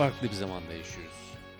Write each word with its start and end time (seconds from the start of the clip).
farklı 0.00 0.28
bir 0.28 0.34
zamanda 0.34 0.72
yaşıyoruz. 0.72 1.14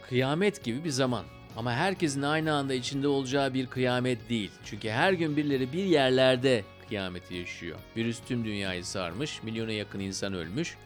Kıyamet 0.09 0.65
gibi 0.65 0.85
bir 0.85 0.91
zaman. 0.91 1.25
Ama 1.57 1.73
herkesin 1.73 2.23
aynı 2.23 2.53
anda 2.53 2.75
içinde 2.75 3.09
olacağı 3.09 3.55
bir 3.55 3.67
kıyamet 3.67 4.29
değil. 4.29 4.51
Çünkü 4.65 4.91
her 4.91 5.13
gün 5.13 5.37
birileri 5.37 5.73
bir 5.73 5.85
yerlerde 5.85 6.65
kıyameti 6.89 7.35
yaşıyor. 7.35 7.79
Virüs 7.97 8.21
tüm 8.29 8.45
dünyayı 8.45 8.85
sarmış, 8.85 9.43
milyona 9.43 9.73
yakın 9.73 10.01
insan 10.01 10.35
ölmüş, 10.35 10.77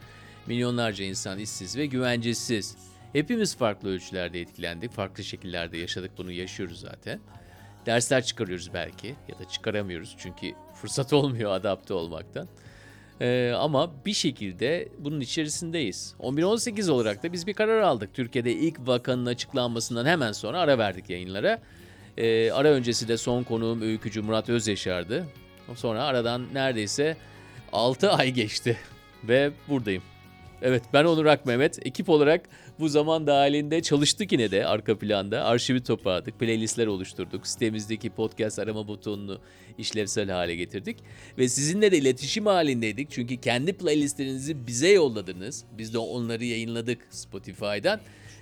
milyonlarca 0.47 1.05
insan 1.05 1.39
işsiz 1.39 1.77
ve 1.77 1.87
güvencesiz. 1.87 2.77
Hepimiz 3.13 3.57
farklı 3.57 3.89
ölçülerde 3.89 4.41
etkilendik, 4.41 4.93
farklı 4.93 5.25
şekillerde 5.25 5.79
yaşadık, 5.79 6.11
bunu 6.19 6.33
yaşıyoruz 6.33 6.81
zaten. 6.81 7.21
Dersler 7.87 8.25
çıkarıyoruz 8.25 8.75
belki 8.75 9.15
ya 9.29 9.39
da 9.39 9.49
çıkaramıyoruz 9.49 10.17
çünkü 10.19 10.53
fırsat 10.75 11.13
olmuyor 11.13 11.53
adapte 11.53 11.95
olmaktan. 11.95 12.49
Ee, 13.25 13.53
ama 13.57 13.91
bir 14.07 14.13
şekilde 14.13 14.89
bunun 14.99 15.21
içerisindeyiz. 15.21 16.15
11-18 16.21 16.91
olarak 16.91 17.23
da 17.23 17.33
biz 17.33 17.47
bir 17.47 17.55
karar 17.55 17.81
aldık. 17.81 18.15
Türkiye'de 18.15 18.53
ilk 18.53 18.79
vakanın 18.87 19.27
açıklanmasından 19.27 20.07
hemen 20.07 20.33
sonra 20.33 20.61
ara 20.61 20.79
verdik 20.79 21.11
yayınlara. 21.11 21.59
Ee, 22.17 22.53
ara 22.53 22.69
öncesi 22.69 23.09
de 23.09 23.17
son 23.17 23.43
konuğum 23.43 23.83
öykücü 23.83 24.23
Murat 24.23 24.49
Özyaşar'dı. 24.49 25.27
Sonra 25.75 26.05
aradan 26.05 26.55
neredeyse 26.55 27.17
6 27.73 28.11
ay 28.11 28.31
geçti 28.31 28.79
ve 29.25 29.51
buradayım. 29.69 30.03
Evet 30.63 30.83
ben 30.93 31.05
Onur 31.05 31.27
Ak 31.27 31.47
Mehmet. 31.47 31.87
Ekip 31.87 32.09
olarak 32.09 32.49
bu 32.81 32.89
zaman 32.89 33.27
dahilinde 33.27 33.83
çalıştık 33.83 34.33
yine 34.33 34.51
de 34.51 34.67
arka 34.67 34.99
planda. 34.99 35.45
Arşivi 35.45 35.83
toparladık, 35.83 36.41
playlistler 36.41 36.87
oluşturduk. 36.87 37.47
Sitemizdeki 37.47 38.11
podcast 38.11 38.59
arama 38.59 38.89
butonunu 38.89 39.39
işlevsel 39.79 40.31
hale 40.31 40.57
getirdik. 40.57 40.97
Ve 41.39 41.49
sizinle 41.49 41.93
de 41.93 41.99
iletişim 41.99 42.47
halindeydik. 42.47 43.11
Çünkü 43.11 43.37
kendi 43.37 43.73
playlistlerinizi 43.73 44.67
bize 44.67 44.89
yolladınız. 44.89 45.65
Biz 45.79 45.95
de 45.95 45.99
onları 45.99 46.45
yayınladık 46.45 46.99
Spotify'dan. 47.11 48.01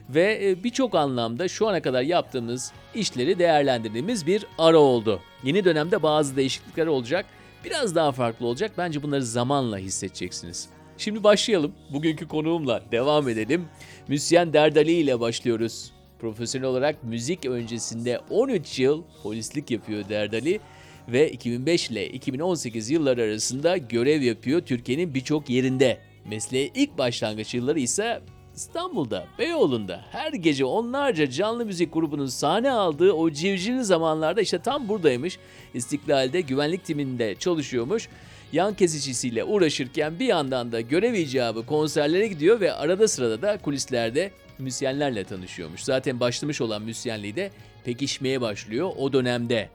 Ve 0.09 0.49
e, 0.49 0.65
birçok 0.65 0.95
anlamda 0.95 1.49
şu 1.49 1.69
ana 1.69 1.83
kadar 1.83 2.03
yaptığımız 2.03 2.73
işleri 2.95 3.39
değerlendirdiğimiz 3.39 4.27
bir 4.27 4.47
ara 4.59 4.79
oldu. 4.79 5.21
Yeni 5.45 5.65
dönemde 5.65 6.03
bazı 6.03 6.37
değişiklikler 6.37 6.87
olacak. 6.87 7.27
Biraz 7.65 7.95
daha 7.95 8.13
farklı 8.13 8.47
olacak. 8.47 8.73
Bence 8.79 9.03
bunları 9.03 9.25
zamanla 9.25 9.79
hissedeceksiniz. 9.79 10.69
Şimdi 11.03 11.25
başlayalım. 11.25 11.73
Bugünkü 11.93 12.29
konuğumla 12.29 12.83
devam 12.93 13.29
edelim. 13.29 13.65
Müzisyen 14.09 14.53
Derdali 14.53 14.93
ile 14.93 15.21
başlıyoruz. 15.21 15.93
Profesyonel 16.19 16.69
olarak 16.69 17.05
müzik 17.05 17.47
öncesinde 17.47 18.21
13 18.31 18.79
yıl 18.79 19.03
polislik 19.23 19.71
yapıyor 19.71 20.09
Derdali 20.09 20.61
ve 21.09 21.31
2005 21.31 21.91
ile 21.91 22.09
2018 22.09 22.91
yılları 22.91 23.23
arasında 23.23 23.77
görev 23.77 24.23
yapıyor 24.23 24.61
Türkiye'nin 24.61 25.15
birçok 25.15 25.51
yerinde. 25.51 25.99
Mesleğe 26.31 26.71
ilk 26.75 26.99
başlangıç 26.99 27.55
yılları 27.55 27.81
ise 27.81 28.23
İstanbul'da, 28.57 29.27
Beyoğlu'nda 29.39 30.01
her 30.11 30.33
gece 30.33 30.65
onlarca 30.65 31.31
canlı 31.31 31.67
müzik 31.67 31.93
grubunun 31.93 32.27
sahne 32.27 32.71
aldığı 32.71 33.13
o 33.13 33.31
civcivli 33.31 33.85
zamanlarda 33.85 34.41
işte 34.41 34.59
tam 34.59 34.89
buradaymış. 34.89 35.39
İstiklal'de 35.75 36.41
güvenlik 36.41 36.85
timinde 36.85 37.35
çalışıyormuş. 37.35 38.09
Yan 38.53 38.75
kesicisiyle 38.75 39.45
uğraşırken 39.45 40.19
bir 40.19 40.27
yandan 40.27 40.73
da 40.73 40.81
görev 40.81 41.15
icabı 41.15 41.67
konserlere 41.67 42.27
gidiyor 42.27 42.61
ve 42.61 42.73
arada 42.73 43.09
sırada 43.09 43.43
da 43.43 43.59
kulislerde 43.59 44.31
müzisyenlerle 44.59 45.25
tanışıyormuş. 45.25 45.83
Zaten 45.83 46.21
başlamış 46.21 46.61
olan 46.61 46.83
müzisyenliği 46.83 47.37
de 47.37 47.51
pekişmeye 47.85 48.41
başlıyor 48.41 48.93
o 48.99 49.13
dönemde. 49.13 49.69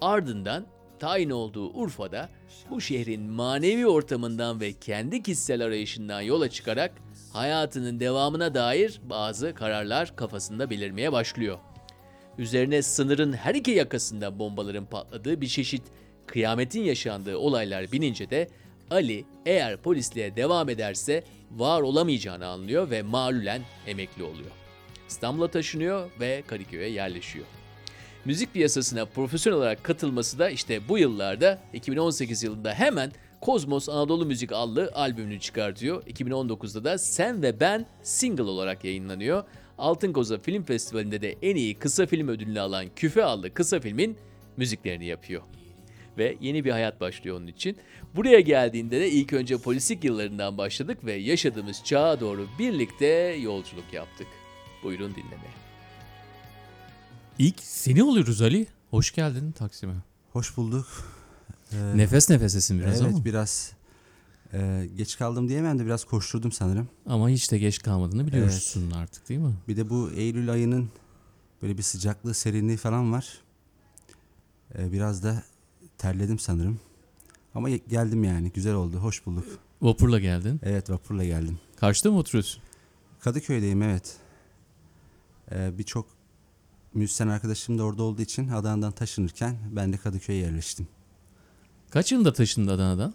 Ardından 0.00 0.66
tayin 0.98 1.30
olduğu 1.30 1.70
Urfa'da 1.70 2.28
bu 2.70 2.80
şehrin 2.80 3.22
manevi 3.22 3.86
ortamından 3.86 4.60
ve 4.60 4.72
kendi 4.72 5.22
kişisel 5.22 5.64
arayışından 5.64 6.20
yola 6.20 6.50
çıkarak 6.50 7.05
hayatının 7.36 8.00
devamına 8.00 8.54
dair 8.54 9.00
bazı 9.04 9.54
kararlar 9.54 10.16
kafasında 10.16 10.70
belirmeye 10.70 11.12
başlıyor. 11.12 11.58
Üzerine 12.38 12.82
sınırın 12.82 13.32
her 13.32 13.54
iki 13.54 13.70
yakasında 13.70 14.38
bombaların 14.38 14.86
patladığı 14.86 15.40
bir 15.40 15.46
çeşit 15.46 15.82
kıyametin 16.26 16.80
yaşandığı 16.80 17.36
olaylar 17.36 17.92
binince 17.92 18.30
de 18.30 18.48
Ali 18.90 19.24
eğer 19.46 19.76
polisliğe 19.76 20.36
devam 20.36 20.68
ederse 20.68 21.24
var 21.50 21.82
olamayacağını 21.82 22.46
anlıyor 22.46 22.90
ve 22.90 23.02
malulen 23.02 23.62
emekli 23.86 24.22
oluyor. 24.22 24.50
İstanbul'a 25.08 25.48
taşınıyor 25.48 26.10
ve 26.20 26.42
Kadıköy'e 26.46 26.88
yerleşiyor. 26.88 27.46
Müzik 28.24 28.52
piyasasına 28.52 29.04
profesyonel 29.04 29.58
olarak 29.58 29.84
katılması 29.84 30.38
da 30.38 30.50
işte 30.50 30.88
bu 30.88 30.98
yıllarda 30.98 31.58
2018 31.72 32.42
yılında 32.42 32.74
hemen 32.74 33.12
Kozmos 33.46 33.88
Anadolu 33.88 34.26
Müzik 34.26 34.52
adlı 34.52 34.90
albümünü 34.94 35.40
çıkartıyor. 35.40 36.02
2019'da 36.02 36.84
da 36.84 36.98
Sen 36.98 37.42
ve 37.42 37.60
Ben 37.60 37.86
single 38.02 38.42
olarak 38.42 38.84
yayınlanıyor. 38.84 39.44
Altın 39.78 40.12
Koza 40.12 40.38
Film 40.38 40.62
Festivali'nde 40.62 41.22
de 41.22 41.36
en 41.42 41.56
iyi 41.56 41.74
kısa 41.74 42.06
film 42.06 42.28
ödülünü 42.28 42.60
alan 42.60 42.86
Küfe 42.96 43.24
adlı 43.24 43.54
kısa 43.54 43.80
filmin 43.80 44.16
müziklerini 44.56 45.06
yapıyor. 45.06 45.42
Ve 46.18 46.36
yeni 46.40 46.64
bir 46.64 46.70
hayat 46.70 47.00
başlıyor 47.00 47.36
onun 47.36 47.46
için. 47.46 47.76
Buraya 48.16 48.40
geldiğinde 48.40 49.00
de 49.00 49.10
ilk 49.10 49.32
önce 49.32 49.58
polislik 49.58 50.04
yıllarından 50.04 50.58
başladık 50.58 51.04
ve 51.04 51.12
yaşadığımız 51.12 51.84
çağa 51.84 52.20
doğru 52.20 52.46
birlikte 52.58 53.06
yolculuk 53.42 53.92
yaptık. 53.92 54.26
Buyurun 54.82 55.10
dinlemeye. 55.14 55.54
İlk 57.38 57.60
seni 57.60 58.04
oluyoruz 58.04 58.42
Ali. 58.42 58.66
Hoş 58.90 59.14
geldin 59.14 59.52
Taksim'e. 59.52 59.94
Hoş 60.32 60.56
bulduk. 60.56 61.15
Ee, 61.76 61.96
Nefes 61.96 62.30
nefesesin 62.30 62.78
biraz 62.80 63.02
evet 63.02 63.14
ama. 63.14 63.24
biraz 63.24 63.72
e, 64.52 64.88
geç 64.96 65.18
kaldım 65.18 65.48
diyemem 65.48 65.78
de 65.78 65.86
biraz 65.86 66.04
koşturdum 66.04 66.52
sanırım. 66.52 66.88
Ama 67.06 67.28
hiç 67.28 67.50
de 67.52 67.58
geç 67.58 67.78
kalmadığını 67.82 68.26
biliyorsun 68.26 68.90
artık 68.90 69.28
değil 69.28 69.40
mi? 69.40 69.54
Bir 69.68 69.76
de 69.76 69.90
bu 69.90 70.10
Eylül 70.10 70.52
ayının 70.52 70.88
böyle 71.62 71.78
bir 71.78 71.82
sıcaklığı, 71.82 72.34
serinliği 72.34 72.76
falan 72.76 73.12
var. 73.12 73.40
Ee, 74.78 74.92
biraz 74.92 75.22
da 75.22 75.42
terledim 75.98 76.38
sanırım. 76.38 76.80
Ama 77.54 77.70
geldim 77.70 78.24
yani. 78.24 78.50
Güzel 78.54 78.74
oldu. 78.74 78.96
Hoş 78.96 79.26
bulduk. 79.26 79.46
Vapurla 79.82 80.20
geldin. 80.20 80.60
Evet 80.62 80.90
vapurla 80.90 81.24
geldim. 81.24 81.58
Karşıda 81.76 82.10
mı 82.10 82.18
oturuyorsun? 82.18 82.62
Kadıköy'deyim 83.20 83.82
evet. 83.82 84.16
Ee, 85.52 85.78
Birçok 85.78 86.06
müzisyen 86.94 87.28
arkadaşım 87.28 87.78
da 87.78 87.82
orada 87.82 88.02
olduğu 88.02 88.22
için 88.22 88.48
Adana'dan 88.48 88.92
taşınırken 88.92 89.56
ben 89.70 89.92
de 89.92 89.96
Kadıköy'e 89.96 90.38
yerleştim. 90.38 90.88
Kaç 91.96 92.12
yılında 92.12 92.32
taşındın 92.32 92.72
Adana'dan? 92.72 93.14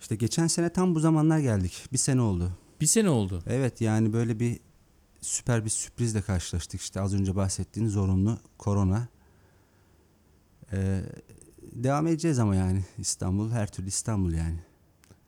İşte 0.00 0.16
geçen 0.16 0.46
sene 0.46 0.72
tam 0.72 0.94
bu 0.94 1.00
zamanlar 1.00 1.38
geldik. 1.38 1.84
Bir 1.92 1.98
sene 1.98 2.20
oldu. 2.20 2.52
Bir 2.80 2.86
sene 2.86 3.10
oldu. 3.10 3.42
Evet 3.46 3.80
yani 3.80 4.12
böyle 4.12 4.40
bir 4.40 4.60
süper 5.20 5.64
bir 5.64 5.70
sürprizle 5.70 6.22
karşılaştık. 6.22 6.80
İşte 6.80 7.00
az 7.00 7.14
önce 7.14 7.36
bahsettiğin 7.36 7.88
zorunlu 7.88 8.38
korona. 8.58 9.08
Ee, 10.72 11.02
devam 11.62 12.06
edeceğiz 12.06 12.38
ama 12.38 12.56
yani 12.56 12.84
İstanbul 12.98 13.50
her 13.50 13.72
türlü 13.72 13.88
İstanbul 13.88 14.32
yani. 14.32 14.60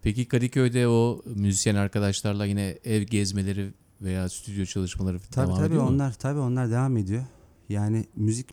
Peki 0.03 0.29
Kadıköy'de 0.29 0.89
o 0.89 1.23
müzisyen 1.27 1.75
arkadaşlarla 1.75 2.45
yine 2.45 2.79
ev 2.85 3.03
gezmeleri 3.03 3.75
veya 4.01 4.29
stüdyo 4.29 4.65
çalışmaları 4.65 5.21
Tabii 5.21 5.47
devam 5.47 5.59
tabii 5.59 5.67
ediyor 5.67 5.83
mu? 5.83 5.89
onlar 5.89 6.13
tabii 6.13 6.41
onlar 6.41 6.71
devam 6.71 6.97
ediyor. 6.97 7.25
Yani 7.69 8.07
müzik 8.17 8.47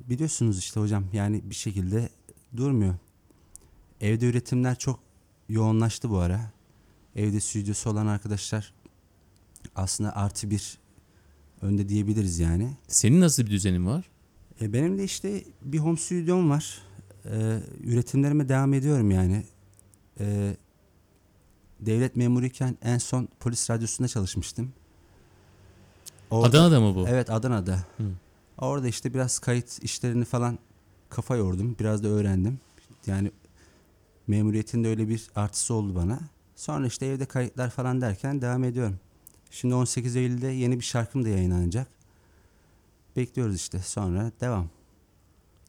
biliyorsunuz 0.00 0.58
işte 0.58 0.80
hocam 0.80 1.04
yani 1.12 1.50
bir 1.50 1.54
şekilde 1.54 2.08
durmuyor. 2.56 2.94
Evde 4.02 4.26
üretimler 4.26 4.78
çok 4.78 5.00
yoğunlaştı 5.48 6.10
bu 6.10 6.18
ara. 6.18 6.50
Evde 7.16 7.40
stüdyosu 7.40 7.90
olan 7.90 8.06
arkadaşlar 8.06 8.72
aslında 9.76 10.16
artı 10.16 10.50
bir 10.50 10.78
önde 11.62 11.88
diyebiliriz 11.88 12.38
yani. 12.38 12.76
Senin 12.88 13.20
nasıl 13.20 13.42
bir 13.46 13.50
düzenin 13.50 13.86
var? 13.86 14.04
E, 14.60 14.72
benim 14.72 14.98
de 14.98 15.04
işte 15.04 15.44
bir 15.62 15.78
home 15.78 15.96
stüdyom 15.96 16.50
var. 16.50 16.78
E, 17.24 17.58
üretimlerime 17.82 18.48
devam 18.48 18.74
ediyorum 18.74 19.10
yani. 19.10 19.44
E, 20.20 20.56
devlet 21.80 22.16
memuruyken 22.16 22.78
en 22.82 22.98
son 22.98 23.28
polis 23.40 23.70
radyosunda 23.70 24.08
çalışmıştım. 24.08 24.72
Orada- 26.30 26.48
Adana'da 26.48 26.80
mı 26.80 26.94
bu? 26.94 27.08
Evet 27.08 27.30
Adana'da. 27.30 27.76
Hı. 27.96 28.04
Orada 28.58 28.88
işte 28.88 29.14
biraz 29.14 29.38
kayıt 29.38 29.82
işlerini 29.82 30.24
falan 30.24 30.58
kafa 31.08 31.36
yordum. 31.36 31.76
Biraz 31.80 32.02
da 32.04 32.08
öğrendim. 32.08 32.60
Yani 33.06 33.30
memuriyetin 34.32 34.84
de 34.84 34.88
öyle 34.88 35.08
bir 35.08 35.30
artısı 35.34 35.74
oldu 35.74 35.94
bana. 35.94 36.20
Sonra 36.56 36.86
işte 36.86 37.06
evde 37.06 37.24
kayıtlar 37.24 37.70
falan 37.70 38.00
derken 38.00 38.42
devam 38.42 38.64
ediyorum. 38.64 38.98
Şimdi 39.50 39.74
18 39.74 40.16
Eylül'de 40.16 40.46
yeni 40.46 40.78
bir 40.78 40.84
şarkım 40.84 41.24
da 41.24 41.28
yayınlanacak. 41.28 41.88
Bekliyoruz 43.16 43.56
işte. 43.56 43.78
Sonra 43.78 44.32
devam. 44.40 44.68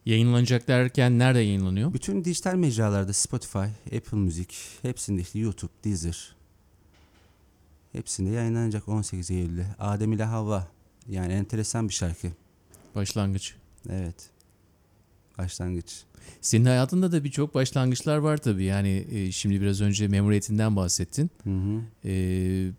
Yayınlanacak 0.06 0.68
derken 0.68 1.18
nerede 1.18 1.38
yayınlanıyor? 1.38 1.94
Bütün 1.94 2.24
dijital 2.24 2.54
mecralarda 2.54 3.12
Spotify, 3.12 3.96
Apple 3.96 4.16
Music, 4.18 4.56
hepsinde 4.82 5.20
işte 5.20 5.38
YouTube, 5.38 5.72
Deezer. 5.84 6.36
Hepsinde 7.92 8.30
yayınlanacak 8.30 8.88
18 8.88 9.30
Eylül'de. 9.30 9.66
Adem 9.78 10.12
ile 10.12 10.24
Havva. 10.24 10.68
Yani 11.08 11.32
enteresan 11.32 11.88
bir 11.88 11.94
şarkı. 11.94 12.28
Başlangıç. 12.94 13.54
Evet. 13.90 14.30
Başlangıç. 15.38 16.04
Senin 16.40 16.64
hayatında 16.64 17.12
da 17.12 17.24
birçok 17.24 17.54
başlangıçlar 17.54 18.16
var 18.16 18.36
tabii. 18.36 18.64
Yani 18.64 19.06
e, 19.10 19.32
şimdi 19.32 19.60
biraz 19.60 19.80
önce 19.80 20.08
memuriyetinden 20.08 20.76
bahsettin. 20.76 21.30
Hı 21.44 21.50
hı. 21.50 21.80
Ee, 22.04 22.70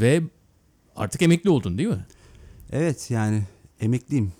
ve 0.00 0.22
Artık 0.96 1.22
emekli 1.22 1.50
oldun 1.50 1.78
değil 1.78 1.88
mi? 1.88 2.06
Evet 2.72 3.10
yani 3.10 3.42
emekliyim. 3.80 4.32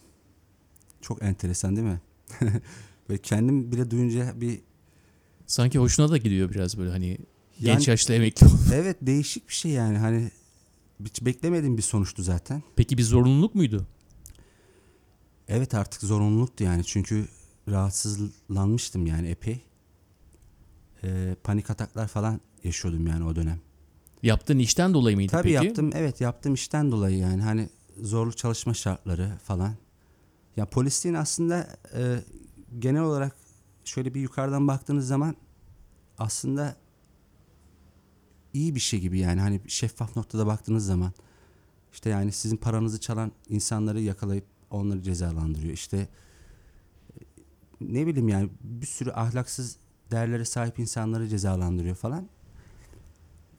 Çok 1.01 1.23
enteresan 1.23 1.77
değil 1.77 1.87
mi? 1.87 2.01
Böyle 3.09 3.23
kendim 3.23 3.73
bile 3.73 3.91
duyunca 3.91 4.41
bir 4.41 4.61
Sanki 5.47 5.79
hoşuna 5.79 6.11
da 6.11 6.17
gidiyor 6.17 6.51
biraz 6.51 6.79
böyle 6.79 6.91
hani 6.91 7.07
Yani- 7.07 7.19
genç 7.61 7.89
yaşta 7.89 8.15
emekli 8.15 8.47
ol. 8.47 8.51
evet 8.75 8.97
değişik 9.03 9.49
bir 9.49 9.55
şey 9.55 9.71
yani 9.73 9.99
hani 9.99 10.31
hiç 11.05 11.23
beklemediğim 11.23 11.77
bir 11.77 11.83
sonuçtu 11.83 12.23
zaten. 12.23 12.63
Peki 12.77 12.99
bir 12.99 13.03
zorunluluk 13.03 13.55
muydu? 13.55 13.87
Evet 15.49 15.75
artık 15.75 16.03
zorunluluktu 16.03 16.65
yani 16.65 16.85
çünkü 16.85 17.29
rahatsızlanmıştım 17.69 19.07
yani 19.07 19.29
epey. 19.29 19.61
Ee, 21.05 21.37
panik 21.45 21.71
ataklar 21.71 22.09
falan 22.09 22.41
yaşıyordum 22.65 23.07
yani 23.07 23.25
o 23.25 23.37
dönem. 23.37 23.61
Yaptığın 24.23 24.59
işten 24.59 24.95
dolayı 24.95 25.17
mıydı 25.17 25.33
Tabii 25.33 25.43
peki? 25.43 25.67
yaptım 25.67 25.91
evet 25.95 26.21
yaptığım 26.21 26.55
işten 26.55 26.93
dolayı 26.93 27.19
yani 27.19 27.43
hani 27.43 27.69
zorlu 28.01 28.33
çalışma 28.33 28.75
şartları 28.75 29.33
falan. 29.45 29.75
Ya 30.57 30.67
polisliğin 30.67 31.15
aslında 31.15 31.77
e, 31.95 32.21
genel 32.79 33.03
olarak 33.03 33.37
şöyle 33.85 34.15
bir 34.15 34.21
yukarıdan 34.21 34.69
baktığınız 34.69 35.07
zaman 35.07 35.37
aslında 36.19 36.77
iyi 38.53 38.75
bir 38.75 38.81
şey 38.81 39.01
gibi 39.01 39.19
yani 39.19 39.41
hani 39.41 39.61
şeffaf 39.67 40.17
noktada 40.17 40.47
baktığınız 40.47 40.87
zaman 40.87 41.13
işte 41.93 42.11
yani 42.11 42.33
sizin 42.33 42.57
paranızı 42.57 43.01
çalan 43.01 43.33
insanları 43.49 44.01
yakalayıp 44.01 44.45
onları 44.71 45.03
cezalandırıyor. 45.03 45.73
İşte 45.73 45.97
e, 45.97 46.09
ne 47.81 48.07
bileyim 48.07 48.29
yani 48.29 48.49
bir 48.61 48.87
sürü 48.87 49.11
ahlaksız 49.11 49.77
değerlere 50.11 50.45
sahip 50.45 50.79
insanları 50.79 51.29
cezalandırıyor 51.29 51.97
falan. 51.97 52.29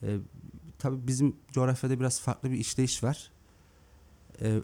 E, 0.02 0.16
tabii 0.78 1.06
bizim 1.06 1.36
coğrafyada 1.52 2.00
biraz 2.00 2.20
farklı 2.20 2.50
bir 2.50 2.56
işleyiş 2.58 3.04
var. 3.04 3.30
Ee, 4.42 4.58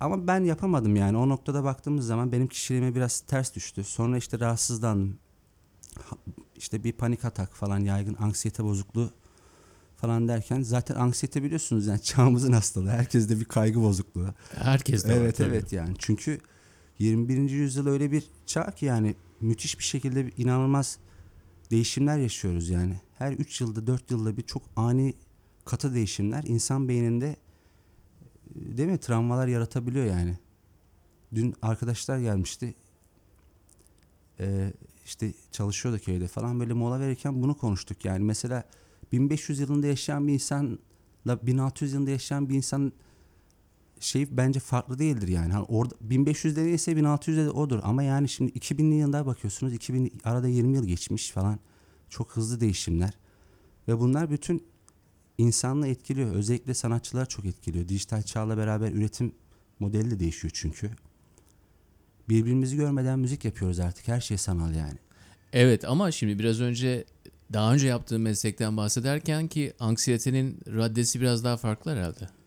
ama 0.00 0.26
ben 0.26 0.44
yapamadım 0.44 0.96
yani. 0.96 1.16
O 1.16 1.28
noktada 1.28 1.64
baktığımız 1.64 2.06
zaman 2.06 2.32
benim 2.32 2.46
kişiliğime 2.46 2.94
biraz 2.94 3.20
ters 3.20 3.54
düştü. 3.54 3.84
Sonra 3.84 4.16
işte 4.16 4.40
rahatsızlandım. 4.40 5.18
Ha- 6.04 6.16
İşte 6.56 6.84
bir 6.84 6.92
panik 6.92 7.24
atak 7.24 7.56
falan 7.56 7.78
yaygın 7.80 8.16
anksiyete 8.20 8.64
bozukluğu 8.64 9.10
falan 9.96 10.28
derken 10.28 10.62
zaten 10.62 10.94
anksiyete 10.94 11.42
biliyorsunuz 11.42 11.86
yani 11.86 12.02
çağımızın 12.02 12.52
hastalığı. 12.52 12.90
Herkeste 12.90 13.40
bir 13.40 13.44
kaygı 13.44 13.82
bozukluğu. 13.82 14.34
Herkes 14.54 15.04
de 15.04 15.08
var 15.08 15.16
Evet 15.16 15.40
evet 15.40 15.72
yani. 15.72 15.94
Çünkü 15.98 16.40
21. 16.98 17.50
yüzyıl 17.50 17.86
öyle 17.86 18.12
bir 18.12 18.24
çağ 18.46 18.70
ki 18.70 18.86
yani 18.86 19.14
müthiş 19.40 19.78
bir 19.78 19.84
şekilde 19.84 20.30
inanılmaz 20.36 20.98
değişimler 21.70 22.18
yaşıyoruz 22.18 22.68
yani. 22.68 23.00
Her 23.18 23.32
3 23.32 23.60
yılda 23.60 23.86
4 23.86 24.10
yılda 24.10 24.36
bir 24.36 24.42
çok 24.42 24.62
ani 24.76 25.14
katı 25.64 25.94
değişimler 25.94 26.44
insan 26.46 26.88
beyninde 26.88 27.36
e, 28.54 28.76
değil 28.76 28.88
mi 28.88 28.98
travmalar 28.98 29.48
yaratabiliyor 29.48 30.04
yani. 30.04 30.38
Dün 31.34 31.54
arkadaşlar 31.62 32.18
gelmişti. 32.18 32.74
Ee, 34.40 34.72
işte 35.04 35.32
çalışıyordu 35.52 35.98
köyde 35.98 36.28
falan 36.28 36.60
böyle 36.60 36.72
mola 36.72 37.00
verirken 37.00 37.42
bunu 37.42 37.56
konuştuk 37.56 38.04
yani. 38.04 38.24
Mesela 38.24 38.64
1500 39.12 39.60
yılında 39.60 39.86
yaşayan 39.86 40.28
bir 40.28 40.32
insanla 40.32 40.78
1600 41.26 41.92
yılında 41.92 42.10
yaşayan 42.10 42.48
bir 42.48 42.54
insan 42.54 42.92
şey 44.02 44.36
bence 44.36 44.60
farklı 44.60 44.98
değildir 44.98 45.28
yani. 45.28 45.52
Hani 45.52 45.64
orada 45.64 45.94
1500'de 46.08 46.64
neyse 46.64 46.92
1600'de 46.92 47.44
de 47.44 47.50
odur. 47.50 47.80
Ama 47.82 48.02
yani 48.02 48.28
şimdi 48.28 48.52
2000'li 48.52 48.94
yıllara 48.94 49.26
bakıyorsunuz. 49.26 49.74
2000 49.74 50.12
arada 50.24 50.48
20 50.48 50.76
yıl 50.76 50.86
geçmiş 50.86 51.30
falan. 51.30 51.58
Çok 52.08 52.36
hızlı 52.36 52.60
değişimler. 52.60 53.14
Ve 53.88 53.98
bunlar 53.98 54.30
bütün 54.30 54.64
insanlığı 55.38 55.88
etkiliyor. 55.88 56.34
Özellikle 56.34 56.74
sanatçılar 56.74 57.26
çok 57.26 57.44
etkiliyor. 57.44 57.88
Dijital 57.88 58.22
çağla 58.22 58.56
beraber 58.56 58.92
üretim 58.92 59.32
modeli 59.78 60.10
de 60.10 60.20
değişiyor 60.20 60.50
çünkü. 60.54 60.90
Birbirimizi 62.28 62.76
görmeden 62.76 63.18
müzik 63.18 63.44
yapıyoruz 63.44 63.80
artık. 63.80 64.08
Her 64.08 64.20
şey 64.20 64.38
sanal 64.38 64.74
yani. 64.74 64.98
Evet 65.52 65.84
ama 65.84 66.10
şimdi 66.10 66.38
biraz 66.38 66.60
önce 66.60 67.04
daha 67.52 67.74
önce 67.74 67.86
yaptığın 67.86 68.20
meslekten 68.20 68.76
bahsederken 68.76 69.48
ki 69.48 69.72
anksiyetenin 69.80 70.60
raddesi 70.66 71.20
biraz 71.20 71.44
daha 71.44 71.56
farklı 71.56 71.90
herhalde. 71.90 72.41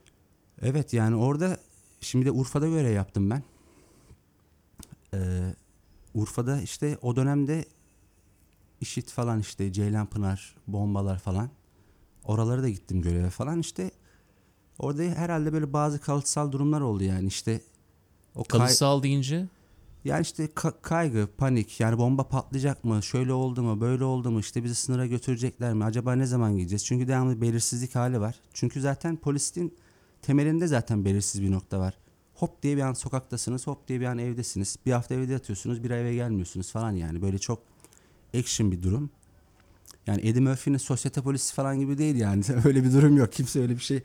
Evet 0.61 0.93
yani 0.93 1.15
orada 1.15 1.57
şimdi 2.01 2.25
de 2.25 2.31
Urfa'da 2.31 2.67
göre 2.67 2.89
yaptım 2.89 3.29
ben. 3.29 3.43
Ee, 5.13 5.53
Urfa'da 6.13 6.61
işte 6.61 6.97
o 7.01 7.15
dönemde 7.15 7.65
işit 8.81 9.11
falan 9.11 9.39
işte 9.39 9.73
Ceylanpınar, 9.73 10.55
bombalar 10.67 11.19
falan. 11.19 11.49
Oralara 12.23 12.63
da 12.63 12.69
gittim 12.69 13.01
göreve 13.01 13.29
falan 13.29 13.59
işte. 13.59 13.91
Orada 14.79 15.03
herhalde 15.03 15.53
böyle 15.53 15.73
bazı 15.73 16.01
kalıtsal 16.01 16.51
durumlar 16.51 16.81
oldu 16.81 17.03
yani 17.03 17.27
işte. 17.27 17.61
O 18.35 18.43
kay- 18.43 18.59
Kalıtsal 18.59 19.03
deyince 19.03 19.47
yani 20.05 20.21
işte 20.21 20.45
ka- 20.45 20.81
kaygı, 20.81 21.27
panik 21.37 21.79
yani 21.79 21.97
bomba 21.97 22.27
patlayacak 22.27 22.83
mı, 22.83 23.03
şöyle 23.03 23.33
oldu 23.33 23.61
mu, 23.63 23.81
böyle 23.81 24.03
oldu 24.03 24.31
mu, 24.31 24.39
işte 24.39 24.63
bizi 24.63 24.75
sınıra 24.75 25.05
götürecekler 25.05 25.73
mi, 25.73 25.83
acaba 25.83 26.13
ne 26.15 26.25
zaman 26.25 26.57
gideceğiz? 26.57 26.85
Çünkü 26.85 27.07
devamlı 27.07 27.41
belirsizlik 27.41 27.95
hali 27.95 28.19
var. 28.19 28.35
Çünkü 28.53 28.81
zaten 28.81 29.17
polisin 29.17 29.77
temelinde 30.25 30.67
zaten 30.67 31.05
belirsiz 31.05 31.41
bir 31.41 31.51
nokta 31.51 31.79
var. 31.79 31.97
Hop 32.33 32.63
diye 32.63 32.77
bir 32.77 32.81
an 32.81 32.93
sokaktasınız, 32.93 33.67
hop 33.67 33.87
diye 33.87 33.99
bir 33.99 34.05
an 34.05 34.17
evdesiniz. 34.17 34.75
Bir 34.85 34.91
hafta 34.91 35.15
evde 35.15 35.33
yatıyorsunuz, 35.33 35.83
bir 35.83 35.89
eve 35.89 36.15
gelmiyorsunuz 36.15 36.71
falan 36.71 36.91
yani. 36.91 37.21
Böyle 37.21 37.37
çok 37.37 37.59
action 38.37 38.71
bir 38.71 38.83
durum. 38.83 39.09
Yani 40.07 40.27
Eddie 40.27 40.41
Murphy'nin 40.41 40.77
sosyete 40.77 41.21
polisi 41.21 41.53
falan 41.53 41.79
gibi 41.79 41.97
değil 41.97 42.15
yani. 42.15 42.43
öyle 42.65 42.83
bir 42.83 42.93
durum 42.93 43.17
yok. 43.17 43.31
Kimse 43.31 43.59
öyle 43.59 43.75
bir 43.75 43.81
şey 43.81 44.03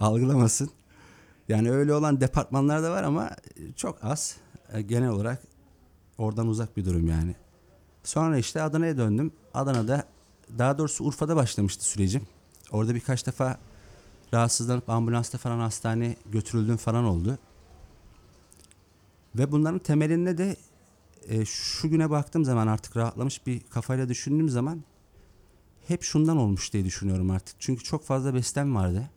algılamasın. 0.00 0.70
Yani 1.48 1.70
öyle 1.70 1.94
olan 1.94 2.20
departmanlar 2.20 2.82
da 2.82 2.90
var 2.90 3.02
ama 3.02 3.30
çok 3.76 4.04
az. 4.04 4.36
E, 4.72 4.82
Genel 4.82 5.08
olarak 5.08 5.42
oradan 6.18 6.46
uzak 6.48 6.76
bir 6.76 6.84
durum 6.84 7.08
yani. 7.08 7.34
Sonra 8.04 8.38
işte 8.38 8.62
Adana'ya 8.62 8.96
döndüm. 8.96 9.32
Adana'da 9.54 10.04
daha 10.58 10.78
doğrusu 10.78 11.04
Urfa'da 11.04 11.36
başlamıştı 11.36 11.84
sürecim. 11.84 12.22
Orada 12.70 12.94
birkaç 12.94 13.26
defa 13.26 13.58
rahatsızlanıp 14.34 14.90
ambulansta 14.90 15.38
falan 15.38 15.58
hastaneye 15.58 16.16
götürüldüğüm 16.32 16.76
falan 16.76 17.04
oldu. 17.04 17.38
Ve 19.34 19.52
bunların 19.52 19.78
temelinde 19.78 20.38
de 20.38 20.56
e, 21.28 21.44
şu 21.44 21.90
güne 21.90 22.10
baktığım 22.10 22.44
zaman 22.44 22.66
artık 22.66 22.96
rahatlamış 22.96 23.46
bir 23.46 23.60
kafayla 23.60 24.08
düşündüğüm 24.08 24.48
zaman 24.48 24.84
hep 25.88 26.02
şundan 26.02 26.36
olmuş 26.36 26.72
diye 26.72 26.84
düşünüyorum 26.84 27.30
artık. 27.30 27.56
Çünkü 27.58 27.84
çok 27.84 28.04
fazla 28.04 28.34
beslen 28.34 28.74
vardı. 28.74 29.10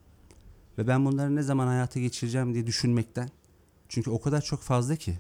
Ve 0.78 0.88
ben 0.88 1.06
bunları 1.06 1.36
ne 1.36 1.44
zaman 1.44 1.68
hayata 1.68 2.00
geçireceğim 2.00 2.54
diye 2.54 2.68
düşünmekten. 2.68 3.30
Çünkü 3.90 4.10
o 4.10 4.22
kadar 4.22 4.42
çok 4.42 4.60
fazla 4.60 4.96
ki. 4.96 5.20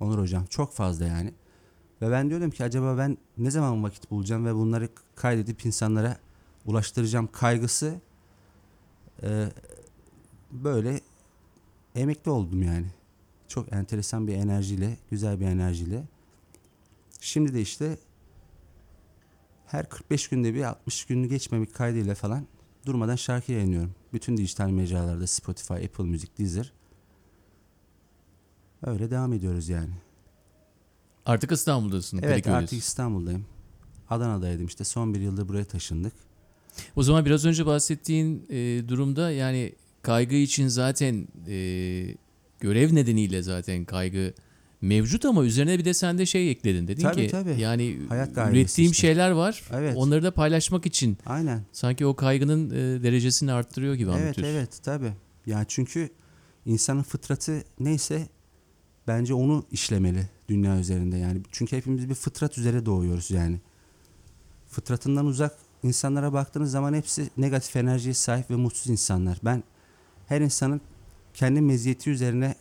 Onur 0.00 0.18
hocam 0.18 0.46
çok 0.46 0.72
fazla 0.72 1.04
yani. 1.04 1.34
Ve 2.02 2.10
ben 2.10 2.30
diyorum 2.30 2.50
ki 2.50 2.64
acaba 2.64 2.98
ben 2.98 3.18
ne 3.38 3.50
zaman 3.50 3.84
vakit 3.84 4.10
bulacağım 4.10 4.46
ve 4.46 4.54
bunları 4.54 4.88
kaydedip 5.14 5.66
insanlara 5.66 6.18
ulaştıracağım 6.66 7.28
kaygısı 7.32 8.00
e, 9.22 9.48
böyle 10.52 11.00
emekli 11.94 12.30
oldum 12.30 12.62
yani. 12.62 12.86
Çok 13.48 13.72
enteresan 13.72 14.26
bir 14.26 14.34
enerjiyle, 14.34 14.96
güzel 15.10 15.40
bir 15.40 15.46
enerjiyle. 15.46 16.04
Şimdi 17.20 17.54
de 17.54 17.60
işte 17.60 17.98
her 19.66 19.88
45 19.88 20.28
günde 20.28 20.54
bir 20.54 20.62
60 20.62 21.04
günü 21.04 21.26
geçmemek 21.26 21.74
kaydıyla 21.74 22.14
falan 22.14 22.46
durmadan 22.86 23.16
şarkı 23.16 23.52
yayınlıyorum. 23.52 23.94
Bütün 24.12 24.36
dijital 24.36 24.70
mecralarda 24.70 25.26
Spotify, 25.26 25.74
Apple 25.74 26.04
Music, 26.04 26.28
Deezer. 26.38 26.72
Öyle 28.82 29.10
devam 29.10 29.32
ediyoruz 29.32 29.68
yani. 29.68 29.94
artık 31.26 31.52
İstanbul'dasın. 31.52 32.18
Evet 32.22 32.46
artık 32.46 32.78
İstanbul'dayım. 32.78 33.46
Adana'daydım 34.10 34.66
işte 34.66 34.84
son 34.84 35.14
bir 35.14 35.20
yıldır 35.20 35.48
buraya 35.48 35.64
taşındık. 35.64 36.12
O 36.96 37.02
zaman 37.02 37.24
biraz 37.24 37.44
önce 37.44 37.66
bahsettiğin 37.66 38.46
e, 38.50 38.88
durumda 38.88 39.30
yani 39.30 39.72
kaygı 40.02 40.34
için 40.36 40.68
zaten 40.68 41.28
e, 41.48 41.56
görev 42.60 42.94
nedeniyle 42.94 43.42
zaten 43.42 43.84
kaygı 43.84 44.34
mevcut 44.80 45.24
ama 45.24 45.44
üzerine 45.44 45.78
bir 45.78 45.84
de 45.84 45.94
sen 45.94 46.18
de 46.18 46.26
şey 46.26 46.50
ekledin 46.50 46.88
dedin 46.88 47.02
Tabii, 47.02 47.26
ki 47.26 47.30
tabii. 47.30 47.60
yani 47.60 47.98
Hayat 48.08 48.30
ürettiğim 48.30 48.90
işte. 48.90 49.00
şeyler 49.00 49.30
var. 49.30 49.62
Evet. 49.72 49.96
Onları 49.96 50.22
da 50.22 50.30
paylaşmak 50.30 50.86
için 50.86 51.18
Aynen. 51.26 51.62
sanki 51.72 52.06
o 52.06 52.16
kaygının 52.16 52.70
e, 52.70 53.02
derecesini 53.02 53.52
arttırıyor 53.52 53.94
gibi 53.94 54.10
Evet 54.10 54.20
anlatıyorsun. 54.20 54.54
evet 54.54 54.78
tabi. 54.82 55.12
Yani 55.46 55.64
çünkü 55.68 56.08
insanın 56.66 57.02
fıtratı 57.02 57.64
neyse 57.80 58.28
bence 59.06 59.34
onu 59.34 59.64
işlemeli 59.72 60.28
dünya 60.48 60.78
üzerinde 60.78 61.16
yani. 61.16 61.40
Çünkü 61.52 61.76
hepimiz 61.76 62.08
bir 62.08 62.14
fıtrat 62.14 62.58
üzere 62.58 62.86
doğuyoruz 62.86 63.30
yani. 63.30 63.60
Fıtratından 64.68 65.26
uzak 65.26 65.58
insanlara 65.82 66.32
baktığınız 66.32 66.70
zaman 66.70 66.94
hepsi 66.94 67.30
negatif 67.36 67.76
enerjiye 67.76 68.14
sahip 68.14 68.50
ve 68.50 68.56
mutsuz 68.56 68.90
insanlar. 68.90 69.38
Ben 69.42 69.62
her 70.26 70.40
insanın 70.40 70.80
kendi 71.34 71.60
meziyeti 71.60 72.10
üzerine 72.10 72.54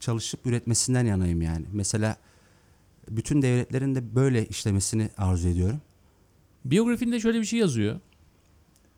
çalışıp 0.00 0.46
üretmesinden 0.46 1.06
yanayım 1.06 1.42
yani. 1.42 1.66
Mesela 1.72 2.16
bütün 3.10 3.42
devletlerin 3.42 3.94
de 3.94 4.14
böyle 4.14 4.46
işlemesini 4.46 5.10
arzu 5.18 5.48
ediyorum. 5.48 5.80
Biyografinde 6.64 7.20
şöyle 7.20 7.40
bir 7.40 7.44
şey 7.44 7.58
yazıyor. 7.58 8.00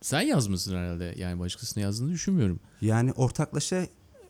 Sen 0.00 0.20
yazmışsın 0.20 0.76
herhalde. 0.76 1.14
Yani 1.16 1.40
başkasına 1.40 1.82
yazdığını 1.82 2.10
düşünmüyorum. 2.10 2.60
Yani 2.80 3.12
ortaklaşa 3.12 3.86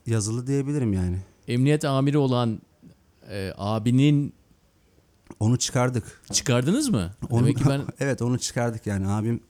yazılı 0.06 0.46
diyebilirim 0.46 0.92
yani. 0.92 1.18
Emniyet 1.48 1.84
amiri 1.84 2.18
olan 2.18 2.60
e, 3.28 3.52
abinin 3.56 4.32
Onu 5.40 5.58
çıkardık. 5.58 6.22
çıkardınız 6.32 6.88
mı? 6.88 7.12
Onu, 7.30 7.40
Demek 7.40 7.58
ki 7.58 7.64
ben 7.68 7.82
evet 8.00 8.22
onu 8.22 8.38
çıkardık 8.38 8.86
yani 8.86 9.08
abim 9.08 9.40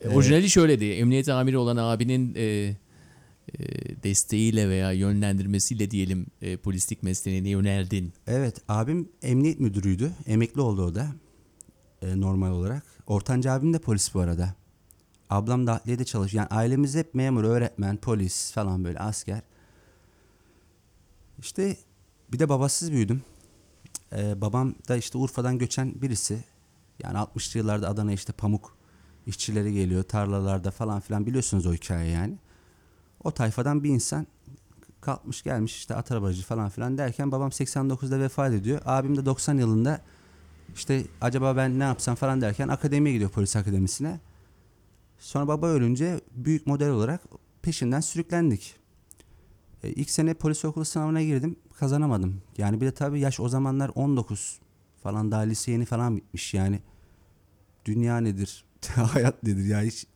E, 0.00 0.08
Orijinali 0.08 0.50
şöyle 0.50 0.80
diye. 0.80 0.96
Emniyet 0.96 1.28
amiri 1.28 1.58
olan 1.58 1.76
abinin 1.76 2.34
e, 2.36 2.42
e, 2.42 2.76
desteğiyle 4.02 4.68
veya 4.68 4.92
yönlendirmesiyle 4.92 5.90
diyelim 5.90 6.26
e, 6.42 6.56
polislik 6.56 7.02
mesleğine 7.02 7.48
yöneldin. 7.48 8.12
Evet 8.26 8.56
abim 8.68 9.08
emniyet 9.22 9.60
müdürüydü. 9.60 10.12
Emekli 10.26 10.60
oldu 10.60 10.82
o 10.82 10.94
da 10.94 11.06
e, 12.02 12.20
normal 12.20 12.50
olarak. 12.50 12.82
Ortanca 13.06 13.52
abim 13.52 13.74
de 13.74 13.78
polis 13.78 14.14
bu 14.14 14.20
arada. 14.20 14.54
Ablam 15.30 15.66
da 15.66 15.74
adliyede 15.74 16.04
çalışıyor. 16.04 16.42
Yani 16.42 16.60
ailemiz 16.60 16.94
hep 16.94 17.14
memur, 17.14 17.44
öğretmen, 17.44 17.96
polis 17.96 18.52
falan 18.52 18.84
böyle 18.84 18.98
asker. 18.98 19.40
İşte 21.38 21.76
bir 22.32 22.38
de 22.38 22.48
babasız 22.48 22.92
büyüdüm. 22.92 23.22
E, 24.12 24.40
babam 24.40 24.74
da 24.88 24.96
işte 24.96 25.18
Urfa'dan 25.18 25.58
göçen 25.58 26.02
birisi. 26.02 26.44
Yani 27.02 27.18
60'lı 27.18 27.58
yıllarda 27.58 27.88
Adana 27.88 28.12
işte 28.12 28.32
pamuk 28.32 28.76
işçileri 29.26 29.72
geliyor 29.72 30.02
tarlalarda 30.02 30.70
falan 30.70 31.00
filan 31.00 31.26
biliyorsunuz 31.26 31.66
o 31.66 31.74
hikaye 31.74 32.10
yani. 32.10 32.38
O 33.24 33.30
tayfadan 33.30 33.84
bir 33.84 33.90
insan 33.90 34.26
kalkmış 35.00 35.42
gelmiş 35.42 35.76
işte 35.76 35.94
at 35.94 36.12
arabacı 36.12 36.42
falan 36.42 36.68
filan 36.68 36.98
derken 36.98 37.32
babam 37.32 37.48
89'da 37.48 38.20
vefat 38.20 38.52
ediyor. 38.52 38.80
Abim 38.84 39.16
de 39.16 39.26
90 39.26 39.58
yılında 39.58 40.00
işte 40.74 41.04
acaba 41.20 41.56
ben 41.56 41.78
ne 41.78 41.84
yapsam 41.84 42.14
falan 42.14 42.40
derken 42.40 42.68
akademiye 42.68 43.14
gidiyor 43.14 43.30
polis 43.30 43.56
akademisine. 43.56 44.20
Sonra 45.18 45.48
baba 45.48 45.66
ölünce 45.66 46.20
büyük 46.30 46.66
model 46.66 46.90
olarak 46.90 47.20
peşinden 47.62 48.00
sürüklendik. 48.00 48.76
E, 49.82 49.90
ilk 49.90 50.10
sene 50.10 50.34
polis 50.34 50.64
okulu 50.64 50.84
sınavına 50.84 51.22
girdim 51.22 51.56
kazanamadım. 51.78 52.42
Yani 52.58 52.80
bir 52.80 52.86
de 52.86 52.94
tabii 52.94 53.20
yaş 53.20 53.40
o 53.40 53.48
zamanlar 53.48 53.90
19 53.94 54.58
falan 55.02 55.30
daha 55.30 55.40
lise 55.40 55.72
yeni 55.72 55.84
falan 55.84 56.16
bitmiş 56.16 56.54
yani. 56.54 56.80
Dünya 57.84 58.18
nedir? 58.18 58.64
Hayat 58.94 59.42
nedir 59.42 59.64
ya 59.64 59.82
hiç 59.82 60.06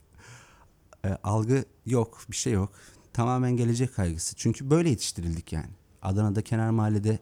e, 1.04 1.08
algı 1.08 1.64
yok 1.86 2.20
bir 2.30 2.36
şey 2.36 2.52
yok. 2.52 2.72
Tamamen 3.12 3.56
gelecek 3.56 3.94
kaygısı. 3.94 4.36
Çünkü 4.36 4.70
böyle 4.70 4.88
yetiştirildik 4.88 5.52
yani. 5.52 5.70
Adana'da 6.02 6.42
kenar 6.42 6.70
mahallede 6.70 7.18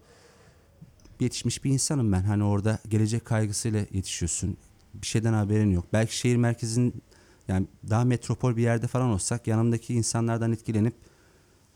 yetişmiş 1.20 1.64
bir 1.64 1.70
insanım 1.70 2.12
ben. 2.12 2.22
Hani 2.22 2.44
orada 2.44 2.78
gelecek 2.88 3.24
kaygısıyla 3.24 3.86
yetişiyorsun. 3.90 4.56
Bir 4.94 5.06
şeyden 5.06 5.32
haberin 5.32 5.70
yok. 5.70 5.84
Belki 5.92 6.16
şehir 6.16 6.36
merkezinin 6.36 7.02
yani 7.48 7.66
daha 7.90 8.04
metropol 8.04 8.56
bir 8.56 8.62
yerde 8.62 8.86
falan 8.86 9.10
olsak 9.10 9.46
yanımdaki 9.46 9.94
insanlardan 9.94 10.52
etkilenip 10.52 10.94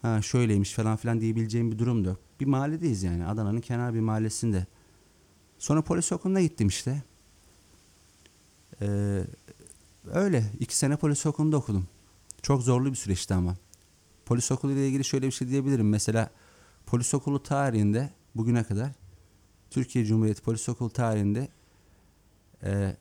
ha 0.03 0.23
şöyleymiş 0.23 0.73
falan 0.73 0.97
filan 0.97 1.21
diyebileceğim 1.21 1.73
bir 1.73 1.79
durum 1.79 2.05
da 2.05 2.09
yok. 2.09 2.19
Bir 2.41 2.47
mahalledeyiz 2.47 3.03
yani. 3.03 3.27
Adana'nın 3.27 3.61
kenar 3.61 3.95
bir 3.95 4.01
mahallesinde. 4.01 4.67
Sonra 5.59 5.83
polis 5.83 6.13
okuluna 6.13 6.41
gittim 6.41 6.69
işte. 6.69 7.03
Ee, 8.81 9.23
öyle. 10.13 10.45
iki 10.61 10.77
sene 10.77 10.97
polis 10.97 11.27
okulunda 11.27 11.57
okudum. 11.57 11.87
Çok 12.43 12.63
zorlu 12.63 12.91
bir 12.91 12.97
süreçti 12.97 13.35
ama. 13.35 13.57
Polis 14.27 14.53
okulu 14.53 14.73
ile 14.73 14.89
ilgili 14.89 15.05
şöyle 15.05 15.27
bir 15.27 15.33
şey 15.33 15.49
diyebilirim. 15.49 15.89
Mesela 15.89 16.31
polis 16.87 17.15
okulu 17.15 17.43
tarihinde 17.43 18.11
bugüne 18.35 18.65
kadar 18.65 18.91
Türkiye 19.71 20.05
Cumhuriyeti 20.05 20.43
Polis 20.43 20.69
Okulu 20.69 20.91
tarihinde 20.91 21.49
e, 22.63 22.97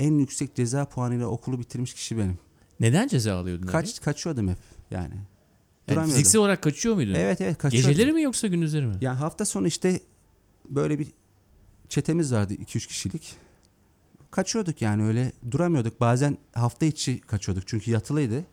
en 0.00 0.18
yüksek 0.18 0.54
ceza 0.54 0.84
puanıyla 0.84 1.26
okulu 1.26 1.58
bitirmiş 1.58 1.94
kişi 1.94 2.18
benim. 2.18 2.38
Neden 2.80 3.08
ceza 3.08 3.36
alıyordun? 3.36 3.66
abi? 3.66 3.72
Kaç 3.72 4.00
kaçıyordum 4.00 4.48
hep 4.48 4.58
yani. 4.90 5.14
Yani 5.88 5.96
Duramıyordum. 5.96 6.16
fiziksel 6.18 6.40
olarak 6.40 6.62
kaçıyor 6.62 6.94
muydun? 6.94 7.14
Evet 7.14 7.40
evet 7.40 7.58
kaçıyordum. 7.58 7.90
Geceleri 7.90 8.12
mi 8.12 8.22
yoksa 8.22 8.46
gündüzleri 8.46 8.86
mi? 8.86 8.94
Yani 9.00 9.18
hafta 9.18 9.44
sonu 9.44 9.66
işte 9.66 10.00
böyle 10.68 10.98
bir 10.98 11.08
çetemiz 11.88 12.32
vardı 12.32 12.54
2-3 12.54 12.86
kişilik. 12.88 13.36
Kaçıyorduk 14.30 14.82
yani 14.82 15.02
öyle 15.02 15.32
duramıyorduk. 15.50 16.00
Bazen 16.00 16.38
hafta 16.52 16.86
içi 16.86 17.20
kaçıyorduk 17.20 17.66
çünkü 17.66 17.90
yatılıydı. 17.90 18.44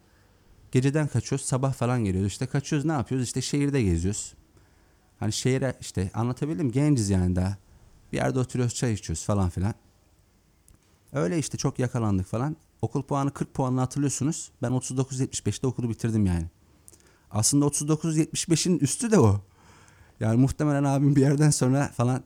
Geceden 0.72 1.08
kaçıyoruz 1.08 1.46
sabah 1.46 1.74
falan 1.74 2.06
geliyoruz. 2.06 2.32
İşte 2.32 2.46
kaçıyoruz 2.46 2.86
ne 2.86 2.92
yapıyoruz 2.92 3.28
işte 3.28 3.42
şehirde 3.42 3.82
geziyoruz. 3.82 4.34
Hani 5.20 5.34
şehire 5.34 5.76
işte 5.82 6.12
anlatabildim 6.14 6.72
genciz 6.72 7.10
yani 7.10 7.36
daha. 7.36 7.58
Bir 8.12 8.18
yerde 8.18 8.40
oturuyoruz 8.40 8.76
çay 8.76 8.94
içiyoruz 8.94 9.26
falan 9.26 9.50
filan. 9.50 9.74
Öyle 11.14 11.40
işte 11.40 11.58
çok 11.58 11.80
yakalandık 11.80 12.26
falan. 12.26 12.56
Okul 12.82 13.04
puanı 13.04 13.32
40 13.34 13.54
puanla 13.54 13.82
hatırlıyorsunuz. 13.82 14.52
Ben 14.62 14.72
39-75'te 14.72 15.68
okulu 15.68 15.90
bitirdim 15.90 16.26
yani. 16.26 16.46
Aslında 17.36 17.66
39-75'in 17.66 18.80
üstü 18.80 19.12
de 19.12 19.20
o. 19.20 19.42
Yani 20.20 20.38
muhtemelen 20.38 20.84
abim 20.84 21.16
bir 21.16 21.22
yerden 21.22 21.50
sonra 21.50 21.88
falan 21.88 22.24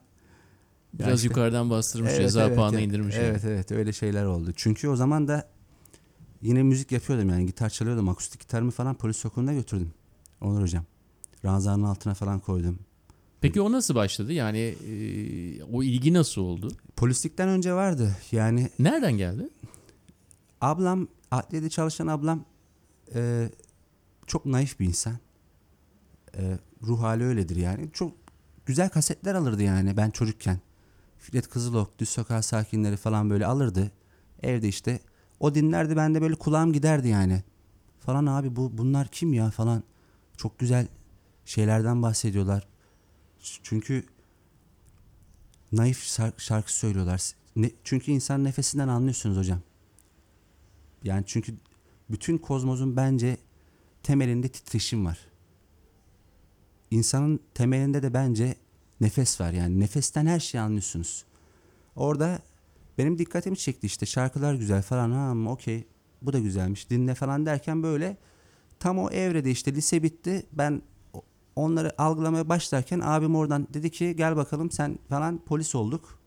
Biraz 0.93 1.15
işte- 1.19 1.27
yukarıdan 1.27 1.69
bastırmış 1.69 2.11
Evet, 2.11 2.21
ceza 2.21 2.45
evet, 2.45 2.55
puanı 2.55 2.75
evet. 2.75 2.87
indirmiş. 2.87 3.15
yani. 3.15 3.25
Evet 3.25 3.45
evet 3.45 3.71
öyle 3.71 3.93
şeyler 3.93 4.25
oldu. 4.25 4.51
Çünkü 4.55 4.87
o 4.89 4.95
zaman 4.95 5.27
da 5.27 5.47
yine 6.41 6.63
müzik 6.63 6.91
yapıyordum 6.91 7.29
yani 7.29 7.45
gitar 7.45 7.69
çalıyordum. 7.69 8.09
Akustik 8.09 8.39
gitarımı 8.41 8.71
falan 8.71 8.95
polis 8.95 9.25
okuluna 9.25 9.53
götürdüm. 9.53 9.91
Onur 10.41 10.61
hocam. 10.61 10.83
Ranzanın 11.45 11.83
altına 11.83 12.13
falan 12.13 12.39
koydum. 12.39 12.79
Peki 13.41 13.61
o 13.61 13.71
nasıl 13.71 13.95
başladı? 13.95 14.33
Yani 14.33 14.59
e, 14.59 15.63
o 15.63 15.83
ilgi 15.83 16.13
nasıl 16.13 16.41
oldu? 16.41 16.71
Polislikten 16.95 17.49
önce 17.49 17.73
vardı. 17.73 18.15
Yani 18.31 18.69
Nereden 18.79 19.17
geldi? 19.17 19.49
ablam, 20.61 21.07
adliyede 21.31 21.69
çalışan 21.69 22.07
ablam 22.07 22.45
e, 23.15 23.49
çok 24.29 24.45
naif 24.45 24.79
bir 24.79 24.85
insan. 24.85 25.17
E, 26.37 26.57
ruh 26.83 27.01
hali 27.01 27.23
öyledir 27.23 27.55
yani. 27.55 27.89
Çok 27.93 28.13
güzel 28.65 28.89
kasetler 28.89 29.35
alırdı 29.35 29.63
yani 29.63 29.97
ben 29.97 30.09
çocukken. 30.09 30.59
Fikret 31.17 31.49
Kızılok, 31.49 31.99
Düz 31.99 32.09
Sokak 32.09 32.45
Sakinleri 32.45 32.97
falan 32.97 33.29
böyle 33.29 33.45
alırdı. 33.45 33.91
Evde 34.43 34.67
işte 34.67 34.99
o 35.39 35.55
dinlerdi 35.55 35.97
ben 35.97 36.15
de 36.15 36.21
böyle 36.21 36.35
kulağım 36.35 36.73
giderdi 36.73 37.07
yani. 37.07 37.43
Falan 37.99 38.25
abi 38.25 38.55
bu 38.55 38.77
bunlar 38.77 39.07
kim 39.07 39.33
ya 39.33 39.51
falan. 39.51 39.83
Çok 40.37 40.59
güzel 40.59 40.87
şeylerden 41.45 42.01
bahsediyorlar. 42.01 42.67
Çünkü 43.63 44.03
naif 45.71 46.03
şarkı, 46.03 46.43
şarkı 46.43 46.73
söylüyorlar. 46.73 47.31
Ne, 47.55 47.71
çünkü 47.83 48.11
insan 48.11 48.43
nefesinden 48.43 48.87
anlıyorsunuz 48.87 49.37
hocam. 49.37 49.59
Yani 51.03 51.23
çünkü 51.27 51.55
bütün 52.09 52.37
kozmosun 52.37 52.95
bence 52.95 53.37
temelinde 54.03 54.49
titreşim 54.49 55.05
var. 55.05 55.19
İnsanın 56.91 57.39
temelinde 57.53 58.03
de 58.03 58.13
bence 58.13 58.55
nefes 59.01 59.41
var. 59.41 59.51
Yani 59.51 59.79
nefesten 59.79 60.25
her 60.25 60.39
şeyi 60.39 60.61
anlıyorsunuz. 60.61 61.25
Orada 61.95 62.39
benim 62.97 63.17
dikkatimi 63.17 63.57
çekti 63.57 63.87
işte 63.87 64.05
şarkılar 64.05 64.53
güzel 64.53 64.81
falan 64.81 65.11
ha 65.11 65.51
okey 65.51 65.87
bu 66.21 66.33
da 66.33 66.39
güzelmiş 66.39 66.89
dinle 66.89 67.15
falan 67.15 67.45
derken 67.45 67.83
böyle 67.83 68.17
tam 68.79 68.99
o 68.99 69.09
evrede 69.09 69.51
işte 69.51 69.73
lise 69.73 70.03
bitti 70.03 70.45
ben 70.51 70.81
onları 71.55 72.01
algılamaya 72.01 72.49
başlarken 72.49 72.99
abim 73.03 73.35
oradan 73.35 73.67
dedi 73.73 73.91
ki 73.91 74.15
gel 74.15 74.35
bakalım 74.35 74.71
sen 74.71 74.99
falan 75.09 75.37
polis 75.45 75.75
olduk. 75.75 76.19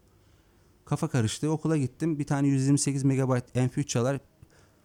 Kafa 0.85 1.09
karıştı 1.09 1.51
okula 1.51 1.77
gittim 1.77 2.19
bir 2.19 2.25
tane 2.25 2.49
128 2.49 3.05
megabayt 3.05 3.45
MP3 3.57 3.85
çalar 3.85 4.21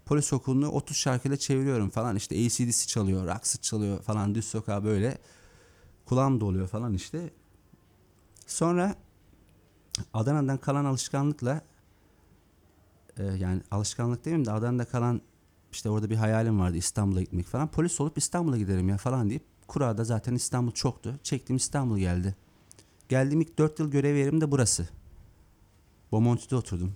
polis 0.07 0.33
okulunu 0.33 0.69
30 0.69 0.97
şarkıyla 0.97 1.37
çeviriyorum 1.37 1.89
falan 1.89 2.15
işte 2.15 2.35
ACDC 2.35 2.87
çalıyor, 2.87 3.27
Roxette 3.27 3.61
çalıyor 3.61 4.01
falan 4.01 4.35
düz 4.35 4.45
sokağa 4.45 4.83
böyle 4.83 5.17
kulağım 6.05 6.41
doluyor 6.41 6.67
falan 6.67 6.93
işte. 6.93 7.29
Sonra 8.47 8.95
Adana'dan 10.13 10.57
kalan 10.57 10.85
alışkanlıkla 10.85 11.61
e, 13.17 13.23
yani 13.23 13.61
alışkanlık 13.71 14.25
demeyeyim 14.25 14.45
de 14.45 14.51
Adana'da 14.51 14.85
kalan 14.85 15.21
işte 15.71 15.89
orada 15.89 16.09
bir 16.09 16.15
hayalim 16.15 16.59
vardı 16.59 16.77
İstanbul'a 16.77 17.21
gitmek 17.21 17.45
falan. 17.45 17.67
Polis 17.67 18.01
olup 18.01 18.17
İstanbul'a 18.17 18.57
giderim 18.57 18.89
ya 18.89 18.97
falan 18.97 19.29
deyip 19.29 19.43
kurada 19.67 20.03
zaten 20.03 20.35
İstanbul 20.35 20.71
çoktu. 20.71 21.19
Çektim 21.23 21.55
İstanbul 21.55 21.97
geldi. 21.97 22.35
Geldiğim 23.09 23.41
ilk 23.41 23.57
4 23.57 23.79
yıl 23.79 23.91
görev 23.91 24.15
yerim 24.15 24.41
de 24.41 24.51
burası. 24.51 24.89
Bomonti'de 26.11 26.55
oturdum. 26.55 26.93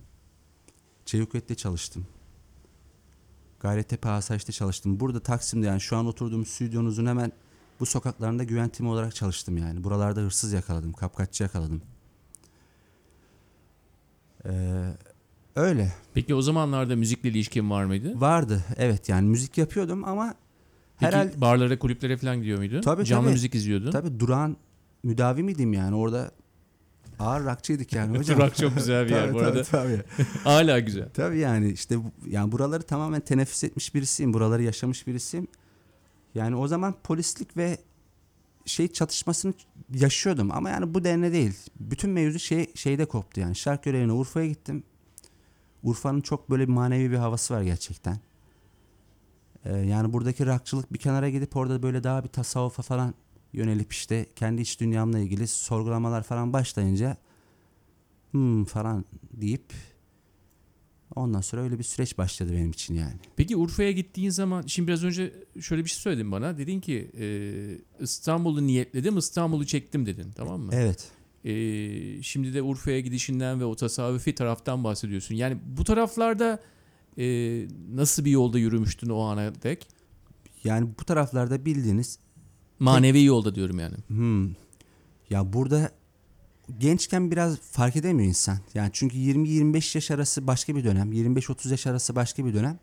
Çeviköy'de 1.06 1.56
çalıştım. 1.56 2.06
Gayrettepe 3.62 4.10
Asayiş'te 4.10 4.51
çalıştım. 4.51 5.00
Burada 5.00 5.20
Taksim'de 5.20 5.68
yani 5.68 5.82
şu 5.82 5.98
an 5.98 6.06
oturduğum 6.06 6.46
stüdyonuzun 6.46 7.06
hemen 7.06 7.32
bu 7.80 7.86
sokaklarında 7.86 8.44
güven 8.44 8.70
timi 8.70 8.89
olarak 8.89 9.15
çalıştım 9.15 9.58
yani. 9.58 9.84
Buralarda 9.84 10.22
hırsız 10.22 10.53
yakaladım, 10.53 10.94
kapkaççı 10.94 11.44
yakaladım. 11.44 11.82
Ee, 14.46 14.51
öyle. 15.56 15.94
Peki 16.13 16.36
o 16.36 16.41
zamanlarda 16.41 16.96
müzikle 16.96 17.30
ilişkin 17.30 17.70
var 17.70 17.86
mıydı? 17.86 18.22
Vardı 18.22 18.63
evet 18.77 19.10
yani 19.10 19.27
müzik 19.30 19.58
yapıyordum 19.58 20.03
ama 20.03 20.34
Peki 21.00 21.08
herhalde 21.08 21.41
barlara, 21.41 21.80
kulüplere 21.80 22.18
falan 22.18 22.38
gidiyor 22.38 22.58
muydun? 22.58 22.82
Tabii, 22.82 23.06
Canlı 23.06 23.24
tabii. 23.24 23.34
müzik 23.34 23.56
izliyordun. 23.56 23.91
tabii 23.91 24.20
durağan 24.20 24.58
müdavi 25.03 25.44
miydim 25.44 25.74
yani 25.74 25.96
orada 25.96 26.32
ağır 27.22 27.46
rakçıydık 27.46 27.94
yani 27.94 28.18
hocam. 28.18 28.40
Rock 28.40 28.56
çok 28.56 28.75
güzel 28.75 29.06
bir 29.06 29.12
yer 29.12 29.22
Tabii, 29.25 29.34
bu 29.34 29.40
arada. 29.40 29.63
Tabii, 29.63 30.04
tabii. 30.18 30.25
Hala 30.44 30.80
güzel. 30.80 31.10
Tabii 31.13 31.40
yani 31.40 31.72
işte 31.72 31.98
yani 32.28 32.51
buraları 32.51 32.84
tamamen 32.84 33.22
teneffüs 33.22 33.63
etmiş 33.63 33.96
birisiyim. 33.96 34.34
Buraları 34.34 34.63
yaşamış 34.63 35.08
birisiyim. 35.08 35.48
Yani 36.36 36.56
o 36.56 36.68
zaman 36.68 36.96
polislik 37.04 37.58
ve 37.58 37.78
şey 38.66 38.88
çatışmasını 38.88 39.54
yaşıyordum 39.94 40.51
ama 40.51 40.70
yani 40.70 40.94
bu 40.94 41.04
denli 41.04 41.34
değil. 41.34 41.54
Bütün 41.80 42.10
mevzu 42.10 42.40
şey 42.40 42.72
şeyde 42.75 43.06
koptu 43.06 43.42
yani. 43.42 43.56
Şark 43.56 43.84
görevine 43.84 44.12
Urfa'ya 44.12 44.48
gittim. 44.48 44.84
Urfa'nın 45.84 46.22
çok 46.22 46.50
böyle 46.50 46.68
bir 46.68 46.74
manevi 46.74 47.12
bir 47.12 47.18
havası 47.18 47.54
var 47.54 47.62
gerçekten. 47.62 48.20
Ee, 49.66 49.78
yani 49.78 50.13
buradaki 50.13 50.46
rakçılık 50.46 50.94
bir 50.94 51.00
kenara 51.00 51.30
gidip 51.30 51.56
orada 51.56 51.84
böyle 51.84 52.04
daha 52.04 52.24
bir 52.24 52.30
tasavvufa 52.30 52.84
falan 52.84 53.13
yönelip 53.53 53.93
işte 53.93 54.25
kendi 54.36 54.62
iç 54.62 54.79
dünyamla 54.79 55.20
ilgili 55.20 55.48
sorgulamalar 55.48 56.24
falan 56.24 56.53
başlayınca 56.53 57.17
hmm 58.31 58.65
falan 58.65 59.05
deyip 59.34 59.74
ondan 61.15 61.41
sonra 61.41 61.62
öyle 61.62 61.79
bir 61.79 61.84
süreç 61.84 62.17
başladı 62.17 62.51
benim 62.53 62.72
için 62.72 62.93
yani. 62.93 63.13
Peki 63.36 63.55
Urfa'ya 63.55 63.91
gittiğin 63.91 64.29
zaman 64.29 64.63
şimdi 64.67 64.88
biraz 64.88 65.03
önce 65.03 65.34
şöyle 65.60 65.84
bir 65.84 65.89
şey 65.89 66.00
söyledin 66.00 66.31
bana. 66.31 66.58
Dedin 66.58 66.79
ki 66.79 67.12
e, 67.20 68.03
İstanbul'u 68.03 68.67
niyetledim, 68.67 69.17
İstanbul'u 69.17 69.65
çektim 69.65 70.05
dedin. 70.05 70.31
Tamam 70.36 70.62
mı? 70.62 70.72
Evet. 70.74 71.12
E, 71.46 72.24
şimdi 72.24 72.53
de 72.53 72.62
Urfa'ya 72.62 73.00
gidişinden 73.00 73.60
ve 73.60 73.65
o 73.65 73.75
tasavvufi 73.75 74.36
taraftan 74.36 74.84
bahsediyorsun. 74.84 75.36
Yani 75.36 75.58
bu 75.77 75.84
taraflarda 75.84 76.60
e, 77.17 77.25
nasıl 77.93 78.25
bir 78.25 78.31
yolda 78.31 78.60
yürümüştün 78.60 79.10
o 79.10 79.22
ana 79.22 79.63
dek? 79.63 79.88
Yani 80.63 80.89
bu 81.00 81.05
taraflarda 81.05 81.65
bildiğiniz 81.65 82.20
Manevi 82.82 83.24
yolda 83.24 83.56
diyorum 83.56 83.80
yani. 83.80 83.96
hmm, 84.08 84.50
ya 85.30 85.54
burada 85.54 85.92
gençken 86.80 87.32
biraz 87.32 87.60
fark 87.60 87.96
edemiyor 87.96 88.30
insan. 88.30 88.58
Yani 88.74 88.90
çünkü 88.94 89.18
20-25 89.18 89.98
yaş 89.98 90.12
arası 90.12 90.48
başka 90.48 90.76
bir 90.76 90.84
dönem. 90.84 91.14
25-30 91.14 91.72
yaş 91.72 91.88
arası 91.88 92.16
başka 92.16 92.46
bir 92.46 92.54
dönem. 92.54 92.80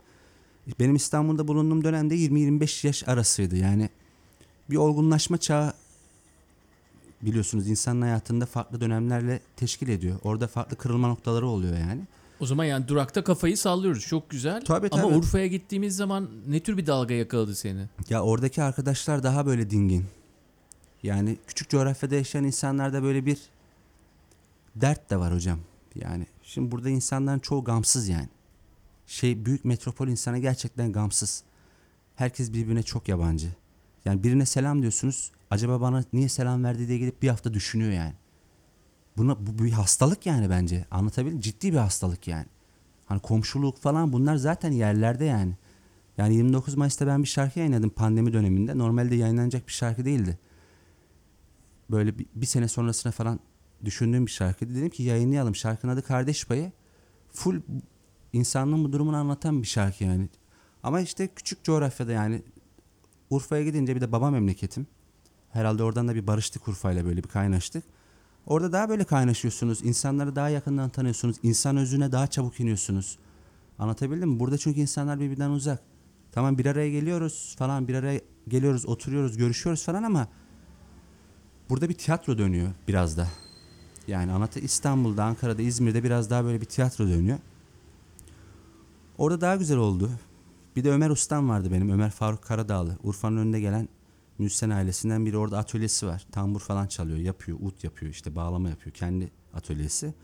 Benim 0.80 0.96
İstanbul'da 0.96 1.48
bulunduğum 1.48 1.84
dönemde 1.84 2.16
20-25 2.16 2.86
yaş 2.86 3.08
arasıydı. 3.08 3.56
Yani 3.56 3.88
bir 4.70 4.76
olgunlaşma 4.76 5.38
çağı 5.38 5.72
biliyorsunuz 7.22 7.68
insanın 7.68 8.02
hayatında 8.02 8.46
farklı 8.46 8.80
dönemlerle 8.80 9.40
teşkil 9.56 9.88
ediyor. 9.88 10.18
Orada 10.24 10.46
farklı 10.48 10.76
kırılma 10.76 11.08
noktaları 11.08 11.46
oluyor 11.46 11.78
yani. 11.78 12.02
O 12.40 12.46
zaman 12.46 12.64
yani 12.64 12.88
durakta 12.88 13.24
kafayı 13.24 13.56
sallıyoruz. 13.58 14.06
Çok 14.06 14.30
güzel. 14.30 14.64
Tabii, 14.64 14.88
Ama 14.90 15.02
tabii. 15.02 15.14
Urfa'ya 15.14 15.46
gittiğimiz 15.46 15.96
zaman 15.96 16.30
ne 16.48 16.60
tür 16.60 16.76
bir 16.76 16.86
dalga 16.86 17.14
yakaladı 17.14 17.54
seni? 17.54 17.86
Ya 18.08 18.22
oradaki 18.22 18.62
arkadaşlar 18.62 19.22
daha 19.22 19.46
böyle 19.46 19.70
dingin. 19.70 20.04
Yani 21.02 21.36
küçük 21.46 21.70
coğrafyada 21.70 22.14
yaşayan 22.14 22.44
insanlarda 22.44 23.02
böyle 23.02 23.26
bir 23.26 23.38
dert 24.76 25.10
de 25.10 25.16
var 25.16 25.34
hocam. 25.34 25.58
Yani 25.94 26.26
şimdi 26.42 26.70
burada 26.70 26.90
insanların 26.90 27.38
çoğu 27.38 27.64
gamsız 27.64 28.08
yani. 28.08 28.28
Şey 29.06 29.44
büyük 29.44 29.64
metropol 29.64 30.08
insanı 30.08 30.38
gerçekten 30.38 30.92
gamsız. 30.92 31.42
Herkes 32.16 32.52
birbirine 32.52 32.82
çok 32.82 33.08
yabancı. 33.08 33.48
Yani 34.04 34.22
birine 34.22 34.46
selam 34.46 34.80
diyorsunuz. 34.80 35.32
Acaba 35.50 35.80
bana 35.80 36.04
niye 36.12 36.28
selam 36.28 36.64
verdi 36.64 36.88
diye 36.88 36.98
gidip 36.98 37.22
bir 37.22 37.28
hafta 37.28 37.54
düşünüyor 37.54 37.92
yani. 37.92 38.14
Buna 39.18 39.46
bu 39.46 39.64
bir 39.64 39.72
hastalık 39.72 40.26
yani 40.26 40.50
bence. 40.50 40.84
Anlatabildim? 40.90 41.40
Ciddi 41.40 41.72
bir 41.72 41.78
hastalık 41.78 42.28
yani. 42.28 42.46
Hani 43.06 43.20
komşuluk 43.20 43.78
falan 43.78 44.12
bunlar 44.12 44.36
zaten 44.36 44.72
yerlerde 44.72 45.24
yani. 45.24 45.52
Yani 46.18 46.34
29 46.34 46.74
Mayıs'ta 46.74 47.06
ben 47.06 47.22
bir 47.22 47.28
şarkı 47.28 47.58
yayınladım 47.58 47.90
pandemi 47.90 48.32
döneminde. 48.32 48.78
Normalde 48.78 49.14
yayınlanacak 49.14 49.66
bir 49.66 49.72
şarkı 49.72 50.04
değildi. 50.04 50.38
Böyle 51.90 52.18
bir, 52.18 52.26
bir 52.34 52.46
sene 52.46 52.68
sonrasına 52.68 53.12
falan 53.12 53.40
düşündüğüm 53.84 54.26
bir 54.26 54.30
şarkıydı. 54.30 54.74
Dedim 54.74 54.90
ki 54.90 55.02
yayınlayalım. 55.02 55.56
Şarkının 55.56 55.92
adı 55.92 56.02
Kardeş 56.02 56.46
Payı. 56.46 56.72
Full 57.32 57.60
insanlığın 58.32 58.84
bu 58.84 58.92
durumunu 58.92 59.16
anlatan 59.16 59.62
bir 59.62 59.66
şarkı 59.66 60.04
yani. 60.04 60.28
Ama 60.82 61.00
işte 61.00 61.28
küçük 61.28 61.64
coğrafyada 61.64 62.12
yani 62.12 62.42
Urfa'ya 63.30 63.64
gidince 63.64 63.96
bir 63.96 64.00
de 64.00 64.12
baba 64.12 64.30
memleketim. 64.30 64.86
Herhalde 65.50 65.82
oradan 65.82 66.08
da 66.08 66.14
bir 66.14 66.26
barıştık 66.26 66.68
Urfa'yla 66.68 67.04
böyle 67.04 67.24
bir 67.24 67.28
kaynaştık. 67.28 67.84
Orada 68.48 68.72
daha 68.72 68.88
böyle 68.88 69.04
kaynaşıyorsunuz. 69.04 69.84
İnsanları 69.84 70.36
daha 70.36 70.48
yakından 70.48 70.90
tanıyorsunuz. 70.90 71.36
İnsan 71.42 71.76
özüne 71.76 72.12
daha 72.12 72.26
çabuk 72.26 72.60
iniyorsunuz. 72.60 73.18
Anlatabildim 73.78 74.28
mi? 74.28 74.40
Burada 74.40 74.58
çünkü 74.58 74.80
insanlar 74.80 75.20
birbirinden 75.20 75.50
uzak. 75.50 75.82
Tamam 76.32 76.58
bir 76.58 76.66
araya 76.66 76.90
geliyoruz 76.90 77.54
falan 77.58 77.88
bir 77.88 77.94
araya 77.94 78.20
geliyoruz 78.48 78.86
oturuyoruz 78.86 79.36
görüşüyoruz 79.36 79.84
falan 79.84 80.02
ama 80.02 80.28
burada 81.70 81.88
bir 81.88 81.94
tiyatro 81.94 82.38
dönüyor 82.38 82.68
biraz 82.88 83.16
da. 83.16 83.28
Yani 84.06 84.32
anlatı 84.32 84.60
İstanbul'da, 84.60 85.24
Ankara'da, 85.24 85.62
İzmir'de 85.62 86.04
biraz 86.04 86.30
daha 86.30 86.44
böyle 86.44 86.60
bir 86.60 86.66
tiyatro 86.66 87.08
dönüyor. 87.08 87.38
Orada 89.18 89.40
daha 89.40 89.56
güzel 89.56 89.78
oldu. 89.78 90.10
Bir 90.76 90.84
de 90.84 90.90
Ömer 90.90 91.10
Ustam 91.10 91.48
vardı 91.48 91.68
benim. 91.72 91.90
Ömer 91.90 92.10
Faruk 92.10 92.42
Karadağlı. 92.42 92.98
Urfa'nın 93.02 93.36
önünde 93.36 93.60
gelen 93.60 93.88
müzisyen 94.38 94.70
ailesinden 94.70 95.26
biri 95.26 95.36
orada 95.38 95.58
atölyesi 95.58 96.06
var. 96.06 96.26
Tambur 96.32 96.60
falan 96.60 96.86
çalıyor, 96.86 97.18
yapıyor, 97.18 97.58
ut 97.60 97.84
yapıyor, 97.84 98.12
işte 98.12 98.34
bağlama 98.34 98.68
yapıyor. 98.68 98.94
Kendi 98.94 99.30
atölyesi. 99.54 100.14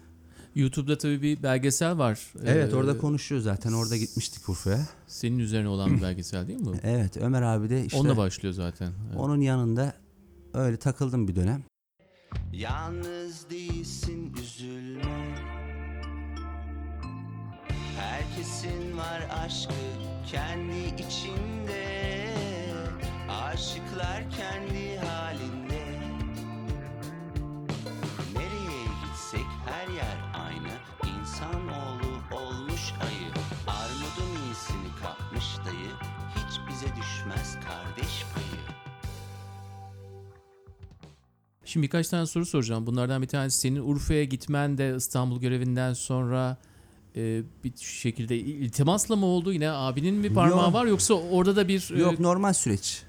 YouTube'da 0.54 0.98
tabii 0.98 1.22
bir 1.22 1.42
belgesel 1.42 1.98
var. 1.98 2.32
Evet 2.44 2.72
Ee, 2.72 2.76
orada 2.76 2.98
konuşuyor 2.98 3.40
zaten. 3.40 3.72
Orada 3.72 3.96
gitmiştik 3.96 4.48
Urfa'ya. 4.48 4.86
Senin 5.06 5.38
üzerine 5.38 5.68
olan 5.68 5.96
bir 5.96 6.02
belgesel 6.02 6.48
değil 6.48 6.60
mi 6.60 6.66
bu? 6.66 6.74
Evet 6.82 7.16
Ömer 7.16 7.42
abi 7.42 7.70
de 7.70 7.84
işte 7.84 7.98
Onunla 7.98 8.16
başlıyor 8.16 8.54
zaten. 8.54 8.92
Evet. 9.08 9.16
onun 9.20 9.40
yanında 9.40 9.94
öyle 10.54 10.76
takıldım 10.76 11.28
bir 11.28 11.36
dönem. 11.36 11.62
Yalnız 12.52 13.50
değilsin 13.50 14.34
üzülme 14.42 15.34
Herkesin 17.98 18.96
var 18.96 19.28
aşkı 19.44 19.72
kendi 20.32 21.02
içinde 21.02 22.23
Aşıklar 23.28 24.30
kendi 24.30 24.96
halinde 24.96 25.84
Nereye 28.34 28.84
gitsek 29.04 29.46
her 29.66 29.88
yer 29.94 30.18
aynı 30.34 30.72
İnsanoğlu 31.20 32.36
olmuş 32.36 32.92
ayı 33.00 33.30
Armudun 33.66 34.46
iyisini 34.46 34.88
kapmış 35.02 35.44
dayı 35.66 35.90
Hiç 36.34 36.60
bize 36.68 36.86
düşmez 36.86 37.54
kardeş 37.54 38.24
payı 38.34 38.60
Şimdi 41.64 41.84
birkaç 41.86 42.08
tane 42.08 42.26
soru 42.26 42.46
soracağım. 42.46 42.86
Bunlardan 42.86 43.22
bir 43.22 43.26
tanesi 43.26 43.58
senin 43.58 43.80
Urfa'ya 43.80 44.24
gitmen 44.24 44.78
de 44.78 44.94
İstanbul 44.96 45.40
görevinden 45.40 45.92
sonra 45.92 46.56
e, 47.16 47.42
bir 47.64 47.72
şekilde 47.76 48.36
iltimasla 48.38 49.16
mı 49.16 49.26
oldu? 49.26 49.52
Yine 49.52 49.70
abinin 49.70 50.22
bir 50.24 50.34
parmağı 50.34 50.64
Yok. 50.64 50.74
var 50.74 50.86
yoksa 50.86 51.14
orada 51.14 51.56
da 51.56 51.68
bir 51.68 51.90
e, 51.94 51.98
Yok 51.98 52.20
normal 52.20 52.52
süreç. 52.52 53.02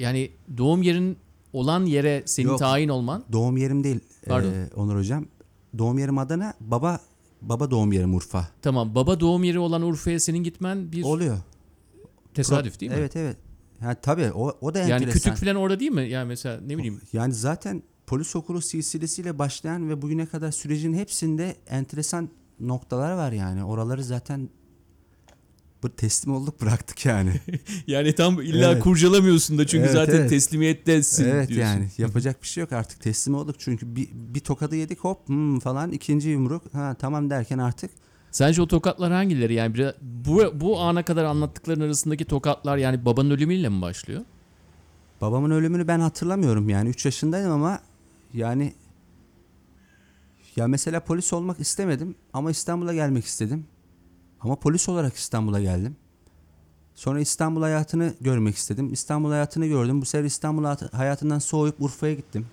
Yani 0.00 0.30
doğum 0.58 0.82
yerin 0.82 1.16
olan 1.52 1.84
yere 1.86 2.22
senin 2.26 2.48
Yok. 2.48 2.58
tayin 2.58 2.88
olman 2.88 3.24
Doğum 3.32 3.56
yerim 3.56 3.84
değil 3.84 4.00
Pardon. 4.26 4.50
eee, 4.50 4.70
Onur 4.76 4.96
hocam. 4.96 5.26
Doğum 5.78 5.98
yerim 5.98 6.18
Adana, 6.18 6.54
baba 6.60 7.00
baba 7.42 7.70
doğum 7.70 7.92
yerim 7.92 8.14
Urfa. 8.14 8.48
tamam 8.62 8.94
baba 8.94 9.20
doğum 9.20 9.44
yeri 9.44 9.58
olan 9.58 9.82
Urfa'ya 9.82 10.20
senin 10.20 10.38
gitmen 10.44 10.92
bir 10.92 11.02
Oluyor. 11.04 11.38
tesadüf 12.34 12.80
değil 12.80 12.92
mi? 12.92 12.98
Evet 12.98 13.16
evet. 13.16 13.36
Ha, 13.80 13.94
tabii 13.94 14.32
o, 14.32 14.52
o 14.60 14.74
da 14.74 14.78
Yani 14.78 14.92
enteresan. 14.92 15.12
kütük 15.32 15.36
falan 15.36 15.56
orada 15.56 15.80
değil 15.80 15.90
mi? 15.92 16.08
Yani 16.08 16.28
mesela 16.28 16.60
ne 16.66 16.76
bileyim 16.78 17.00
Yani 17.12 17.32
zaten 17.34 17.82
polis 18.06 18.36
okulu 18.36 18.60
silsilesiyle 18.60 19.38
başlayan 19.38 19.88
ve 19.88 20.02
bugüne 20.02 20.26
kadar 20.26 20.50
sürecin 20.52 20.94
hepsinde 20.94 21.56
enteresan 21.66 22.28
noktalar 22.60 23.12
var 23.12 23.32
yani. 23.32 23.64
Oraları 23.64 24.04
zaten 24.04 24.48
bu 25.82 25.96
teslim 25.96 26.34
olduk 26.34 26.60
bıraktık 26.60 27.06
yani. 27.06 27.32
yani 27.86 28.14
tam 28.14 28.40
illa 28.42 28.72
Evet. 28.72 28.82
kurcalamıyorsun 28.82 29.58
da 29.58 29.66
çünkü 29.66 29.84
Evet, 29.84 29.92
zaten 29.92 30.14
evet. 30.14 30.30
teslimiyettesin 30.30 31.24
evet 31.24 31.48
diyorsun. 31.48 31.72
yani 31.72 31.88
yapacak 31.98 32.42
bir 32.42 32.48
şey 32.48 32.60
yok 32.60 32.72
artık 32.72 33.00
teslim 33.00 33.34
olduk 33.34 33.56
çünkü 33.58 33.96
bir, 33.96 34.08
bir 34.12 34.40
tokadı 34.40 34.76
yedik 34.76 34.98
hop 34.98 35.28
hmm 35.28 35.58
falan 35.58 35.92
ikinci 35.92 36.28
yumruk 36.28 36.74
ha 36.74 36.96
tamam 36.98 37.30
derken 37.30 37.58
artık 37.58 37.90
Sence 38.30 38.62
o 38.62 38.66
tokatlar 38.66 39.12
hangileri? 39.12 39.54
Yani 39.54 39.74
bir, 39.74 39.94
bu, 40.02 40.60
bu 40.60 40.80
ana 40.80 41.02
kadar 41.02 41.24
anlattıkların 41.24 41.80
arasındaki 41.80 42.24
tokatlar 42.24 42.76
yani 42.76 43.04
babanın 43.04 43.30
ölümüyle 43.30 43.68
mi 43.68 43.82
başlıyor? 43.82 44.20
babamın 45.20 45.50
ölümünü 45.50 45.88
ben 45.88 46.00
hatırlamıyorum 46.00 46.68
yani 46.68 46.88
3 46.88 47.04
yaşındaydım 47.04 47.52
ama 47.52 47.80
yani 48.34 48.74
ya 50.56 50.66
mesela 50.68 51.00
polis 51.00 51.32
olmak 51.32 51.60
istemedim 51.60 52.14
ama 52.32 52.50
İstanbul'a 52.50 52.94
gelmek 52.94 53.24
istedim. 53.24 53.66
Ama 54.40 54.56
polis 54.56 54.88
olarak 54.88 55.16
İstanbul'a 55.16 55.60
geldim. 55.60 55.96
Sonra 56.94 57.20
İstanbul 57.20 57.62
hayatını 57.62 58.14
görmek 58.20 58.56
istedim. 58.56 58.92
İstanbul 58.92 59.30
hayatını 59.30 59.66
gördüm. 59.66 60.00
Bu 60.00 60.06
sefer 60.06 60.24
İstanbul 60.24 60.64
hayat- 60.64 60.94
hayatından 60.94 61.38
soğuyup 61.38 61.82
Urfa'ya 61.82 62.14
gittim. 62.14 62.46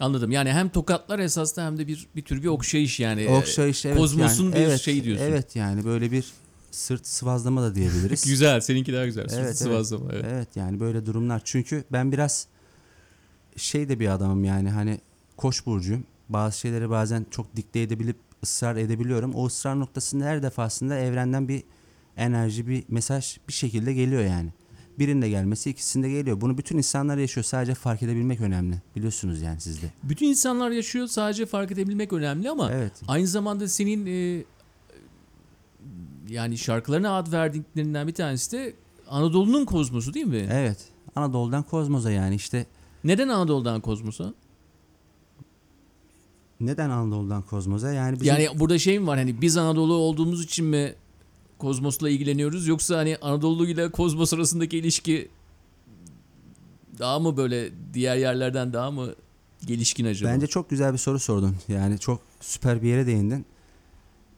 Anladım. 0.00 0.30
Yani 0.30 0.52
hem 0.52 0.68
tokatlar 0.68 1.18
esasında 1.18 1.66
hem 1.66 1.78
de 1.78 1.86
bir 1.86 2.06
bir 2.16 2.22
tür 2.22 2.42
bir 2.42 2.48
okşayış 2.48 3.00
yani. 3.00 3.28
Okşayış 3.28 3.86
evet. 3.86 3.96
kozmosun 3.96 4.44
yani, 4.44 4.54
bir 4.54 4.60
evet, 4.60 4.80
şeyi 4.80 5.04
diyorsun. 5.04 5.24
Evet 5.24 5.56
yani 5.56 5.84
böyle 5.84 6.12
bir 6.12 6.24
sırt 6.70 7.06
sıvazlama 7.06 7.62
da 7.62 7.74
diyebiliriz. 7.74 8.24
Güzel. 8.26 8.60
Seninki 8.60 8.92
daha 8.92 9.06
güzel. 9.06 9.22
Evet, 9.22 9.32
Evet, 9.34 9.44
evet. 9.44 9.56
Sıvazlama. 9.56 10.12
Evet. 10.12 10.24
Evet 10.28 10.48
yani 10.56 10.80
böyle 10.80 11.06
durumlar. 11.06 11.42
Çünkü 11.44 11.84
ben 11.92 12.12
biraz 12.12 12.46
şey 13.56 13.88
de 13.88 14.00
bir 14.00 14.08
adamım 14.08 14.44
yani 14.44 14.70
hani 14.70 15.00
Koç 15.36 15.66
burcuyum. 15.66 16.04
Bazı 16.28 16.58
şeyleri 16.58 16.90
bazen 16.90 17.26
çok 17.30 17.56
dikte 17.56 17.80
edebilip 17.80 18.16
ısrar 18.44 18.76
edebiliyorum. 18.76 19.34
O 19.34 19.46
ısrar 19.46 19.80
noktasında 19.80 20.24
her 20.24 20.42
defasında 20.42 20.98
evrenden 20.98 21.48
bir 21.48 21.62
enerji, 22.16 22.68
bir 22.68 22.84
mesaj 22.88 23.38
bir 23.48 23.52
şekilde 23.52 23.92
geliyor 23.94 24.22
yani. 24.22 24.50
Birinde 24.98 25.28
gelmesi 25.28 25.70
ikisinde 25.70 26.10
geliyor. 26.10 26.40
Bunu 26.40 26.58
bütün 26.58 26.78
insanlar 26.78 27.16
yaşıyor. 27.16 27.44
Sadece 27.44 27.74
fark 27.74 28.02
edebilmek 28.02 28.40
önemli. 28.40 28.76
Biliyorsunuz 28.96 29.42
yani 29.42 29.60
sizde. 29.60 29.86
Bütün 30.02 30.26
insanlar 30.26 30.70
yaşıyor 30.70 31.06
sadece 31.06 31.46
fark 31.46 31.72
edebilmek 31.72 32.12
önemli 32.12 32.50
ama 32.50 32.70
Evet. 32.72 32.92
aynı 33.08 33.26
zamanda 33.26 33.68
senin 33.68 34.06
e, 34.06 34.44
yani 36.28 36.58
şarkılarına 36.58 37.16
ad 37.16 37.32
verdiklerinden 37.32 38.06
bir 38.08 38.14
tanesi 38.14 38.52
de 38.52 38.74
Anadolu'nun 39.08 39.64
kozmosu 39.64 40.14
değil 40.14 40.26
mi? 40.26 40.48
Evet. 40.52 40.78
Anadolu'dan 41.16 41.62
kozmoza 41.62 42.10
yani 42.10 42.34
işte 42.34 42.66
Neden 43.04 43.28
Anadolu'dan 43.28 43.80
kozmosa? 43.80 44.34
Neden 46.66 46.90
Anadolu'dan 46.90 47.42
kozmoza? 47.42 47.92
Yani 47.92 48.20
bizim 48.20 48.26
Yani 48.26 48.60
burada 48.60 48.78
şey 48.78 48.98
mi 48.98 49.06
var 49.06 49.18
hani 49.18 49.40
biz 49.40 49.56
Anadolu 49.56 49.94
olduğumuz 49.94 50.44
için 50.44 50.64
mi 50.64 50.94
kozmosla 51.58 52.10
ilgileniyoruz 52.10 52.66
yoksa 52.66 52.96
hani 52.98 53.16
Anadolu 53.22 53.66
ile 53.66 53.90
kozmos 53.90 54.34
arasındaki 54.34 54.78
ilişki 54.78 55.28
daha 56.98 57.18
mı 57.18 57.36
böyle 57.36 57.70
diğer 57.94 58.16
yerlerden 58.16 58.72
daha 58.72 58.90
mı 58.90 59.14
gelişkin 59.66 60.04
acaba? 60.04 60.30
Bence 60.30 60.46
çok 60.46 60.70
güzel 60.70 60.92
bir 60.92 60.98
soru 60.98 61.18
sordun. 61.18 61.56
Yani 61.68 61.98
çok 61.98 62.20
süper 62.40 62.82
bir 62.82 62.88
yere 62.88 63.06
değindin. 63.06 63.46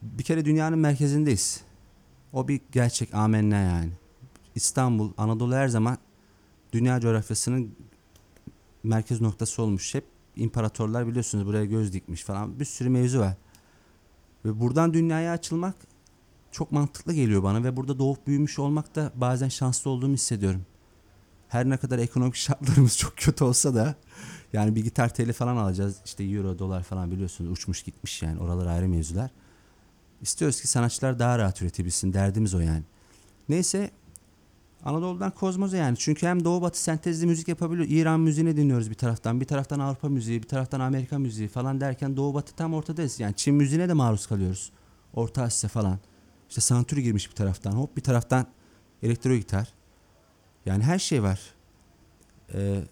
Bir 0.02 0.22
kere 0.22 0.44
dünyanın 0.44 0.78
merkezindeyiz. 0.78 1.60
O 2.32 2.48
bir 2.48 2.60
gerçek 2.72 3.14
amenna 3.14 3.56
yani. 3.56 3.90
İstanbul, 4.54 5.12
Anadolu 5.18 5.54
her 5.54 5.68
zaman 5.68 5.98
dünya 6.72 7.00
coğrafyasının 7.00 7.74
merkez 8.82 9.20
noktası 9.20 9.62
olmuş. 9.62 9.94
Hep 9.94 10.04
imparatorlar 10.36 11.06
biliyorsunuz 11.06 11.46
buraya 11.46 11.64
göz 11.64 11.92
dikmiş 11.92 12.22
falan. 12.22 12.60
Bir 12.60 12.64
sürü 12.64 12.88
mevzu 12.88 13.18
var. 13.18 13.36
Ve 14.44 14.60
buradan 14.60 14.94
dünyaya 14.94 15.32
açılmak 15.32 15.74
çok 16.50 16.72
mantıklı 16.72 17.12
geliyor 17.12 17.42
bana 17.42 17.64
ve 17.64 17.76
burada 17.76 17.98
doğup 17.98 18.26
büyümüş 18.26 18.58
olmak 18.58 18.94
da 18.94 19.12
bazen 19.14 19.48
şanslı 19.48 19.90
olduğumu 19.90 20.14
hissediyorum. 20.14 20.66
Her 21.48 21.70
ne 21.70 21.76
kadar 21.76 21.98
ekonomik 21.98 22.34
şartlarımız 22.36 22.98
çok 22.98 23.16
kötü 23.16 23.44
olsa 23.44 23.74
da 23.74 23.94
yani 24.52 24.74
bir 24.74 24.84
gitar 24.84 25.14
teli 25.14 25.32
falan 25.32 25.56
alacağız. 25.56 25.96
İşte 26.04 26.24
euro, 26.24 26.58
dolar 26.58 26.82
falan 26.82 27.10
biliyorsunuz 27.10 27.50
uçmuş 27.50 27.82
gitmiş 27.82 28.22
yani. 28.22 28.40
Oralar 28.40 28.66
ayrı 28.66 28.88
mevzular. 28.88 29.30
İstiyoruz 30.22 30.60
ki 30.60 30.68
sanatçılar 30.68 31.18
daha 31.18 31.38
rahat 31.38 31.62
üretebilsin. 31.62 32.12
Derdimiz 32.12 32.54
o 32.54 32.60
yani. 32.60 32.82
Neyse 33.48 33.90
Anadolu'dan 34.84 35.30
kozmoza 35.30 35.76
yani. 35.76 35.96
Çünkü 35.96 36.26
hem 36.26 36.44
doğu 36.44 36.62
batı 36.62 36.82
sentezli 36.82 37.26
müzik 37.26 37.48
yapabiliyor. 37.48 37.88
İran 37.88 38.20
müziğini 38.20 38.56
dinliyoruz 38.56 38.90
bir 38.90 38.94
taraftan. 38.94 39.40
Bir 39.40 39.46
taraftan 39.46 39.78
Avrupa 39.78 40.08
müziği, 40.08 40.42
bir 40.42 40.48
taraftan 40.48 40.80
Amerika 40.80 41.18
müziği 41.18 41.48
falan 41.48 41.80
derken 41.80 42.16
doğu 42.16 42.34
batı 42.34 42.54
tam 42.54 42.74
ortadayız. 42.74 43.20
Yani 43.20 43.34
Çin 43.36 43.54
müziğine 43.54 43.88
de 43.88 43.92
maruz 43.92 44.26
kalıyoruz. 44.26 44.72
Orta 45.14 45.42
Asya 45.42 45.70
falan. 45.70 45.98
İşte 46.48 46.60
santuri 46.60 47.02
girmiş 47.02 47.30
bir 47.30 47.34
taraftan. 47.34 47.72
Hop 47.72 47.96
bir 47.96 48.02
taraftan 48.02 48.46
elektro 49.02 49.34
gitar. 49.34 49.74
Yani 50.66 50.82
her 50.82 50.98
şey 50.98 51.22
var. 51.22 51.40
Ee, 52.54 52.82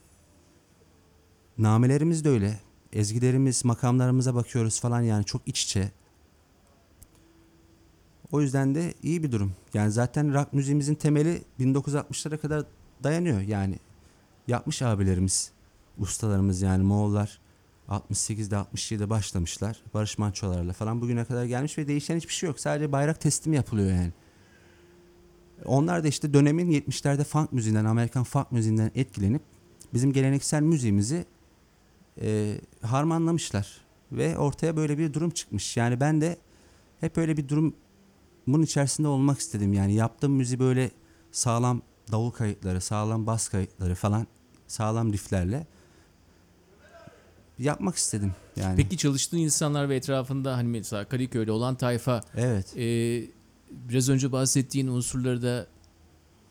namelerimiz 1.59 2.25
de 2.25 2.29
öyle. 2.29 2.61
Ezgilerimiz, 2.93 3.65
makamlarımıza 3.65 4.35
bakıyoruz 4.35 4.81
falan 4.81 5.01
yani 5.01 5.25
çok 5.25 5.49
iç 5.49 5.65
içe. 5.65 5.91
O 8.33 8.41
yüzden 8.41 8.75
de 8.75 8.95
iyi 9.03 9.23
bir 9.23 9.33
durum. 9.33 9.53
Yani 9.75 9.93
zaten 9.93 10.35
rock 10.35 10.53
müziğimizin 10.53 10.95
temeli 10.95 11.43
1960'lara 11.61 12.39
kadar 12.39 12.65
dayanıyor 13.03 13.41
yani. 13.41 13.79
Yapmış 14.49 14.83
abilerimiz, 14.83 15.53
ustalarımız 15.99 16.63
yani 16.63 16.83
Moğollar 16.83 17.41
68'de 17.89 18.55
67'de 18.55 19.11
başlamışlar. 19.11 19.83
Barış 19.95 20.19
Manço'larla 20.19 20.73
falan 20.73 21.01
bugüne 21.01 21.25
kadar 21.25 21.45
gelmiş 21.45 21.79
ve 21.79 21.89
değişen 21.89 22.17
hiçbir 22.17 22.33
şey 22.33 22.47
yok. 22.47 22.61
Sadece 22.61 22.93
bayrak 22.93 23.21
teslimi 23.21 23.57
yapılıyor 23.57 23.91
yani. 23.91 24.13
Onlar 25.65 26.05
da 26.05 26.09
işte 26.09 26.35
dönemin 26.35 26.71
70'lerde 26.71 27.25
funk 27.25 27.53
müziğinden, 27.53 27.85
Amerikan 27.85 28.25
funk 28.25 28.53
müziğinden 28.53 28.91
etkilenip 28.95 29.43
bizim 29.95 30.13
geleneksel 30.13 30.63
müziğimizi 30.63 31.25
e, 32.21 32.59
harmanlamışlar. 32.83 33.81
Ve 34.13 34.39
ortaya 34.39 34.77
böyle 34.77 34.99
bir 34.99 35.15
durum 35.15 35.31
çıkmış. 35.31 35.77
Yani 35.77 36.01
ben 36.01 36.21
de 36.21 36.37
hep 37.01 37.19
öyle 37.19 37.37
bir 37.37 37.49
durumun 38.47 38.63
içerisinde 38.65 39.09
olmak 39.09 39.39
istedim. 39.39 39.73
Yani 39.73 39.95
yaptığım 39.95 40.33
müziği 40.33 40.59
böyle 40.59 40.91
sağlam 41.33 41.83
davul 42.13 42.31
kayıtları, 42.31 42.81
sağlam 42.81 43.27
bas 43.27 43.49
kayıtları 43.49 43.95
falan, 43.95 44.27
sağlam 44.69 45.13
rifflerle 45.13 45.67
yapmak 47.59 47.97
istedim. 47.97 48.33
Yani 48.57 48.77
Peki 48.77 48.97
çalıştığın 48.97 49.39
insanlar 49.39 49.89
ve 49.89 49.97
etrafında 49.97 50.57
hani 50.57 50.69
mesela 50.69 51.05
Kadıköy'de 51.05 51.53
olan 51.53 51.75
tayfa 51.75 52.21
evet. 52.37 52.77
e, 52.77 52.83
biraz 53.71 54.09
önce 54.09 54.33
bahsettiğin 54.33 54.87
unsurları 54.87 55.43
da 55.43 55.67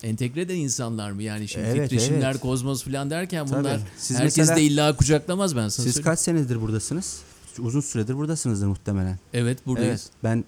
entegre 0.03 0.41
eden 0.41 0.55
insanlar 0.55 1.11
mı? 1.11 1.23
Yani 1.23 1.47
şimdi 1.47 1.65
Evet, 1.67 1.89
titreşimler, 1.89 2.31
evet. 2.31 2.41
kozmos 2.41 2.83
falan 2.83 3.09
derken 3.09 3.45
Tabii. 3.47 3.59
bunlar 3.59 3.79
Siz 3.97 4.17
herkes 4.19 4.37
mesela- 4.37 4.57
de 4.57 4.63
illa 4.63 4.95
kucaklamaz 4.95 5.55
ben 5.55 5.59
sana 5.59 5.69
Siz 5.69 5.83
söyleyeyim. 5.83 6.03
kaç 6.03 6.19
senedir 6.19 6.61
buradasınız? 6.61 7.21
Uzun 7.59 7.81
süredir 7.81 8.15
buradasınızdır 8.17 8.67
muhtemelen. 8.67 9.19
Evet 9.33 9.65
buradayız. 9.65 10.01
Evet, 10.13 10.23
ben 10.23 10.43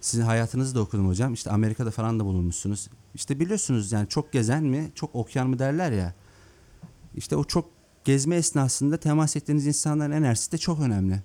sizin 0.00 0.24
hayatınızı 0.24 0.74
da 0.74 0.80
okudum 0.80 1.08
hocam. 1.08 1.34
İşte 1.34 1.50
Amerika'da 1.50 1.90
falan 1.90 2.20
da 2.20 2.24
bulunmuşsunuz. 2.24 2.88
İşte 3.14 3.40
biliyorsunuz 3.40 3.92
yani 3.92 4.08
çok 4.08 4.32
gezen 4.32 4.64
mi, 4.64 4.90
çok 4.94 5.14
okuyan 5.14 5.48
mı 5.48 5.58
derler 5.58 5.92
ya. 5.92 6.14
İşte 7.16 7.36
o 7.36 7.44
çok 7.44 7.70
gezme 8.04 8.36
esnasında 8.36 8.96
temas 8.96 9.36
ettiğiniz 9.36 9.66
insanların 9.66 10.12
enerjisi 10.12 10.52
de 10.52 10.58
çok 10.58 10.80
önemli. 10.80 11.22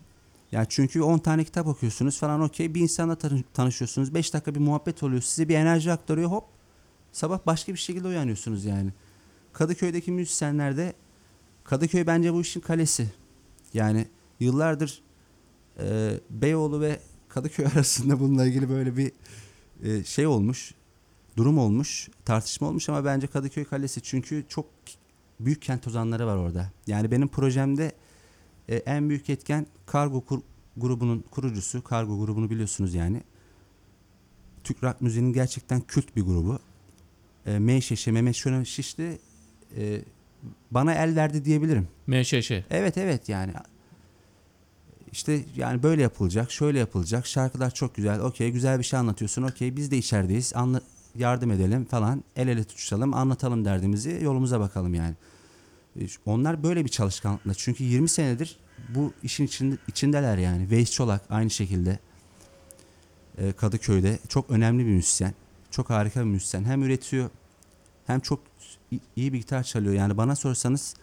Yani 0.51 0.65
çünkü 0.69 1.01
10 1.01 1.17
tane 1.19 1.43
kitap 1.43 1.67
okuyorsunuz 1.67 2.19
falan 2.19 2.41
okey. 2.41 2.73
Bir 2.73 2.81
insanla 2.81 3.15
tanı- 3.15 3.43
tanışıyorsunuz. 3.53 4.13
5 4.13 4.33
dakika 4.33 4.55
bir 4.55 4.59
muhabbet 4.59 5.03
oluyor. 5.03 5.21
Size 5.21 5.49
bir 5.49 5.55
enerji 5.55 5.91
aktarıyor 5.91 6.31
hop. 6.31 6.43
Sabah 7.11 7.39
başka 7.45 7.73
bir 7.73 7.77
şekilde 7.77 8.07
uyanıyorsunuz 8.07 8.65
yani. 8.65 8.93
Kadıköy'deki 9.53 10.11
müzisyenlerde 10.11 10.93
Kadıköy 11.63 12.07
bence 12.07 12.33
bu 12.33 12.41
işin 12.41 12.61
kalesi. 12.61 13.11
Yani 13.73 14.07
yıllardır 14.39 15.01
e, 15.79 16.13
Beyoğlu 16.29 16.81
ve 16.81 16.99
Kadıköy 17.33 17.65
arasında 17.75 18.19
bununla 18.19 18.45
ilgili 18.45 18.69
böyle 18.69 18.97
bir 18.97 19.11
e, 19.83 20.03
şey 20.03 20.27
olmuş. 20.27 20.73
Durum 21.37 21.57
olmuş. 21.57 22.09
Tartışma 22.25 22.67
olmuş 22.67 22.89
ama 22.89 23.05
bence 23.05 23.27
Kadıköy 23.27 23.65
Kalesi 23.65 24.01
çünkü 24.01 24.45
çok 24.49 24.65
büyük 25.39 25.61
kent 25.61 25.87
ozanları 25.87 26.27
var 26.27 26.35
orada. 26.35 26.71
Yani 26.87 27.11
benim 27.11 27.27
projemde 27.27 27.91
e, 28.69 28.75
en 28.75 29.09
büyük 29.09 29.29
etken 29.29 29.67
Kargo 29.85 30.21
kur- 30.21 30.41
grubunun 30.77 31.23
kurucusu. 31.31 31.83
Kargo 31.83 32.19
grubunu 32.25 32.49
biliyorsunuz 32.49 32.93
yani. 32.93 33.23
Türk 34.63 34.83
rock 34.83 35.01
müziğinin 35.01 35.33
gerçekten 35.33 35.81
kült 35.81 36.15
bir 36.15 36.21
grubu. 36.21 36.59
E, 37.45 37.59
Meyşeşe, 37.59 38.11
Mehmet 38.11 38.35
Şönen 38.35 38.63
Şişli 38.63 39.19
e, 39.77 40.01
bana 40.71 40.93
el 40.93 41.15
verdi 41.15 41.45
diyebilirim. 41.45 41.87
MŞŞ. 42.07 42.51
Evet 42.69 42.97
evet 42.97 43.29
yani 43.29 43.53
işte 45.13 45.45
yani 45.55 45.83
böyle 45.83 46.01
yapılacak, 46.01 46.51
şöyle 46.51 46.79
yapılacak. 46.79 47.27
Şarkılar 47.27 47.71
çok 47.73 47.95
güzel. 47.95 48.19
Okey, 48.19 48.51
güzel 48.51 48.79
bir 48.79 48.83
şey 48.83 48.99
anlatıyorsun. 48.99 49.43
Okey, 49.43 49.75
biz 49.77 49.91
de 49.91 49.97
içerideyiz. 49.97 50.51
Anla, 50.55 50.81
yardım 51.15 51.51
edelim 51.51 51.85
falan. 51.85 52.23
El 52.35 52.47
ele 52.47 52.63
tutuşalım, 52.63 53.13
anlatalım 53.13 53.65
derdimizi. 53.65 54.19
Yolumuza 54.21 54.59
bakalım 54.59 54.93
yani. 54.93 55.15
E, 56.01 56.05
Onlar 56.25 56.63
böyle 56.63 56.85
bir 56.85 56.89
çalışkanlıkla. 56.89 57.53
Çünkü 57.53 57.83
20 57.83 58.09
senedir 58.09 58.57
bu 58.95 59.13
işin 59.23 59.45
içinde, 59.45 59.77
içindeler 59.87 60.37
yani. 60.37 60.69
Veys 60.71 60.91
Çolak 60.91 61.21
aynı 61.29 61.49
şekilde. 61.49 61.99
E, 63.37 63.51
Kadıköy'de 63.51 64.19
çok 64.29 64.49
önemli 64.49 64.85
bir 64.85 64.91
müzisyen. 64.91 65.33
Çok 65.71 65.89
harika 65.89 66.19
bir 66.19 66.25
müzisyen. 66.25 66.63
Hem 66.63 66.83
üretiyor 66.83 67.29
hem 68.07 68.19
çok 68.19 68.39
iyi 69.15 69.33
bir 69.33 69.37
gitar 69.37 69.63
çalıyor. 69.63 69.93
Yani 69.93 70.17
bana 70.17 70.35
sorsanız 70.35 70.95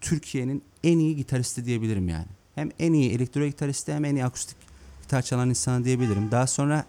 Türkiye'nin 0.00 0.62
en 0.84 0.98
iyi 0.98 1.16
gitaristi 1.16 1.64
diyebilirim 1.64 2.08
yani. 2.08 2.37
Hem 2.58 2.70
en 2.78 2.92
iyi 2.92 3.10
elektro 3.10 3.46
gitaristi 3.46 3.92
hem 3.92 4.04
en 4.04 4.14
iyi 4.14 4.24
akustik 4.24 4.56
gitar 5.02 5.22
çalan 5.22 5.48
insanı 5.48 5.84
diyebilirim. 5.84 6.30
Daha 6.30 6.46
sonra 6.46 6.84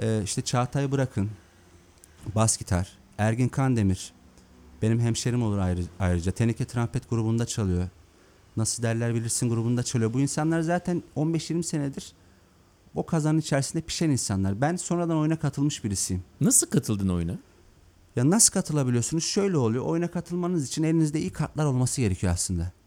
e, 0.00 0.22
işte 0.24 0.42
Çağatay 0.42 0.92
Bırakın, 0.92 1.30
bas 2.34 2.58
gitar, 2.58 2.98
Ergin 3.18 3.48
Kandemir, 3.48 4.12
benim 4.82 5.00
hemşerim 5.00 5.42
olur 5.42 5.58
ayrı, 5.58 5.80
ayrıca. 6.00 6.32
Teneke 6.32 6.64
Trampet 6.64 7.10
grubunda 7.10 7.46
çalıyor. 7.46 7.88
Nasıl 8.56 8.82
derler 8.82 9.14
bilirsin 9.14 9.48
grubunda 9.48 9.82
çalıyor. 9.82 10.12
Bu 10.12 10.20
insanlar 10.20 10.60
zaten 10.60 11.02
15-20 11.16 11.62
senedir 11.62 12.12
o 12.94 13.06
kazanın 13.06 13.38
içerisinde 13.38 13.82
pişen 13.82 14.10
insanlar. 14.10 14.60
Ben 14.60 14.76
sonradan 14.76 15.16
oyuna 15.16 15.38
katılmış 15.38 15.84
birisiyim. 15.84 16.22
Nasıl 16.40 16.66
katıldın 16.66 17.08
oyuna? 17.08 17.38
Ya 18.16 18.30
nasıl 18.30 18.52
katılabiliyorsunuz? 18.52 19.24
Şöyle 19.24 19.56
oluyor. 19.56 19.84
Oyuna 19.84 20.08
katılmanız 20.08 20.66
için 20.68 20.82
elinizde 20.82 21.20
iyi 21.20 21.30
kartlar 21.30 21.64
olması 21.64 22.00
gerekiyor 22.00 22.32
aslında. 22.32 22.77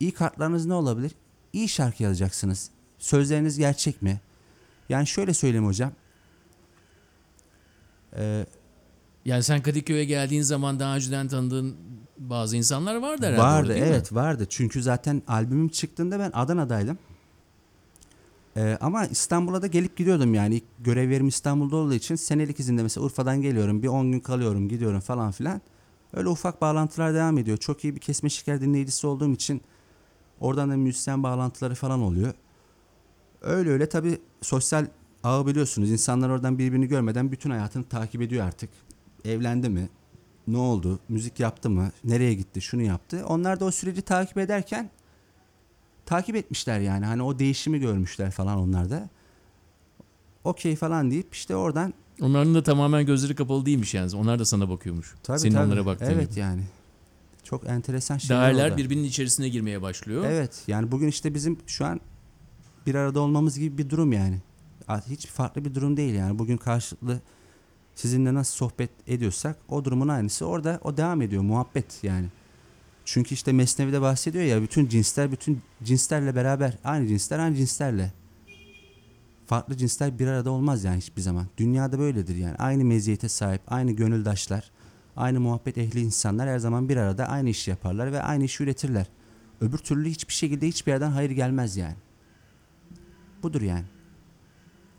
İyi 0.00 0.12
kartlarınız 0.12 0.66
ne 0.66 0.74
olabilir? 0.74 1.12
İyi 1.52 1.68
şarkı 1.68 2.02
yazacaksınız. 2.02 2.70
Sözleriniz 2.98 3.58
gerçek 3.58 4.02
mi? 4.02 4.20
Yani 4.88 5.06
şöyle 5.06 5.34
söyleyeyim 5.34 5.66
hocam. 5.66 5.92
Ee, 8.16 8.46
Yani 9.24 9.42
sen 9.42 9.62
Kadıköy'e 9.62 10.04
geldiğin 10.04 10.42
zaman 10.42 10.80
daha 10.80 10.96
önceden 10.96 11.28
tanıdığın 11.28 11.76
bazı 12.18 12.56
insanlar 12.56 12.94
vardı 12.96 13.26
herhalde. 13.26 13.42
Vardı 13.42 13.60
orada, 13.62 13.74
değil 13.74 13.82
mi? 13.86 13.88
evet 13.90 14.12
vardı. 14.14 14.46
Çünkü 14.48 14.82
zaten 14.82 15.22
albümüm 15.28 15.68
çıktığında 15.68 16.18
ben 16.18 16.30
Adana'daydım. 16.34 16.98
Ee, 18.56 18.78
ama 18.80 19.06
İstanbul'a 19.06 19.62
da 19.62 19.66
gelip 19.66 19.96
gidiyordum 19.96 20.34
yani. 20.34 20.54
İlk 20.54 20.64
görev 20.78 21.10
yerim 21.10 21.28
İstanbul'da 21.28 21.76
olduğu 21.76 21.94
için 21.94 22.14
senelik 22.14 22.60
izinde 22.60 22.82
mesela 22.82 23.04
Urfa'dan 23.06 23.42
geliyorum. 23.42 23.82
Bir 23.82 23.88
10 23.88 24.12
gün 24.12 24.20
kalıyorum 24.20 24.68
gidiyorum 24.68 25.00
falan 25.00 25.30
filan. 25.30 25.60
Öyle 26.14 26.28
ufak 26.28 26.60
bağlantılar 26.60 27.14
devam 27.14 27.38
ediyor. 27.38 27.56
Çok 27.56 27.84
iyi 27.84 27.94
bir 27.94 28.00
kesme 28.00 28.28
şeker 28.28 28.60
dinleyicisi 28.60 29.06
olduğum 29.06 29.32
için 29.32 29.60
oradan 30.40 30.70
da 30.70 30.76
müzisyen 30.76 31.22
bağlantıları 31.22 31.74
falan 31.74 32.00
oluyor. 32.02 32.34
Öyle 33.40 33.70
öyle 33.70 33.88
tabii 33.88 34.18
sosyal 34.40 34.86
ağı 35.24 35.46
biliyorsunuz. 35.46 35.90
İnsanlar 35.90 36.28
oradan 36.30 36.58
birbirini 36.58 36.86
görmeden 36.88 37.32
bütün 37.32 37.50
hayatını 37.50 37.84
takip 37.84 38.22
ediyor 38.22 38.46
artık. 38.46 38.70
Evlendi 39.24 39.68
mi? 39.68 39.88
Ne 40.46 40.56
oldu? 40.58 40.98
Müzik 41.08 41.40
yaptı 41.40 41.70
mı? 41.70 41.90
Nereye 42.04 42.34
gitti? 42.34 42.60
Şunu 42.60 42.82
yaptı. 42.82 43.24
Onlar 43.28 43.60
da 43.60 43.64
o 43.64 43.70
süreci 43.70 44.02
takip 44.02 44.38
ederken 44.38 44.90
takip 46.06 46.36
etmişler 46.36 46.80
yani. 46.80 47.04
Hani 47.06 47.22
o 47.22 47.38
değişimi 47.38 47.78
görmüşler 47.80 48.30
falan 48.30 48.58
onlar 48.58 48.90
da. 48.90 49.08
Okey 50.44 50.76
falan 50.76 51.10
deyip 51.10 51.34
işte 51.34 51.56
oradan 51.56 51.94
Onların 52.20 52.54
da 52.54 52.62
tamamen 52.62 53.06
gözleri 53.06 53.34
kapalı 53.34 53.66
değilmiş 53.66 53.94
yani. 53.94 54.16
Onlar 54.16 54.38
da 54.38 54.44
sana 54.44 54.68
bakıyormuş. 54.70 55.14
tabii 55.22 55.38
Senin 55.38 55.54
tabii. 55.54 55.66
onlara 55.66 55.86
baktığın 55.86 56.06
Evet 56.06 56.30
gibi. 56.30 56.40
yani. 56.40 56.62
Çok 57.44 57.66
enteresan 57.66 58.18
şeyler 58.18 58.42
Değerler 58.42 58.70
oldu. 58.70 58.76
birbirinin 58.78 59.04
içerisine 59.04 59.48
girmeye 59.48 59.82
başlıyor. 59.82 60.24
Evet 60.28 60.62
yani 60.66 60.92
bugün 60.92 61.08
işte 61.08 61.34
bizim 61.34 61.58
şu 61.66 61.86
an 61.86 62.00
bir 62.86 62.94
arada 62.94 63.20
olmamız 63.20 63.58
gibi 63.58 63.78
bir 63.78 63.90
durum 63.90 64.12
yani. 64.12 64.38
Hiç 65.10 65.26
farklı 65.26 65.64
bir 65.64 65.74
durum 65.74 65.96
değil 65.96 66.14
yani. 66.14 66.38
Bugün 66.38 66.56
karşılıklı 66.56 67.20
sizinle 67.94 68.34
nasıl 68.34 68.56
sohbet 68.56 68.90
ediyorsak 69.06 69.56
o 69.68 69.84
durumun 69.84 70.08
aynısı 70.08 70.46
orada 70.46 70.80
o 70.84 70.96
devam 70.96 71.22
ediyor 71.22 71.42
muhabbet 71.42 72.04
yani. 72.04 72.26
Çünkü 73.04 73.34
işte 73.34 73.52
Mesnevi'de 73.52 74.00
bahsediyor 74.00 74.44
ya 74.44 74.62
bütün 74.62 74.88
cinsler 74.88 75.32
bütün 75.32 75.62
cinslerle 75.84 76.34
beraber 76.34 76.78
aynı 76.84 77.08
cinsler 77.08 77.38
aynı 77.38 77.56
cinslerle. 77.56 78.12
Farklı 79.46 79.76
cinsler 79.76 80.18
bir 80.18 80.26
arada 80.26 80.50
olmaz 80.50 80.84
yani 80.84 80.96
hiçbir 80.98 81.22
zaman. 81.22 81.46
Dünyada 81.56 81.98
böyledir 81.98 82.36
yani. 82.36 82.56
Aynı 82.56 82.84
meziyete 82.84 83.28
sahip, 83.28 83.62
aynı 83.68 83.92
gönüldaşlar, 83.92 84.70
aynı 85.16 85.40
muhabbet 85.40 85.78
ehli 85.78 86.00
insanlar 86.00 86.48
her 86.48 86.58
zaman 86.58 86.88
bir 86.88 86.96
arada 86.96 87.26
aynı 87.26 87.48
işi 87.48 87.70
yaparlar 87.70 88.12
ve 88.12 88.22
aynı 88.22 88.44
işi 88.44 88.62
üretirler. 88.62 89.06
Öbür 89.60 89.78
türlü 89.78 90.08
hiçbir 90.10 90.32
şekilde 90.34 90.68
hiçbir 90.68 90.92
yerden 90.92 91.10
hayır 91.10 91.30
gelmez 91.30 91.76
yani. 91.76 91.96
Budur 93.42 93.62
yani. 93.62 93.84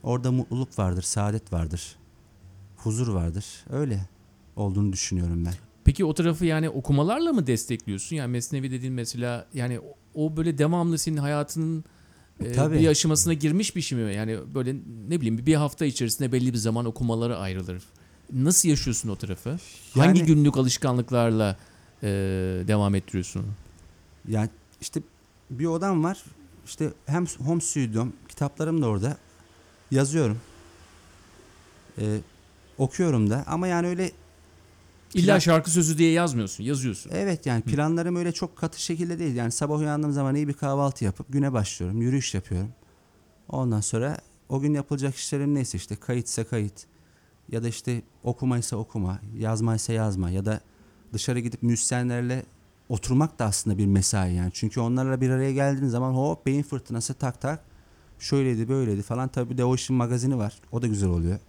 Orada 0.03 0.31
mutluluk 0.31 0.79
vardır, 0.79 1.01
saadet 1.01 1.53
vardır. 1.53 1.95
Huzur 2.77 3.07
vardır. 3.07 3.45
Öyle 3.69 4.05
olduğunu 4.55 4.93
düşünüyorum 4.93 5.45
ben. 5.45 5.53
Peki 5.83 6.05
o 6.05 6.13
tarafı 6.13 6.45
yani 6.45 6.69
okumalarla 6.69 7.33
mı 7.33 7.47
destekliyorsun? 7.47 8.15
Yani 8.15 8.31
Mesnevi 8.31 8.71
dediğin 8.71 8.93
mesela 8.93 9.47
yani 9.53 9.79
o- 10.15 10.37
böyle 10.37 10.57
devamlı 10.57 10.97
senin 10.97 11.17
hayatının 11.17 11.83
e, 12.39 12.51
Tabii. 12.51 12.79
bir 12.79 12.87
aşamasına 12.87 13.33
girmiş 13.33 13.75
bir 13.75 13.81
şey 13.81 13.97
mi? 13.97 14.13
Yani 14.15 14.37
böyle 14.55 14.75
ne 15.07 15.21
bileyim 15.21 15.45
bir 15.45 15.55
hafta 15.55 15.85
içerisinde 15.85 16.31
belli 16.31 16.53
bir 16.53 16.57
zaman 16.57 16.85
okumalara 16.85 17.37
ayrılır. 17.37 17.83
Nasıl 18.33 18.69
yaşıyorsun 18.69 19.09
o 19.09 19.15
tarafı? 19.15 19.57
Hangi 19.93 20.19
Yani- 20.19 20.27
günlük 20.27 20.57
alışkanlıklarla 20.57 21.57
e, 22.03 22.07
devam 22.67 22.95
ettiriyorsun? 22.95 23.45
Yani 24.27 24.49
işte 24.81 25.01
bir 25.49 25.65
odam 25.65 26.03
var. 26.03 26.23
İşte 26.65 26.93
hem 27.05 27.25
home 27.25 27.61
stüdyom, 27.61 28.13
kitaplarım 28.29 28.81
da 28.81 28.87
orada. 28.87 29.17
Yazıyorum. 29.91 30.39
Ee, 31.97 32.17
okuyorum 32.77 33.29
da 33.29 33.43
ama 33.47 33.67
yani 33.67 33.87
öyle 33.87 34.11
İlla 35.13 35.31
Plan- 35.35 35.39
şarkı 35.39 35.71
sözü 35.71 35.97
diye 35.97 36.11
yazmıyorsun, 36.11 36.63
yazıyorsun. 36.63 37.11
evet 37.13 37.45
yani 37.45 37.61
planlarım 37.61 38.15
öyle 38.15 38.31
çok 38.31 38.55
katı 38.55 38.81
şekilde 38.81 39.19
değil. 39.19 39.35
Yani 39.35 39.51
sabah 39.51 39.79
uyandığım 39.79 40.11
zaman 40.11 40.35
iyi 40.35 40.47
bir 40.47 40.53
kahvaltı 40.53 41.05
yapıp 41.05 41.33
güne 41.33 41.53
başlıyorum. 41.53 42.01
Yürüyüş 42.01 42.33
yapıyorum. 42.33 42.69
Ondan 43.49 43.81
sonra 43.81 44.17
o 44.49 44.59
gün 44.59 44.73
yapılacak 44.73 45.15
işlerim 45.15 45.55
neyse 45.55 45.77
işte 45.77 45.95
kayıtsa 45.95 46.43
kayıt 46.43 46.85
ya 47.51 47.63
da 47.63 47.67
işte 47.67 48.01
okumaysa 48.23 48.77
okuma, 48.77 49.19
yazmaysa 49.37 49.93
yazma 49.93 50.29
ya 50.29 50.45
da 50.45 50.61
dışarı 51.13 51.39
gidip 51.39 51.63
müzisyenlerle 51.63 52.45
oturmak 52.89 53.39
da 53.39 53.45
aslında 53.45 53.77
bir 53.77 53.85
mesai 53.85 54.33
yani. 54.33 54.51
Çünkü 54.53 54.79
onlarla 54.79 55.21
bir 55.21 55.29
araya 55.29 55.51
geldiğin 55.53 55.89
zaman 55.89 56.13
hop 56.13 56.45
beyin 56.45 56.63
fırtınası 56.63 57.13
tak 57.13 57.41
tak 57.41 57.63
şöyleydi 58.19 58.69
böyleydi 58.69 59.01
falan. 59.01 59.29
Tabii 59.29 59.57
de 59.57 59.65
o 59.65 59.75
işin 59.75 59.95
magazini 59.95 60.37
var. 60.37 60.59
O 60.71 60.81
da 60.81 60.87
güzel 60.87 61.09
oluyor. 61.09 61.39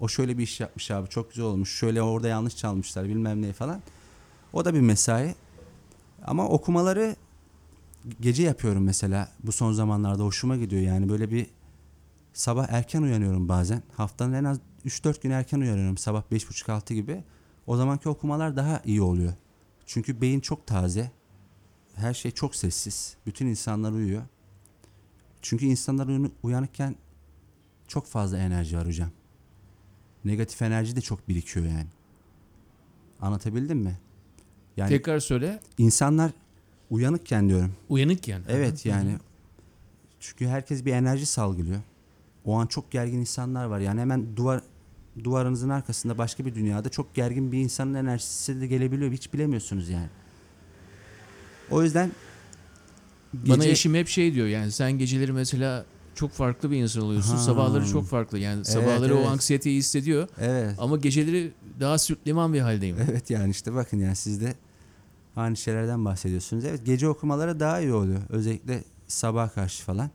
O 0.00 0.08
şöyle 0.08 0.38
bir 0.38 0.42
iş 0.42 0.60
yapmış 0.60 0.90
abi 0.90 1.08
çok 1.08 1.30
güzel 1.30 1.44
olmuş. 1.44 1.78
Şöyle 1.78 2.02
orada 2.02 2.28
yanlış 2.28 2.56
çalmışlar 2.56 3.04
bilmem 3.04 3.42
ne 3.42 3.52
falan. 3.52 3.82
O 4.52 4.64
da 4.64 4.74
bir 4.74 4.80
mesai. 4.80 5.34
Ama 6.24 6.48
okumaları 6.48 7.16
gece 8.20 8.42
yapıyorum 8.42 8.84
mesela. 8.84 9.28
Bu 9.44 9.52
son 9.52 9.72
zamanlarda 9.72 10.22
hoşuma 10.22 10.56
gidiyor 10.56 10.82
yani 10.82 11.08
böyle 11.08 11.30
bir 11.30 11.46
sabah 12.38 12.66
erken 12.68 13.02
uyanıyorum 13.02 13.48
bazen. 13.48 13.82
Haftanın 13.96 14.32
en 14.32 14.44
az 14.44 14.58
3-4 14.86 15.22
gün 15.22 15.30
erken 15.30 15.60
uyanıyorum 15.60 15.98
sabah 15.98 16.22
5.30-6 16.32 16.94
gibi. 16.94 17.24
O 17.66 17.76
zamanki 17.76 18.08
okumalar 18.08 18.56
daha 18.56 18.82
iyi 18.84 19.02
oluyor. 19.02 19.32
Çünkü 19.86 20.20
beyin 20.20 20.40
çok 20.40 20.66
taze. 20.66 21.10
Her 21.94 22.14
şey 22.14 22.30
çok 22.30 22.54
sessiz. 22.54 23.16
Bütün 23.26 23.46
insanlar 23.46 23.92
uyuyor. 23.92 24.22
Çünkü 25.42 25.66
insanlar 25.66 26.06
uyanı- 26.06 26.30
uyanıkken 26.42 26.96
çok 27.88 28.06
fazla 28.06 28.38
enerji 28.38 28.76
var 28.78 28.86
hocam. 28.86 29.10
Negatif 30.24 30.62
enerji 30.62 30.96
de 30.96 31.00
çok 31.00 31.28
birikiyor 31.28 31.66
yani. 31.66 31.86
Anlatabildim 33.20 33.78
mi? 33.78 33.98
Yani 34.76 34.88
Tekrar 34.88 35.20
söyle. 35.20 35.60
insanlar 35.78 36.30
uyanıkken 36.90 37.48
diyorum. 37.48 37.72
Uyanık 37.88 38.28
yani. 38.28 38.44
Evet 38.48 38.86
yani. 38.86 39.16
Çünkü 40.20 40.46
herkes 40.46 40.84
bir 40.84 40.92
enerji 40.92 41.26
salgılıyor. 41.26 41.80
O 42.44 42.54
an 42.58 42.66
çok 42.66 42.90
gergin 42.90 43.18
insanlar 43.18 43.64
var. 43.64 43.78
Yani 43.78 44.00
hemen 44.00 44.36
duvar 44.36 44.60
duvarınızın 45.24 45.68
arkasında 45.68 46.18
başka 46.18 46.46
bir 46.46 46.54
dünyada 46.54 46.88
çok 46.88 47.14
gergin 47.14 47.52
bir 47.52 47.58
insanın 47.58 47.94
enerjisi 47.94 48.60
de 48.60 48.66
gelebiliyor. 48.66 49.12
Hiç 49.12 49.32
bilemiyorsunuz 49.32 49.88
yani. 49.88 50.08
O 51.70 51.82
yüzden 51.82 52.12
Bana 53.34 53.56
gece- 53.56 53.70
eşim 53.70 53.94
hep 53.94 54.08
şey 54.08 54.34
diyor 54.34 54.46
yani 54.46 54.72
sen 54.72 54.92
geceleri 54.92 55.32
mesela 55.32 55.84
çok 56.14 56.32
farklı 56.32 56.70
bir 56.70 56.76
insan 56.76 57.02
oluyorsun. 57.02 57.32
Ha. 57.32 57.38
Sabahları 57.38 57.86
çok 57.86 58.06
farklı. 58.06 58.38
Yani 58.38 58.64
sabahları 58.64 59.14
evet. 59.14 59.26
o 59.26 59.28
anksiyeteyi 59.30 59.78
hissediyor. 59.78 60.28
Evet. 60.40 60.74
Ama 60.78 60.96
geceleri 60.96 61.52
daha 61.80 61.98
sürtliman 61.98 62.52
bir 62.54 62.60
haldeyim. 62.60 62.96
Evet 63.10 63.30
yani 63.30 63.50
işte 63.50 63.74
bakın 63.74 63.98
yani 63.98 64.16
siz 64.16 64.40
de 64.40 64.54
aynı 65.36 65.56
şeylerden 65.56 66.04
bahsediyorsunuz. 66.04 66.64
Evet 66.64 66.86
gece 66.86 67.08
okumaları 67.08 67.60
daha 67.60 67.80
iyi 67.80 67.92
oluyor. 67.92 68.20
Özellikle 68.28 68.84
sabah 69.08 69.54
karşı 69.54 69.84
falan. 69.84 70.10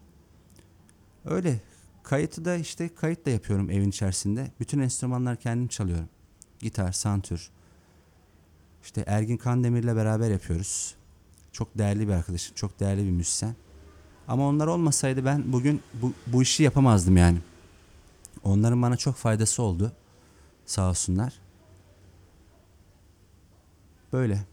Öyle. 1.25 1.59
Kayıtı 2.03 2.45
da 2.45 2.55
işte 2.55 2.95
kayıt 2.95 3.25
da 3.25 3.29
yapıyorum 3.29 3.69
evin 3.69 3.89
içerisinde. 3.89 4.51
Bütün 4.59 4.79
enstrümanlar 4.79 5.35
kendim 5.35 5.67
çalıyorum. 5.67 6.09
Gitar, 6.59 6.91
santür. 6.91 7.49
İşte 8.83 9.03
Ergin 9.07 9.37
Kandemir'le 9.37 9.95
beraber 9.95 10.31
yapıyoruz. 10.31 10.95
Çok 11.51 11.77
değerli 11.77 12.07
bir 12.07 12.13
arkadaşım, 12.13 12.55
çok 12.55 12.79
değerli 12.79 13.05
bir 13.05 13.11
müzisyen. 13.11 13.55
Ama 14.27 14.47
onlar 14.47 14.67
olmasaydı 14.67 15.25
ben 15.25 15.53
bugün 15.53 15.81
bu, 16.01 16.13
bu 16.27 16.41
işi 16.41 16.63
yapamazdım 16.63 17.17
yani. 17.17 17.37
Onların 18.43 18.81
bana 18.81 18.97
çok 18.97 19.15
faydası 19.15 19.63
oldu. 19.63 19.91
Sağ 20.65 20.89
olsunlar. 20.89 21.33
Böyle. 24.13 24.52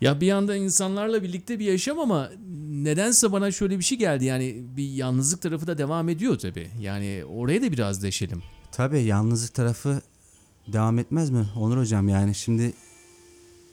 Ya 0.00 0.20
bir 0.20 0.26
yanda 0.26 0.56
insanlarla 0.56 1.22
birlikte 1.22 1.58
bir 1.58 1.64
yaşam 1.64 1.98
ama 1.98 2.30
nedense 2.70 3.32
bana 3.32 3.50
şöyle 3.50 3.78
bir 3.78 3.84
şey 3.84 3.98
geldi. 3.98 4.24
Yani 4.24 4.64
bir 4.76 4.88
yalnızlık 4.88 5.42
tarafı 5.42 5.66
da 5.66 5.78
devam 5.78 6.08
ediyor 6.08 6.38
tabii. 6.38 6.70
Yani 6.80 7.24
oraya 7.28 7.62
da 7.62 7.72
biraz 7.72 8.02
deşelim. 8.02 8.42
Tabii 8.72 9.02
yalnızlık 9.02 9.54
tarafı 9.54 10.00
devam 10.72 10.98
etmez 10.98 11.30
mi 11.30 11.46
Onur 11.56 11.78
hocam 11.78 12.08
yani 12.08 12.34
şimdi 12.34 12.72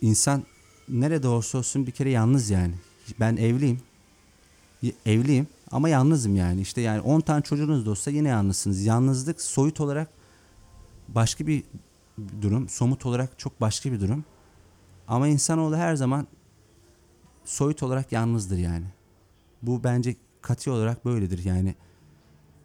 insan 0.01 0.43
nerede 0.89 1.27
olursa 1.27 1.57
olsun 1.57 1.87
bir 1.87 1.91
kere 1.91 2.09
yalnız 2.09 2.49
yani. 2.49 2.73
Ben 3.19 3.37
evliyim. 3.37 3.79
Evliyim 5.05 5.47
ama 5.71 5.89
yalnızım 5.89 6.35
yani. 6.35 6.61
İşte 6.61 6.81
yani 6.81 7.01
10 7.01 7.21
tane 7.21 7.41
çocuğunuz 7.41 7.85
da 7.85 7.91
olsa 7.91 8.11
yine 8.11 8.27
yalnızsınız. 8.27 8.85
Yalnızlık 8.85 9.41
soyut 9.41 9.79
olarak 9.79 10.09
başka 11.07 11.47
bir 11.47 11.63
durum. 12.41 12.69
Somut 12.69 13.05
olarak 13.05 13.39
çok 13.39 13.61
başka 13.61 13.91
bir 13.91 14.01
durum. 14.01 14.25
Ama 15.07 15.27
insanoğlu 15.27 15.77
her 15.77 15.95
zaman 15.95 16.27
soyut 17.45 17.83
olarak 17.83 18.11
yalnızdır 18.11 18.57
yani. 18.57 18.85
Bu 19.61 19.83
bence 19.83 20.15
katı 20.41 20.71
olarak 20.71 21.05
böyledir 21.05 21.45
yani. 21.45 21.75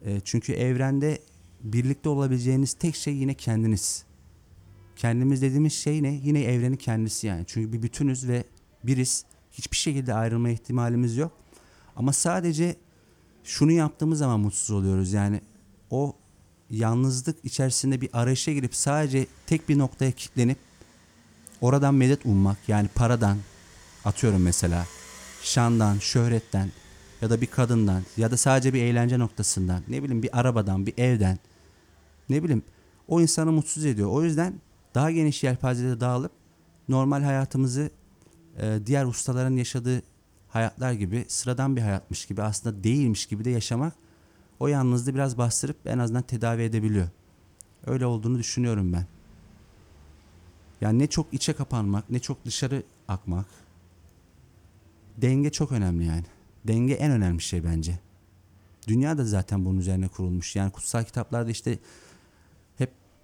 E, 0.04 0.20
çünkü 0.24 0.52
evrende 0.52 1.18
birlikte 1.60 2.08
olabileceğiniz 2.08 2.72
tek 2.72 2.96
şey 2.96 3.14
yine 3.14 3.34
kendiniz. 3.34 4.04
Kendimiz 4.98 5.42
dediğimiz 5.42 5.72
şey 5.72 6.02
ne? 6.02 6.20
Yine 6.24 6.42
evrenin 6.42 6.76
kendisi 6.76 7.26
yani. 7.26 7.44
Çünkü 7.46 7.72
bir 7.72 7.82
bütünüz 7.82 8.28
ve 8.28 8.44
biriz. 8.84 9.24
Hiçbir 9.52 9.76
şekilde 9.76 10.14
ayrılma 10.14 10.48
ihtimalimiz 10.48 11.16
yok. 11.16 11.32
Ama 11.96 12.12
sadece 12.12 12.76
şunu 13.44 13.72
yaptığımız 13.72 14.18
zaman 14.18 14.40
mutsuz 14.40 14.70
oluyoruz. 14.70 15.12
Yani 15.12 15.40
o 15.90 16.16
yalnızlık 16.70 17.44
içerisinde 17.44 18.00
bir 18.00 18.10
arayışa 18.12 18.52
girip 18.52 18.74
sadece 18.74 19.26
tek 19.46 19.68
bir 19.68 19.78
noktaya 19.78 20.12
kilitlenip 20.12 20.58
oradan 21.60 21.94
medet 21.94 22.26
ummak 22.26 22.68
yani 22.68 22.88
paradan 22.94 23.38
atıyorum 24.04 24.42
mesela 24.42 24.86
şandan, 25.42 25.98
şöhretten 25.98 26.70
ya 27.22 27.30
da 27.30 27.40
bir 27.40 27.46
kadından 27.46 28.02
ya 28.16 28.30
da 28.30 28.36
sadece 28.36 28.74
bir 28.74 28.82
eğlence 28.82 29.18
noktasından 29.18 29.82
ne 29.88 30.02
bileyim 30.02 30.22
bir 30.22 30.40
arabadan, 30.40 30.86
bir 30.86 30.98
evden 30.98 31.38
ne 32.28 32.42
bileyim 32.42 32.62
o 33.08 33.20
insanı 33.20 33.52
mutsuz 33.52 33.84
ediyor. 33.84 34.08
O 34.10 34.24
yüzden 34.24 34.54
daha 34.94 35.10
geniş 35.10 35.44
yelpazede 35.44 36.00
dağılıp 36.00 36.32
normal 36.88 37.22
hayatımızı 37.22 37.90
e, 38.56 38.78
diğer 38.86 39.04
ustaların 39.04 39.56
yaşadığı 39.56 40.02
hayatlar 40.48 40.92
gibi 40.92 41.24
sıradan 41.28 41.76
bir 41.76 41.80
hayatmış 41.80 42.26
gibi 42.26 42.42
aslında 42.42 42.84
değilmiş 42.84 43.26
gibi 43.26 43.44
de 43.44 43.50
yaşamak 43.50 43.94
o 44.60 44.68
yalnızlığı 44.68 45.14
biraz 45.14 45.38
bastırıp 45.38 45.76
en 45.86 45.98
azından 45.98 46.22
tedavi 46.22 46.62
edebiliyor. 46.62 47.08
Öyle 47.86 48.06
olduğunu 48.06 48.38
düşünüyorum 48.38 48.92
ben. 48.92 49.06
Yani 50.80 50.98
ne 50.98 51.06
çok 51.06 51.34
içe 51.34 51.52
kapanmak, 51.52 52.10
ne 52.10 52.18
çok 52.18 52.44
dışarı 52.44 52.82
akmak. 53.08 53.46
Denge 55.16 55.50
çok 55.50 55.72
önemli 55.72 56.06
yani. 56.06 56.24
Denge 56.64 56.94
en 56.94 57.10
önemli 57.10 57.42
şey 57.42 57.64
bence. 57.64 57.98
Dünya 58.88 59.18
da 59.18 59.24
zaten 59.24 59.64
bunun 59.64 59.78
üzerine 59.78 60.08
kurulmuş. 60.08 60.56
Yani 60.56 60.72
kutsal 60.72 61.04
kitaplarda 61.04 61.50
işte 61.50 61.78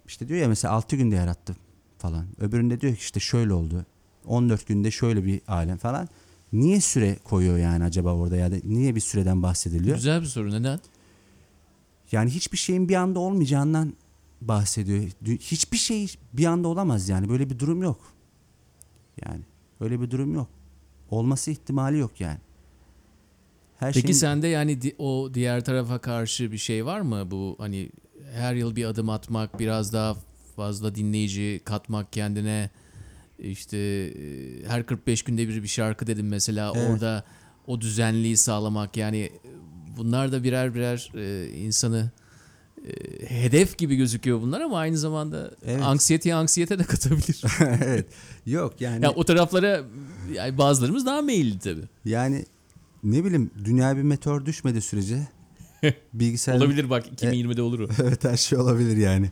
işte 0.07 0.29
diyor 0.29 0.41
ya 0.41 0.49
mesela 0.49 0.75
6 0.75 0.97
günde 0.97 1.15
yarattı 1.15 1.57
falan. 1.99 2.27
Öbüründe 2.39 2.81
diyor 2.81 2.93
ki 2.95 2.99
işte 3.01 3.21
şöyle 3.21 3.53
oldu. 3.53 3.87
14 4.27 4.67
günde 4.67 4.91
şöyle 4.91 5.25
bir 5.25 5.41
alem 5.49 5.77
falan. 5.79 6.09
Niye 6.53 6.81
süre 6.81 7.17
koyuyor 7.25 7.59
yani 7.59 7.85
acaba 7.85 8.15
orada 8.15 8.37
ya 8.37 8.53
da 8.53 8.57
niye 8.65 8.95
bir 8.95 9.01
süreden 9.01 9.43
bahsediliyor? 9.43 9.97
Güzel 9.97 10.21
bir 10.21 10.27
soru. 10.27 10.53
Neden? 10.53 10.81
Yani 12.13 12.31
hiçbir 12.31 12.59
şeyin 12.59 12.89
bir 12.89 12.95
anda 12.95 13.19
olmayacağından 13.21 13.95
bahsediyor. 14.41 15.03
Hiçbir 15.41 15.77
şey 15.77 16.15
bir 16.33 16.45
anda 16.45 16.69
olamaz 16.69 17.09
yani. 17.09 17.29
Böyle 17.29 17.51
bir 17.51 17.59
durum 17.59 17.83
yok. 17.83 18.01
Yani 19.27 19.41
öyle 19.81 20.01
bir 20.01 20.11
durum 20.11 20.35
yok. 20.35 20.49
Olması 21.11 21.51
ihtimali 21.51 21.99
yok 21.99 22.21
yani. 22.21 22.39
Her 23.79 23.93
Peki 23.93 24.01
şeyin 24.01 24.13
sende 24.19 24.49
yani 24.49 24.83
di- 24.83 24.95
o 24.99 25.31
diğer 25.35 25.65
tarafa 25.65 25.99
karşı 25.99 26.53
bir 26.53 26.59
şey 26.59 26.87
var 26.87 27.01
mı? 27.01 27.31
Bu 27.31 27.57
hani 27.59 27.91
her 28.35 28.55
yıl 28.55 28.77
bir 28.77 28.85
adım 28.85 29.09
atmak, 29.11 29.59
biraz 29.61 29.93
daha 29.93 30.17
fazla 30.57 30.95
dinleyici 30.95 31.61
katmak 31.65 32.13
kendine 32.13 32.71
işte 33.39 33.77
e, 33.79 34.13
her 34.69 34.87
45 34.87 35.23
günde 35.23 35.49
bir 35.49 35.63
bir 35.63 35.69
şarkı 35.69 36.07
dedim 36.07 36.29
mesela 36.29 36.73
Evet. 36.77 36.91
orada 36.91 37.25
o 37.67 37.81
düzenliği 37.81 38.37
sağlamak 38.37 38.97
yani 38.97 39.19
e, 39.19 39.33
bunlar 39.97 40.33
da 40.33 40.43
birer 40.43 40.75
birer 40.75 41.13
e, 41.15 41.49
insanı 41.49 42.11
hedef 43.29 43.79
gibi 43.79 43.97
gözüküyor 43.97 44.41
bunlar 44.43 44.61
ama 44.61 44.79
aynı 44.79 44.99
zamanda 44.99 45.51
Evet. 45.67 45.83
anksiyeteye 45.83 46.35
anksiyete 46.35 46.79
de 46.79 46.85
katabilir. 46.85 47.43
evet. 47.61 48.07
Yok 48.47 48.81
yani 48.81 49.05
ya 49.05 49.11
o 49.11 49.25
taraflara 49.25 49.83
yani 50.35 50.59
bazılarımız 50.59 51.07
daha 51.07 51.23
meyilli 51.23 51.59
tabii. 51.59 51.85
yani 52.05 52.45
ne 53.05 53.25
bileyim 53.25 53.51
dünya 53.65 53.97
bir 53.97 54.03
meteor 54.03 54.47
düşmedi 54.47 54.81
sürece 54.81 55.29
bilgisayar 56.13 56.57
Olabilir 56.57 56.91
bak 56.91 57.07
2020'de 57.07 57.63
olur 57.63 57.81
o. 57.81 57.89
evet 58.03 58.25
her 58.25 58.37
şey 58.37 58.59
olabilir 58.59 58.97
yani. 58.97 59.31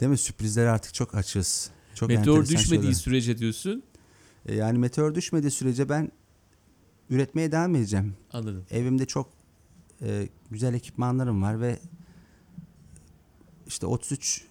Değil 0.00 0.10
mi? 0.10 0.18
Sürprizlere 0.18 0.70
artık 0.70 0.94
çok 0.94 1.14
açığız. 1.14 1.70
Çok 1.94 2.08
Meteor 2.08 2.42
düşmediği 2.46 2.80
şeyler. 2.80 2.92
sürece 2.94 3.38
diyorsun. 3.38 3.82
E, 4.46 4.54
Yani 4.54 4.78
meteor 4.78 5.14
düşmediği 5.14 5.50
sürece 5.50 5.88
ben 5.88 6.12
üretmeye 7.10 7.52
devam 7.52 7.74
edeceğim. 7.74 8.14
Anladım. 8.32 8.64
Evimde 8.70 9.06
çok 9.06 9.30
e, 10.02 10.28
güzel 10.50 10.74
ekipmanlarım 10.74 11.42
var 11.42 11.60
ve 11.60 11.78
işte 13.66 13.86
33 13.86 14.44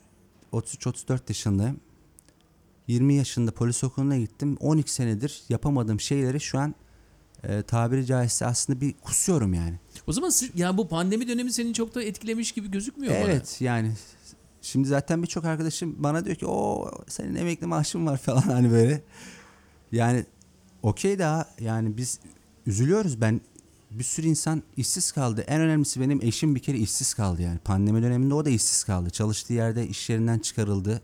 33 0.51 0.87
34 0.87 1.29
yaşındayım. 1.29 1.79
20 2.87 3.13
yaşında 3.13 3.51
polis 3.51 3.83
okuluna 3.83 4.17
gittim. 4.17 4.57
12 4.59 4.93
senedir 4.93 5.43
yapamadığım 5.49 5.99
şeyleri 5.99 6.39
şu 6.41 6.59
an 6.59 6.75
e, 7.43 7.61
tabiri 7.61 8.05
caizse 8.05 8.45
aslında 8.45 8.81
bir 8.81 8.93
kusuyorum 8.93 9.53
yani. 9.53 9.79
O 10.07 10.11
zaman 10.13 10.31
yani 10.55 10.77
bu 10.77 10.87
pandemi 10.87 11.27
dönemi 11.27 11.53
seni 11.53 11.73
çok 11.73 11.95
da 11.95 12.03
etkilemiş 12.03 12.51
gibi 12.51 12.71
gözükmüyor 12.71 13.13
bana. 13.13 13.31
Evet 13.31 13.57
yani 13.61 13.91
şimdi 14.61 14.87
zaten 14.87 15.23
birçok 15.23 15.45
arkadaşım 15.45 15.95
bana 16.03 16.25
diyor 16.25 16.35
ki 16.35 16.47
o 16.47 16.91
senin 17.07 17.35
emekli 17.35 17.67
maaşın 17.67 18.05
var 18.05 18.17
falan 18.23 18.41
hani 18.41 18.71
böyle. 18.71 19.03
Yani 19.91 20.25
okey 20.83 21.19
daha 21.19 21.45
yani 21.59 21.97
biz 21.97 22.19
üzülüyoruz 22.65 23.21
ben 23.21 23.41
bir 23.91 24.03
sürü 24.03 24.27
insan 24.27 24.63
işsiz 24.77 25.11
kaldı. 25.11 25.41
En 25.41 25.61
önemlisi 25.61 26.01
benim 26.01 26.21
eşim 26.21 26.55
bir 26.55 26.59
kere 26.59 26.77
işsiz 26.77 27.13
kaldı 27.13 27.41
yani. 27.41 27.59
Pandemi 27.59 28.01
döneminde 28.01 28.33
o 28.33 28.45
da 28.45 28.49
işsiz 28.49 28.83
kaldı. 28.83 29.09
Çalıştığı 29.09 29.53
yerde 29.53 29.87
iş 29.87 30.09
yerinden 30.09 30.39
çıkarıldı 30.39 31.01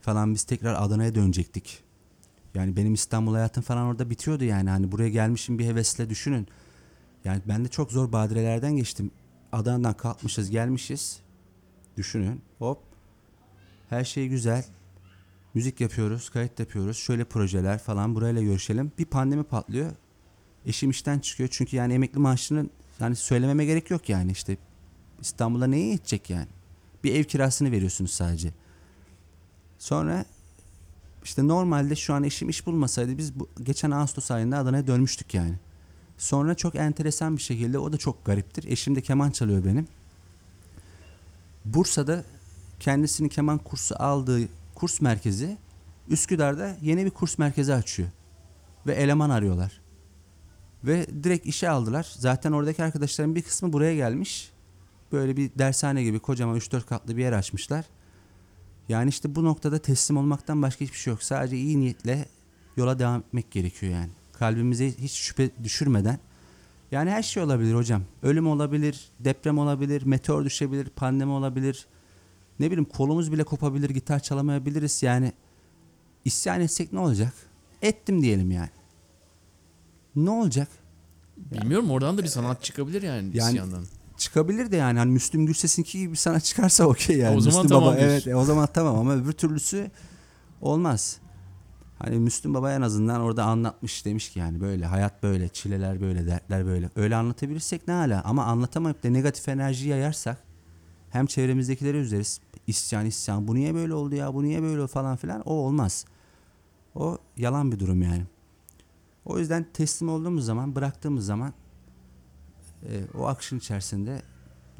falan 0.00 0.34
biz 0.34 0.42
tekrar 0.44 0.82
Adana'ya 0.82 1.14
dönecektik. 1.14 1.82
Yani 2.54 2.76
benim 2.76 2.94
İstanbul 2.94 3.34
hayatım 3.34 3.62
falan 3.62 3.86
orada 3.86 4.10
bitiyordu 4.10 4.44
yani. 4.44 4.70
Hani 4.70 4.92
buraya 4.92 5.08
gelmişim 5.08 5.58
bir 5.58 5.66
hevesle 5.66 6.10
düşünün. 6.10 6.48
Yani 7.24 7.42
ben 7.48 7.64
de 7.64 7.68
çok 7.68 7.92
zor 7.92 8.12
badirelerden 8.12 8.76
geçtim. 8.76 9.10
Adana'dan 9.52 9.94
kalkmışız 9.94 10.50
gelmişiz. 10.50 11.20
Düşünün 11.96 12.42
hop. 12.58 12.78
Her 13.88 14.04
şey 14.04 14.28
güzel. 14.28 14.64
Müzik 15.54 15.80
yapıyoruz, 15.80 16.30
kayıt 16.30 16.60
yapıyoruz. 16.60 16.96
Şöyle 16.96 17.24
projeler 17.24 17.78
falan 17.78 18.14
burayla 18.14 18.42
görüşelim. 18.42 18.92
Bir 18.98 19.04
pandemi 19.04 19.44
patlıyor. 19.44 19.92
Eşim 20.66 20.90
işten 20.90 21.18
çıkıyor. 21.18 21.48
Çünkü 21.52 21.76
yani 21.76 21.92
emekli 21.94 22.18
maaşının 22.18 22.70
yani 23.00 23.16
söylememe 23.16 23.64
gerek 23.64 23.90
yok 23.90 24.08
yani 24.08 24.32
işte. 24.32 24.56
İstanbul'da 25.20 25.66
neye 25.66 25.86
yetecek 25.86 26.30
yani? 26.30 26.48
Bir 27.04 27.14
ev 27.14 27.24
kirasını 27.24 27.72
veriyorsunuz 27.72 28.10
sadece. 28.10 28.52
Sonra 29.78 30.24
işte 31.24 31.48
normalde 31.48 31.96
şu 31.96 32.14
an 32.14 32.24
eşim 32.24 32.48
iş 32.48 32.66
bulmasaydı 32.66 33.18
biz 33.18 33.40
bu, 33.40 33.48
geçen 33.62 33.90
Ağustos 33.90 34.30
ayında 34.30 34.58
Adana'ya 34.58 34.86
dönmüştük 34.86 35.34
yani. 35.34 35.54
Sonra 36.20 36.54
çok 36.54 36.74
enteresan 36.74 37.36
bir 37.36 37.42
şekilde 37.42 37.78
o 37.78 37.92
da 37.92 37.96
çok 37.96 38.24
gariptir. 38.24 38.64
Eşim 38.64 38.96
de 38.96 39.00
keman 39.00 39.30
çalıyor 39.30 39.64
benim. 39.64 39.88
Bursa'da 41.64 42.24
kendisini 42.80 43.28
keman 43.28 43.58
kursu 43.58 43.94
aldığı 43.98 44.48
kurs 44.74 45.00
merkezi 45.00 45.56
Üsküdar'da 46.08 46.76
yeni 46.82 47.04
bir 47.04 47.10
kurs 47.10 47.38
merkezi 47.38 47.74
açıyor. 47.74 48.08
Ve 48.86 48.94
eleman 48.94 49.30
arıyorlar. 49.30 49.80
Ve 50.84 51.06
direkt 51.24 51.46
işe 51.46 51.68
aldılar. 51.68 52.12
Zaten 52.18 52.52
oradaki 52.52 52.82
arkadaşların 52.84 53.34
bir 53.34 53.42
kısmı 53.42 53.72
buraya 53.72 53.94
gelmiş. 53.94 54.50
Böyle 55.12 55.36
bir 55.36 55.50
dershane 55.58 56.02
gibi 56.02 56.18
kocaman 56.18 56.56
3-4 56.56 56.86
katlı 56.86 57.16
bir 57.16 57.22
yer 57.22 57.32
açmışlar. 57.32 57.84
Yani 58.88 59.08
işte 59.08 59.34
bu 59.34 59.44
noktada 59.44 59.78
teslim 59.78 60.16
olmaktan 60.16 60.62
başka 60.62 60.84
hiçbir 60.84 60.98
şey 60.98 61.10
yok. 61.10 61.22
Sadece 61.22 61.56
iyi 61.56 61.80
niyetle 61.80 62.28
yola 62.76 62.98
devam 62.98 63.20
etmek 63.20 63.50
gerekiyor 63.50 63.92
yani. 63.92 64.19
Kalbimize 64.40 64.92
hiç 64.92 65.12
şüphe 65.12 65.50
düşürmeden. 65.64 66.18
Yani 66.90 67.10
her 67.10 67.22
şey 67.22 67.42
olabilir 67.42 67.74
hocam. 67.74 68.02
Ölüm 68.22 68.46
olabilir, 68.46 69.08
deprem 69.18 69.58
olabilir, 69.58 70.02
meteor 70.02 70.44
düşebilir, 70.44 70.88
pandemi 70.88 71.30
olabilir. 71.30 71.86
Ne 72.60 72.66
bileyim 72.66 72.84
kolumuz 72.84 73.32
bile 73.32 73.44
kopabilir, 73.44 73.90
gitar 73.90 74.20
çalamayabiliriz. 74.20 75.02
Yani 75.02 75.32
isyan 76.24 76.60
etsek 76.60 76.92
ne 76.92 76.98
olacak? 76.98 77.32
Ettim 77.82 78.22
diyelim 78.22 78.50
yani. 78.50 78.70
Ne 80.16 80.30
olacak? 80.30 80.68
Bilmiyorum 81.36 81.90
oradan 81.90 82.18
da 82.18 82.22
bir 82.22 82.28
sanat 82.28 82.62
çıkabilir 82.62 83.02
yani, 83.02 83.30
Yani- 83.34 83.50
isyandan. 83.50 83.84
Çıkabilir 84.16 84.72
de 84.72 84.76
yani 84.76 84.98
hani 84.98 85.10
Müslüm 85.10 85.46
Gürses'inki 85.46 85.98
gibi 85.98 86.16
sana 86.16 86.40
çıkarsa 86.40 86.84
okey 86.86 87.16
yani. 87.16 87.36
O 87.36 87.40
zaman 87.40 87.62
Müslüm 87.62 87.76
tamam 87.76 87.94
Baba 87.94 88.00
evet 88.00 88.26
o 88.26 88.44
zaman 88.44 88.68
tamam 88.74 88.98
ama 88.98 89.14
öbür 89.14 89.32
türlüsü 89.32 89.90
olmaz. 90.60 91.20
Hani 92.02 92.18
Müslüm 92.18 92.54
Baba 92.54 92.72
en 92.72 92.82
azından 92.82 93.20
orada 93.20 93.44
anlatmış 93.44 94.04
demiş 94.04 94.30
ki 94.30 94.38
yani 94.38 94.60
böyle 94.60 94.86
hayat 94.86 95.22
böyle, 95.22 95.48
çileler 95.48 96.00
böyle, 96.00 96.26
dertler 96.26 96.66
böyle. 96.66 96.90
Öyle 96.96 97.16
anlatabilirsek 97.16 97.88
ne 97.88 97.94
hala 97.94 98.22
ama 98.24 98.44
anlatamayıp 98.44 99.04
da 99.04 99.08
negatif 99.08 99.48
enerji 99.48 99.88
yayarsak 99.88 100.38
hem 101.10 101.26
çevremizdekileri 101.26 101.96
üzeriz. 101.96 102.40
İsyan 102.66 103.06
isyan 103.06 103.48
bu 103.48 103.54
niye 103.54 103.74
böyle 103.74 103.94
oldu 103.94 104.14
ya 104.14 104.34
bu 104.34 104.42
niye 104.42 104.62
böyle 104.62 104.86
falan 104.86 105.16
filan 105.16 105.40
o 105.40 105.52
olmaz. 105.52 106.04
O 106.94 107.18
yalan 107.36 107.72
bir 107.72 107.78
durum 107.78 108.02
yani. 108.02 108.22
O 109.24 109.38
yüzden 109.38 109.66
teslim 109.72 110.08
olduğumuz 110.08 110.44
zaman 110.44 110.74
bıraktığımız 110.74 111.26
zaman 111.26 111.52
e, 112.82 113.04
o 113.14 113.26
akışın 113.26 113.58
içerisinde 113.58 114.22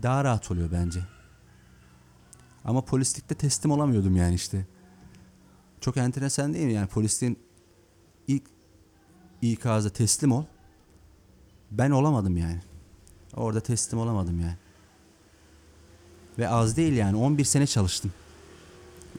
daha 0.03 0.25
rahat 0.25 0.51
oluyor 0.51 0.73
bence. 0.73 1.01
Ama 2.65 2.85
polislikte 2.85 3.35
teslim 3.35 3.71
olamıyordum 3.71 4.17
yani 4.17 4.35
işte. 4.35 4.67
Çok 5.81 5.97
enteresan 5.97 6.55
değil 6.55 6.67
mi? 6.67 6.73
Yani 6.73 6.89
polisliğin 6.89 7.39
ilk 8.29 8.43
ikazı 9.43 9.91
teslim 9.91 10.33
ol. 10.33 10.45
Ben 11.71 11.91
olamadım 11.91 12.37
yani. 12.37 12.61
Orada 13.37 13.61
teslim 13.61 14.01
olamadım 14.01 14.41
yani. 14.41 14.57
Ve 16.39 16.49
az 16.49 16.77
değil 16.77 16.93
yani 16.93 17.17
11 17.17 17.45
sene 17.45 17.67
çalıştım. 17.67 18.13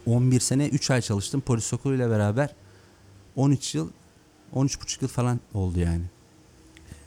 11 0.05 0.39
sene 0.39 0.68
3 0.68 0.91
ay 0.91 1.01
çalıştım 1.01 1.41
polis 1.41 1.74
okuluyla 1.74 2.09
beraber. 2.09 2.55
13 3.36 3.76
yıl 3.76 3.89
13,5 4.55 4.97
yıl 5.01 5.09
falan 5.09 5.39
oldu 5.53 5.80
yani. 5.80 6.03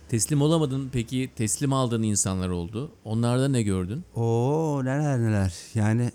Teslim 0.09 0.42
olamadın 0.42 0.90
peki 0.92 1.30
teslim 1.36 1.72
aldığın 1.72 2.02
insanlar 2.02 2.48
oldu. 2.48 2.90
Onlarda 3.05 3.48
ne 3.48 3.62
gördün? 3.62 4.05
Oo 4.14 4.80
neler 4.84 5.20
neler. 5.20 5.55
Yani 5.74 6.12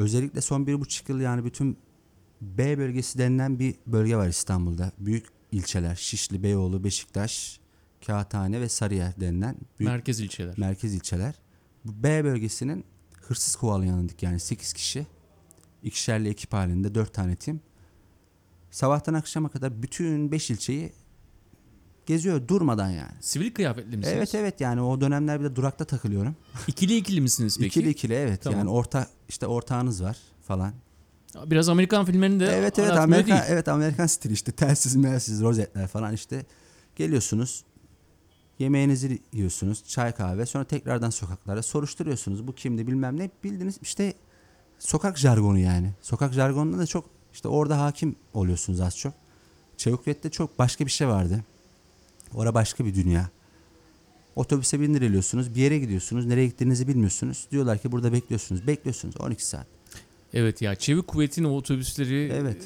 özellikle 0.00 0.40
son 0.40 0.66
bir 0.66 0.80
buçuk 0.80 1.08
yıl 1.08 1.20
yani 1.20 1.44
bütün 1.44 1.78
B 2.40 2.78
bölgesi 2.78 3.18
denilen 3.18 3.58
bir 3.58 3.74
bölge 3.86 4.16
var 4.16 4.28
İstanbul'da. 4.28 4.92
Büyük 4.98 5.26
ilçeler 5.52 5.94
Şişli, 5.94 6.42
Beyoğlu, 6.42 6.84
Beşiktaş, 6.84 7.60
Kağıthane 8.06 8.60
ve 8.60 8.68
Sarıyer 8.68 9.20
denilen 9.20 9.56
büyük 9.78 9.92
Merkez 9.92 10.20
ilçeler. 10.20 10.54
merkez 10.58 10.94
ilçeler. 10.94 11.34
Bu 11.84 12.02
B 12.02 12.24
bölgesinin 12.24 12.84
hırsız 13.22 13.56
kovalayanıydık 13.56 14.22
yani 14.22 14.40
8 14.40 14.72
kişi. 14.72 15.06
İkişerli 15.82 16.28
ekip 16.28 16.52
halinde 16.52 16.94
4 16.94 17.14
tane 17.14 17.36
tim. 17.36 17.60
Sabahtan 18.70 19.14
akşama 19.14 19.48
kadar 19.48 19.82
bütün 19.82 20.32
5 20.32 20.50
ilçeyi 20.50 20.92
geziyor 22.06 22.48
durmadan 22.48 22.90
yani. 22.90 23.12
Sivil 23.20 23.54
kıyafetli 23.54 23.96
misiniz? 23.96 24.16
Evet 24.18 24.34
evet 24.34 24.60
yani 24.60 24.80
o 24.80 25.00
dönemler 25.00 25.40
bir 25.40 25.44
de 25.44 25.56
durakta 25.56 25.84
takılıyorum. 25.84 26.36
İkili 26.66 26.96
ikili 26.96 27.20
misiniz 27.20 27.56
peki? 27.58 27.66
İkili 27.66 27.90
ikili 27.90 28.14
evet 28.14 28.42
Tamam. 28.42 28.58
yani 28.58 28.70
orta 28.70 29.06
işte 29.28 29.46
ortağınız 29.46 30.02
var 30.02 30.16
falan. 30.42 30.72
Biraz 31.46 31.68
Amerikan 31.68 32.04
filmlerinde 32.04 32.46
evet 32.46 32.78
evet 32.78 32.90
Amerikan 32.90 33.38
değil. 33.38 33.48
evet 33.48 33.68
Amerikan 33.68 34.06
stili 34.06 34.32
işte 34.32 34.52
telsiz 34.52 34.96
melsiz 34.96 35.42
rozetler 35.42 35.88
falan 35.88 36.14
işte 36.14 36.44
geliyorsunuz 36.96 37.64
yemeğinizi 38.58 39.18
yiyorsunuz 39.32 39.84
çay 39.88 40.12
kahve 40.12 40.46
sonra 40.46 40.64
tekrardan 40.64 41.10
sokaklara 41.10 41.62
soruşturuyorsunuz 41.62 42.46
bu 42.46 42.54
kimdi 42.54 42.86
bilmem 42.86 43.18
ne 43.18 43.30
bildiniz 43.44 43.78
işte 43.82 44.14
sokak 44.78 45.18
jargonu 45.18 45.58
yani 45.58 45.92
sokak 46.02 46.32
jargonunda 46.32 46.78
da 46.78 46.86
çok 46.86 47.04
işte 47.32 47.48
orada 47.48 47.80
hakim 47.80 48.16
oluyorsunuz 48.34 48.80
az 48.80 48.96
çok. 48.98 49.12
Çevukret'te 49.76 50.30
çok 50.30 50.58
başka 50.58 50.86
bir 50.86 50.90
şey 50.90 51.08
vardı. 51.08 51.44
Orada 52.34 52.54
başka 52.54 52.84
bir 52.86 52.94
dünya. 52.94 53.30
Otobüse 54.36 54.80
bindiriliyorsunuz. 54.80 55.54
Bir 55.54 55.60
yere 55.60 55.78
gidiyorsunuz. 55.78 56.26
Nereye 56.26 56.46
gittiğinizi 56.46 56.88
bilmiyorsunuz. 56.88 57.46
Diyorlar 57.52 57.78
ki 57.78 57.92
burada 57.92 58.12
bekliyorsunuz. 58.12 58.66
Bekliyorsunuz 58.66 59.16
12 59.20 59.46
saat. 59.46 59.66
Evet 60.34 60.62
ya 60.62 60.74
çevik 60.74 61.06
kuvvetin 61.06 61.44
o 61.44 61.50
otobüsleri 61.50 62.32
Evet. 62.34 62.56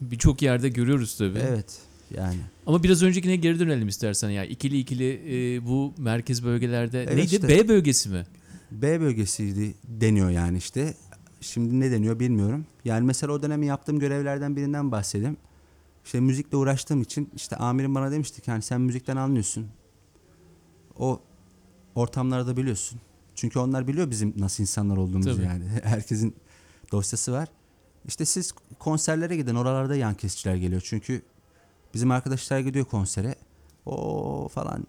birçok 0.00 0.42
yerde 0.42 0.68
görüyoruz 0.68 1.16
tabii. 1.18 1.38
Evet. 1.38 1.78
Yani. 2.16 2.36
Ama 2.66 2.82
biraz 2.82 3.02
öncekine 3.02 3.36
geri 3.36 3.58
dönelim 3.60 3.88
istersen 3.88 4.30
ya. 4.30 4.44
İkili 4.44 4.78
ikili 4.78 5.10
e, 5.56 5.66
bu 5.66 5.94
merkez 5.98 6.44
bölgelerde 6.44 7.02
Evet 7.02 7.14
neydi? 7.16 7.34
işte. 7.34 7.48
B 7.48 7.68
bölgesi 7.68 8.08
mi? 8.08 8.26
B 8.70 9.00
bölgesiydi 9.00 9.74
deniyor 9.84 10.30
yani 10.30 10.58
işte. 10.58 10.94
Şimdi 11.40 11.80
ne 11.80 11.90
deniyor 11.90 12.20
bilmiyorum. 12.20 12.66
Yani 12.84 13.06
mesela 13.06 13.32
o 13.32 13.42
dönemi 13.42 13.66
yaptığım 13.66 13.98
görevlerden 13.98 14.56
birinden 14.56 14.92
bahsedeyim. 14.92 15.36
İşte 16.04 16.20
müzikle 16.20 16.56
uğraştığım 16.56 17.02
için 17.02 17.30
işte 17.36 17.56
amirim 17.56 17.94
bana 17.94 18.10
demişti 18.10 18.42
ki 18.42 18.50
hani 18.50 18.62
sen 18.62 18.80
müzikten 18.80 19.16
anlıyorsun. 19.16 19.68
O 20.98 21.20
ortamlarda 21.94 22.56
biliyorsun. 22.56 23.00
Çünkü 23.34 23.58
onlar 23.58 23.88
biliyor 23.88 24.10
bizim 24.10 24.34
nasıl 24.36 24.62
insanlar 24.62 24.96
olduğumuzu 24.96 25.36
Tabii. 25.36 25.44
yani. 25.44 25.64
Herkesin 25.82 26.36
dosyası 26.92 27.32
var. 27.32 27.48
İşte 28.04 28.24
siz 28.24 28.52
konserlere 28.78 29.36
gidin. 29.36 29.54
Oralarda 29.54 29.96
yan 29.96 30.14
kesiciler 30.14 30.54
geliyor. 30.54 30.82
Çünkü 30.84 31.22
bizim 31.94 32.10
arkadaşlar 32.10 32.58
gidiyor 32.58 32.84
konsere. 32.84 33.34
O 33.86 34.48
falan 34.48 34.86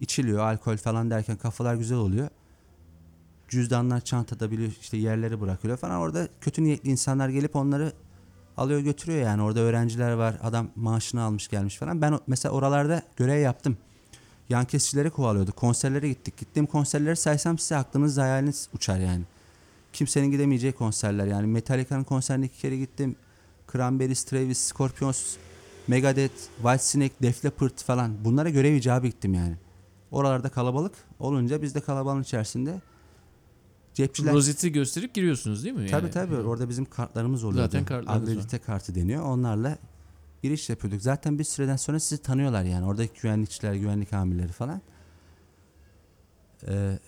içiliyor, 0.00 0.38
alkol 0.38 0.76
falan 0.76 1.10
derken 1.10 1.36
kafalar 1.36 1.74
güzel 1.74 1.98
oluyor 1.98 2.28
cüzdanlar 3.48 4.00
çantada 4.00 4.50
biliyor 4.50 4.72
işte 4.80 4.96
yerleri 4.96 5.40
bırakıyor 5.40 5.76
falan. 5.76 6.00
Orada 6.00 6.28
kötü 6.40 6.64
niyetli 6.64 6.90
insanlar 6.90 7.28
gelip 7.28 7.56
onları 7.56 7.92
alıyor 8.56 8.80
götürüyor 8.80 9.22
yani. 9.22 9.42
Orada 9.42 9.60
öğrenciler 9.60 10.12
var. 10.12 10.38
Adam 10.42 10.68
maaşını 10.76 11.22
almış 11.22 11.48
gelmiş 11.48 11.76
falan. 11.76 12.02
Ben 12.02 12.18
mesela 12.26 12.52
oralarda 12.54 13.02
görev 13.16 13.40
yaptım. 13.40 13.76
Yan 14.48 14.64
kesicileri 14.64 15.10
kovalıyorduk. 15.10 15.56
Konserlere 15.56 16.08
gittik. 16.08 16.36
Gittiğim 16.36 16.66
konserleri 16.66 17.16
saysam 17.16 17.58
size 17.58 17.76
aklınız 17.76 18.18
hayaliniz 18.18 18.68
uçar 18.74 18.98
yani. 18.98 19.22
Kimsenin 19.92 20.30
gidemeyeceği 20.30 20.72
konserler 20.72 21.26
yani. 21.26 21.46
Metallica'nın 21.46 22.04
konserine 22.04 22.46
iki 22.46 22.58
kere 22.58 22.76
gittim. 22.76 23.16
Cranberries, 23.72 24.24
Travis, 24.24 24.58
Scorpions, 24.58 25.36
Megadeth, 25.88 26.34
Whitesnake, 26.56 27.14
Def 27.22 27.44
Leppard 27.44 27.78
falan. 27.86 28.24
Bunlara 28.24 28.50
görev 28.50 28.74
icabı 28.74 29.06
gittim 29.06 29.34
yani. 29.34 29.56
Oralarda 30.10 30.48
kalabalık 30.48 30.92
olunca 31.18 31.62
biz 31.62 31.74
de 31.74 31.80
kalabalığın 31.80 32.22
içerisinde 32.22 32.80
cepçiler 33.96 34.34
Rozeti 34.34 34.72
gösterip 34.72 35.14
giriyorsunuz 35.14 35.64
değil 35.64 35.74
mi? 35.74 35.86
Tabii 35.86 36.02
Yani? 36.04 36.10
tabii 36.12 36.36
orada 36.36 36.68
bizim 36.68 36.84
kartlarımız 36.84 37.44
oluyordu. 37.44 37.66
Zaten 37.66 37.84
kartlarınız 37.84 38.28
Akredite 38.28 38.58
kartı 38.58 38.94
deniyor. 38.94 39.22
Onlarla 39.24 39.78
giriş 40.42 40.70
yapıyorduk. 40.70 41.02
Zaten 41.02 41.38
bir 41.38 41.44
süreden 41.44 41.76
sonra 41.76 42.00
sizi 42.00 42.22
tanıyorlar 42.22 42.64
yani. 42.64 42.86
Oradaki 42.86 43.20
güvenlikçiler, 43.22 43.74
güvenlik 43.74 44.12
amirleri 44.12 44.52
falan. 44.52 44.80
Ee, 46.68 46.98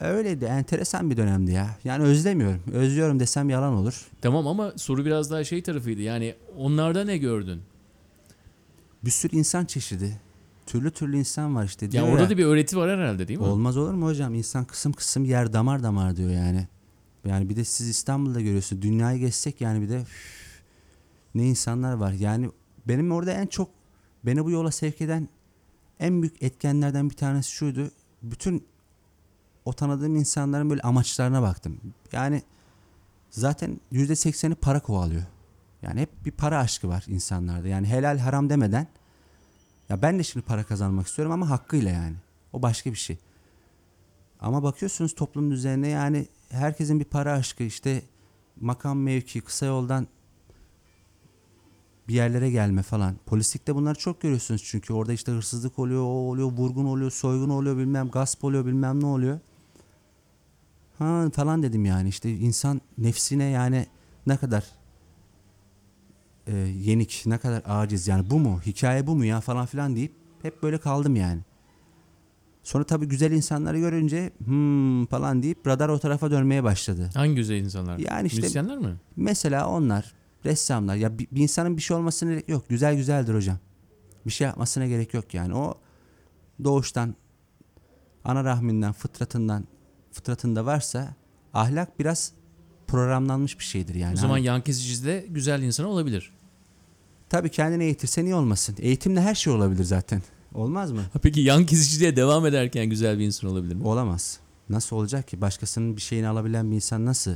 öyleydi. 0.00 0.44
Enteresan 0.44 1.10
bir 1.10 1.16
dönemdi 1.16 1.52
ya. 1.52 1.78
Yani 1.84 2.04
özlemiyorum. 2.04 2.62
Özlüyorum 2.72 3.20
desem 3.20 3.50
yalan 3.50 3.72
olur. 3.74 4.08
Tamam 4.22 4.46
ama 4.46 4.72
soru 4.76 5.04
biraz 5.04 5.30
daha 5.30 5.44
şey 5.44 5.62
tarafıydı. 5.62 6.00
Yani 6.00 6.34
onlarda 6.56 7.04
ne 7.04 7.18
gördün? 7.18 7.62
Bir 9.04 9.10
sürü 9.10 9.36
insan 9.36 9.64
çeşidi. 9.64 10.20
Türlü 10.66 10.90
türlü 10.90 11.18
insan 11.18 11.56
var 11.56 11.64
işte. 11.64 11.86
Ya 11.86 11.92
Diyor 11.92 12.08
orada 12.08 12.22
ya, 12.22 12.30
da 12.30 12.38
bir 12.38 12.44
öğreti 12.44 12.76
var 12.76 12.90
herhalde 12.90 13.28
değil 13.28 13.38
mi? 13.38 13.46
Olmaz 13.46 13.76
olur 13.76 13.94
mu 13.94 14.06
hocam? 14.06 14.34
İnsan 14.34 14.64
kısım 14.64 14.92
kısım 14.92 15.24
yer 15.24 15.52
damar 15.52 15.82
damar 15.82 16.16
diyor 16.16 16.30
yani. 16.30 16.68
Yani 17.24 17.48
bir 17.48 17.56
de 17.56 17.64
siz 17.64 17.88
İstanbul'da 17.88 18.40
görüyorsunuz. 18.40 18.82
Dünyayı 18.82 19.18
geçsek 19.18 19.60
yani 19.60 19.82
bir 19.82 19.88
de 19.88 20.00
üf, 20.00 20.62
ne 21.34 21.46
insanlar 21.46 21.92
var. 21.92 22.12
Yani 22.12 22.50
benim 22.88 23.12
orada 23.12 23.32
en 23.32 23.46
çok 23.46 23.70
beni 24.26 24.44
bu 24.44 24.50
yola 24.50 24.70
sevk 24.70 25.00
eden 25.00 25.28
en 26.00 26.22
büyük 26.22 26.42
etkenlerden 26.42 27.10
bir 27.10 27.16
tanesi 27.16 27.50
şuydu. 27.50 27.90
Bütün 28.22 28.64
o 29.64 29.72
tanıdığım 29.72 30.16
insanların 30.16 30.70
böyle 30.70 30.82
amaçlarına 30.82 31.42
baktım. 31.42 31.80
Yani 32.12 32.42
zaten 33.30 33.80
yüzde 33.90 34.16
sekseni 34.16 34.54
para 34.54 34.80
kovalıyor. 34.80 35.22
Yani 35.82 36.00
hep 36.00 36.24
bir 36.24 36.30
para 36.30 36.58
aşkı 36.58 36.88
var 36.88 37.04
insanlarda. 37.08 37.68
Yani 37.68 37.86
helal 37.86 38.18
haram 38.18 38.50
demeden 38.50 38.86
ya 39.88 40.02
ben 40.02 40.18
de 40.18 40.22
şimdi 40.22 40.46
para 40.46 40.64
kazanmak 40.64 41.06
istiyorum 41.06 41.32
ama 41.32 41.50
hakkıyla 41.50 41.90
yani. 41.90 42.16
O 42.52 42.62
başka 42.62 42.90
bir 42.90 42.96
şey. 42.96 43.18
Ama 44.40 44.62
bakıyorsunuz 44.62 45.14
toplumun 45.14 45.50
üzerine 45.50 45.88
yani 45.88 46.26
herkesin 46.48 47.00
bir 47.00 47.04
para 47.04 47.32
aşkı 47.32 47.62
işte 47.62 48.02
makam 48.60 48.98
mevki 48.98 49.40
kısa 49.40 49.66
yoldan 49.66 50.06
bir 52.08 52.14
yerlere 52.14 52.50
gelme 52.50 52.82
falan. 52.82 53.16
Polislikte 53.26 53.74
bunları 53.74 53.98
çok 53.98 54.20
görüyorsunuz 54.20 54.62
çünkü 54.64 54.92
orada 54.92 55.12
işte 55.12 55.32
hırsızlık 55.32 55.78
oluyor, 55.78 56.02
o 56.02 56.04
oluyor, 56.04 56.52
vurgun 56.52 56.84
oluyor, 56.84 57.10
soygun 57.10 57.50
oluyor, 57.50 57.76
bilmem 57.76 58.08
gasp 58.08 58.44
oluyor, 58.44 58.66
bilmem 58.66 59.00
ne 59.00 59.06
oluyor. 59.06 59.40
Ha 60.98 61.30
falan 61.32 61.62
dedim 61.62 61.84
yani 61.84 62.08
işte 62.08 62.30
insan 62.30 62.80
nefsine 62.98 63.44
yani 63.44 63.86
ne 64.26 64.36
kadar 64.36 64.64
e, 66.46 66.56
yenik, 66.56 67.22
ne 67.26 67.38
kadar 67.38 67.62
aciz 67.66 68.08
yani 68.08 68.30
bu 68.30 68.38
mu, 68.38 68.60
hikaye 68.66 69.06
bu 69.06 69.16
mu 69.16 69.24
ya 69.24 69.40
falan 69.40 69.66
filan 69.66 69.96
deyip 69.96 70.12
hep 70.42 70.62
böyle 70.62 70.78
kaldım 70.78 71.16
yani. 71.16 71.40
Sonra 72.62 72.84
tabii 72.84 73.06
güzel 73.06 73.32
insanları 73.32 73.78
görünce 73.78 74.30
hmm 74.44 75.06
falan 75.06 75.42
deyip 75.42 75.66
radar 75.66 75.88
o 75.88 75.98
tarafa 75.98 76.30
dönmeye 76.30 76.64
başladı. 76.64 77.10
Hangi 77.14 77.34
güzel 77.34 77.56
insanlar? 77.56 77.98
Yani 77.98 78.26
işte- 78.26 78.40
Müzisyenler 78.40 78.78
mi? 78.78 78.96
Mesela 79.16 79.68
onlar 79.68 80.14
ressamlar 80.44 80.96
ya 80.96 81.18
bir, 81.18 81.26
bir 81.30 81.40
insanın 81.40 81.76
bir 81.76 81.82
şey 81.82 81.96
olmasına 81.96 82.30
gerek 82.30 82.48
yok. 82.48 82.68
Güzel 82.68 82.96
güzeldir 82.96 83.34
hocam. 83.34 83.58
Bir 84.26 84.30
şey 84.30 84.46
yapmasına 84.46 84.86
gerek 84.86 85.14
yok 85.14 85.34
yani. 85.34 85.54
O 85.54 85.74
doğuştan 86.64 87.14
ana 88.24 88.44
rahminden, 88.44 88.92
fıtratından, 88.92 89.64
fıtratında 90.12 90.66
varsa 90.66 91.14
ahlak 91.54 91.98
biraz 91.98 92.32
programlanmış 92.86 93.58
bir 93.58 93.64
şeydir 93.64 93.94
yani. 93.94 94.12
o 94.14 94.16
zaman 94.16 94.34
Hani 94.34 94.44
yan 94.44 94.60
kesicide 94.60 95.26
güzel 95.30 95.62
insan 95.62 95.86
olabilir. 95.86 96.35
Tabii 97.28 97.50
kendini 97.50 97.84
eğitirse 97.84 98.24
niye 98.24 98.34
olmasın? 98.34 98.76
Eğitimle 98.78 99.20
her 99.20 99.34
şey 99.34 99.52
olabilir 99.52 99.84
zaten. 99.84 100.22
Olmaz 100.54 100.92
mı? 100.92 101.00
Ha, 101.12 101.18
Peki 101.22 101.40
yan 101.40 101.66
kesiciliğe 101.66 102.16
devam 102.16 102.46
ederken 102.46 102.86
güzel 102.90 103.18
bir 103.18 103.24
insan 103.24 103.50
olabilir 103.50 103.74
mi? 103.74 103.86
Olamaz. 103.86 104.40
Nasıl 104.68 104.96
olacak 104.96 105.28
ki? 105.28 105.40
Başkasının 105.40 105.96
bir 105.96 106.00
şeyini 106.00 106.28
alabilen 106.28 106.70
bir 106.70 106.76
insan 106.76 107.04
nasıl? 107.06 107.34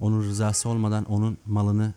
Onun 0.00 0.22
rızası 0.22 0.68
olmadan 0.68 1.04
onun 1.04 1.38
malını, 1.46 1.94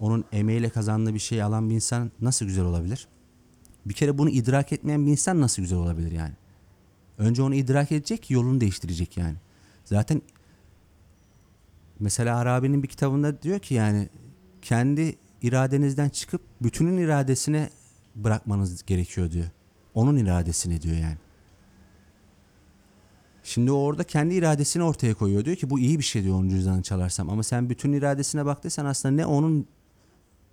onun 0.00 0.24
emeğiyle 0.32 0.68
kazandığı 0.68 1.14
bir 1.14 1.18
şeyi 1.18 1.44
alan 1.44 1.70
bir 1.70 1.74
insan 1.74 2.10
nasıl 2.20 2.46
güzel 2.46 2.64
olabilir? 2.64 3.08
Bir 3.86 3.94
kere 3.94 4.18
bunu 4.18 4.30
idrak 4.30 4.72
etmeyen 4.72 5.06
bir 5.06 5.10
insan 5.10 5.40
nasıl 5.40 5.62
güzel 5.62 5.78
olabilir 5.78 6.12
yani? 6.12 6.32
Önce 7.18 7.42
onu 7.42 7.54
idrak 7.54 7.92
edecek 7.92 8.30
yolunu 8.30 8.60
değiştirecek 8.60 9.16
yani. 9.16 9.36
Zaten 9.84 10.22
mesela 12.00 12.38
Arabi'nin 12.38 12.82
bir 12.82 12.88
kitabında 12.88 13.42
diyor 13.42 13.58
ki 13.58 13.74
yani 13.74 14.08
kendi 14.62 15.16
iradenizden 15.42 16.08
çıkıp 16.08 16.40
bütünün 16.60 16.98
iradesine 16.98 17.70
bırakmanız 18.14 18.82
gerekiyor 18.84 19.30
diyor. 19.30 19.46
Onun 19.94 20.16
iradesini 20.16 20.82
diyor 20.82 20.96
yani. 20.96 21.16
Şimdi 23.42 23.72
o 23.72 23.76
orada 23.76 24.04
kendi 24.04 24.34
iradesini 24.34 24.82
ortaya 24.82 25.14
koyuyor. 25.14 25.44
Diyor 25.44 25.56
ki 25.56 25.70
bu 25.70 25.78
iyi 25.78 25.98
bir 25.98 26.04
şey 26.04 26.22
diyor 26.24 26.34
onun 26.36 26.48
cüzdanını 26.48 26.82
çalarsam. 26.82 27.30
Ama 27.30 27.42
sen 27.42 27.70
bütün 27.70 27.92
iradesine 27.92 28.46
baktıysan 28.46 28.86
aslında 28.86 29.14
ne 29.14 29.26
onun 29.26 29.66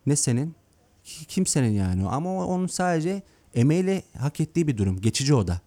ne 0.05 0.15
senin 0.15 0.55
ki- 1.03 1.25
kimsenin 1.25 1.69
yani. 1.71 2.07
Ama 2.07 2.45
onun 2.45 2.67
sadece 2.67 3.23
emeğiyle 3.53 4.03
hak 4.17 4.39
ettiği 4.39 4.67
bir 4.67 4.77
durum. 4.77 5.01
Geçici 5.01 5.33
o 5.35 5.47
da. 5.47 5.61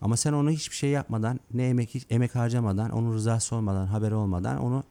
Ama 0.00 0.16
sen 0.16 0.32
onu 0.32 0.50
hiçbir 0.50 0.76
şey 0.76 0.90
yapmadan, 0.90 1.40
ne 1.54 1.68
emek 1.68 2.06
emek 2.10 2.34
harcamadan, 2.34 2.90
onun 2.90 3.14
rızası 3.14 3.56
olmadan, 3.56 3.86
haberi 3.86 4.14
olmadan 4.14 4.58
onu 4.60 4.84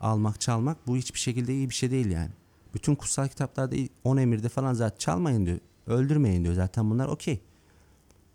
almak, 0.00 0.40
çalmak 0.40 0.86
bu 0.86 0.96
hiçbir 0.96 1.18
şekilde 1.18 1.54
iyi 1.54 1.68
bir 1.70 1.74
şey 1.74 1.90
değil 1.90 2.06
yani. 2.10 2.30
Bütün 2.74 2.94
kutsal 2.94 3.28
kitaplarda 3.28 3.76
10 4.04 4.16
emirde 4.16 4.48
falan 4.48 4.72
zaten 4.72 4.98
çalmayın 4.98 5.46
diyor. 5.46 5.58
Öldürmeyin 5.86 6.44
diyor. 6.44 6.54
Zaten 6.54 6.90
bunlar 6.90 7.08
okey. 7.08 7.40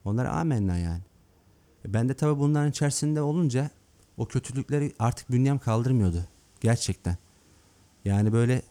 Onlar 0.06 0.26
amenna 0.26 0.78
yani. 0.78 1.02
E 1.86 1.94
Ben 1.94 2.10
de 2.10 2.14
tabii 2.14 2.40
bunların 2.40 2.70
içerisinde 2.70 3.22
olunca 3.22 3.70
o 4.18 4.26
kötülükleri 4.26 4.94
artık 5.00 5.32
bünyem 5.32 5.60
kaldırmıyordu. 5.60 6.26
Gerçekten. 6.62 7.18
Yani 8.06 8.34
böyle 8.34 8.62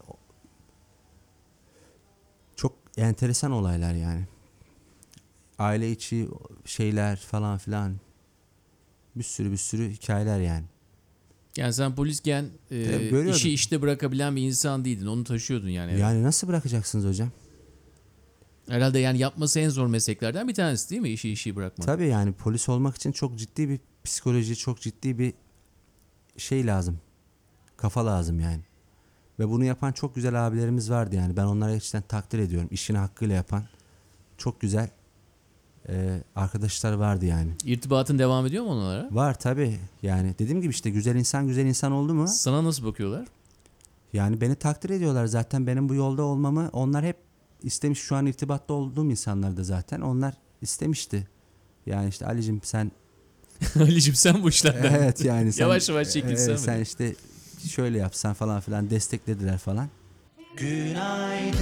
çok 2.56 2.72
enteresan 2.96 3.52
olaylar 3.52 3.94
yani. 3.94 4.26
Aile 5.58 5.90
içi 5.90 6.28
şeyler 6.64 7.16
falan 7.16 7.58
filan. 7.58 7.96
Bir 9.16 9.22
sürü 9.22 9.52
bir 9.52 9.56
sürü 9.56 9.90
hikayeler 9.90 10.40
yani. 10.40 10.64
Yani 11.56 11.72
sen 11.72 11.94
polisken 11.94 12.44
e, 12.70 12.84
Tabii, 12.84 13.08
görüyordum. 13.08 13.32
işi 13.32 13.52
işte 13.52 13.82
bırakabilen 13.82 14.36
bir 14.36 14.42
insan 14.42 14.84
değildin. 14.84 15.06
Onu 15.06 15.24
taşıyordun 15.24 15.68
yani. 15.68 16.00
Yani 16.00 16.22
nasıl 16.22 16.48
bırakacaksınız 16.48 17.04
hocam? 17.04 17.30
Herhalde 18.68 18.98
yani 18.98 19.18
yapması 19.18 19.60
en 19.60 19.68
zor 19.68 19.86
mesleklerden 19.86 20.48
bir 20.48 20.54
tanesi 20.54 20.90
değil 20.90 21.02
mi? 21.02 21.08
İşi 21.10 21.30
işi 21.30 21.56
bırakmak. 21.56 21.86
Tabii 21.86 22.06
yani 22.08 22.32
polis 22.32 22.68
olmak 22.68 22.96
için 22.96 23.12
çok 23.12 23.38
ciddi 23.38 23.68
bir 23.68 23.80
psikoloji, 24.04 24.56
çok 24.56 24.80
ciddi 24.80 25.18
bir 25.18 25.34
şey 26.36 26.66
lazım. 26.66 27.00
Kafa 27.76 28.06
lazım 28.06 28.40
yani. 28.40 28.60
Ve 29.38 29.48
bunu 29.48 29.64
yapan 29.64 29.92
çok 29.92 30.14
güzel 30.14 30.46
abilerimiz 30.46 30.90
vardı 30.90 31.16
yani. 31.16 31.36
Ben 31.36 31.44
onlara 31.44 31.72
gerçekten 31.72 32.02
takdir 32.02 32.38
ediyorum. 32.38 32.68
İşini 32.72 32.98
hakkıyla 32.98 33.34
yapan 33.34 33.64
çok 34.38 34.60
güzel 34.60 34.90
e, 35.88 36.22
arkadaşlar 36.36 36.92
vardı 36.92 37.24
yani. 37.26 37.50
İrtibatın 37.64 38.18
devam 38.18 38.46
ediyor 38.46 38.64
mu 38.64 38.70
onlara? 38.70 39.08
Var 39.10 39.38
tabii. 39.38 39.78
Yani 40.02 40.34
dediğim 40.38 40.60
gibi 40.62 40.70
işte 40.70 40.90
güzel 40.90 41.16
insan 41.16 41.46
güzel 41.46 41.66
insan 41.66 41.92
oldu 41.92 42.14
mu? 42.14 42.28
Sana 42.28 42.64
nasıl 42.64 42.84
bakıyorlar? 42.84 43.26
Yani 44.12 44.40
beni 44.40 44.54
takdir 44.54 44.90
ediyorlar 44.90 45.26
zaten 45.26 45.66
benim 45.66 45.88
bu 45.88 45.94
yolda 45.94 46.22
olmamı. 46.22 46.70
Onlar 46.72 47.04
hep 47.04 47.16
istemiş 47.62 47.98
şu 48.00 48.16
an 48.16 48.26
irtibatta 48.26 48.74
olduğum 48.74 49.10
insanlar 49.10 49.56
da 49.56 49.64
zaten. 49.64 50.00
Onlar 50.00 50.34
istemişti. 50.62 51.28
Yani 51.86 52.08
işte 52.08 52.26
Ali'cim 52.26 52.60
sen 52.62 52.92
Ali'cim 53.80 54.14
sen 54.14 54.42
bu 54.42 54.48
işlerden. 54.48 54.94
Evet 54.94 55.24
yani 55.24 55.52
sen, 55.52 55.64
Yavaş 55.64 55.88
yavaş 55.88 56.10
çekilsen 56.10 56.48
Evet, 56.48 56.58
mi? 56.60 56.64
sen 56.64 56.80
işte 56.80 57.14
şöyle 57.68 57.98
yapsan 57.98 58.34
falan 58.34 58.60
filan 58.60 58.90
desteklediler 58.90 59.58
falan. 59.58 59.88
Aman 60.60 61.52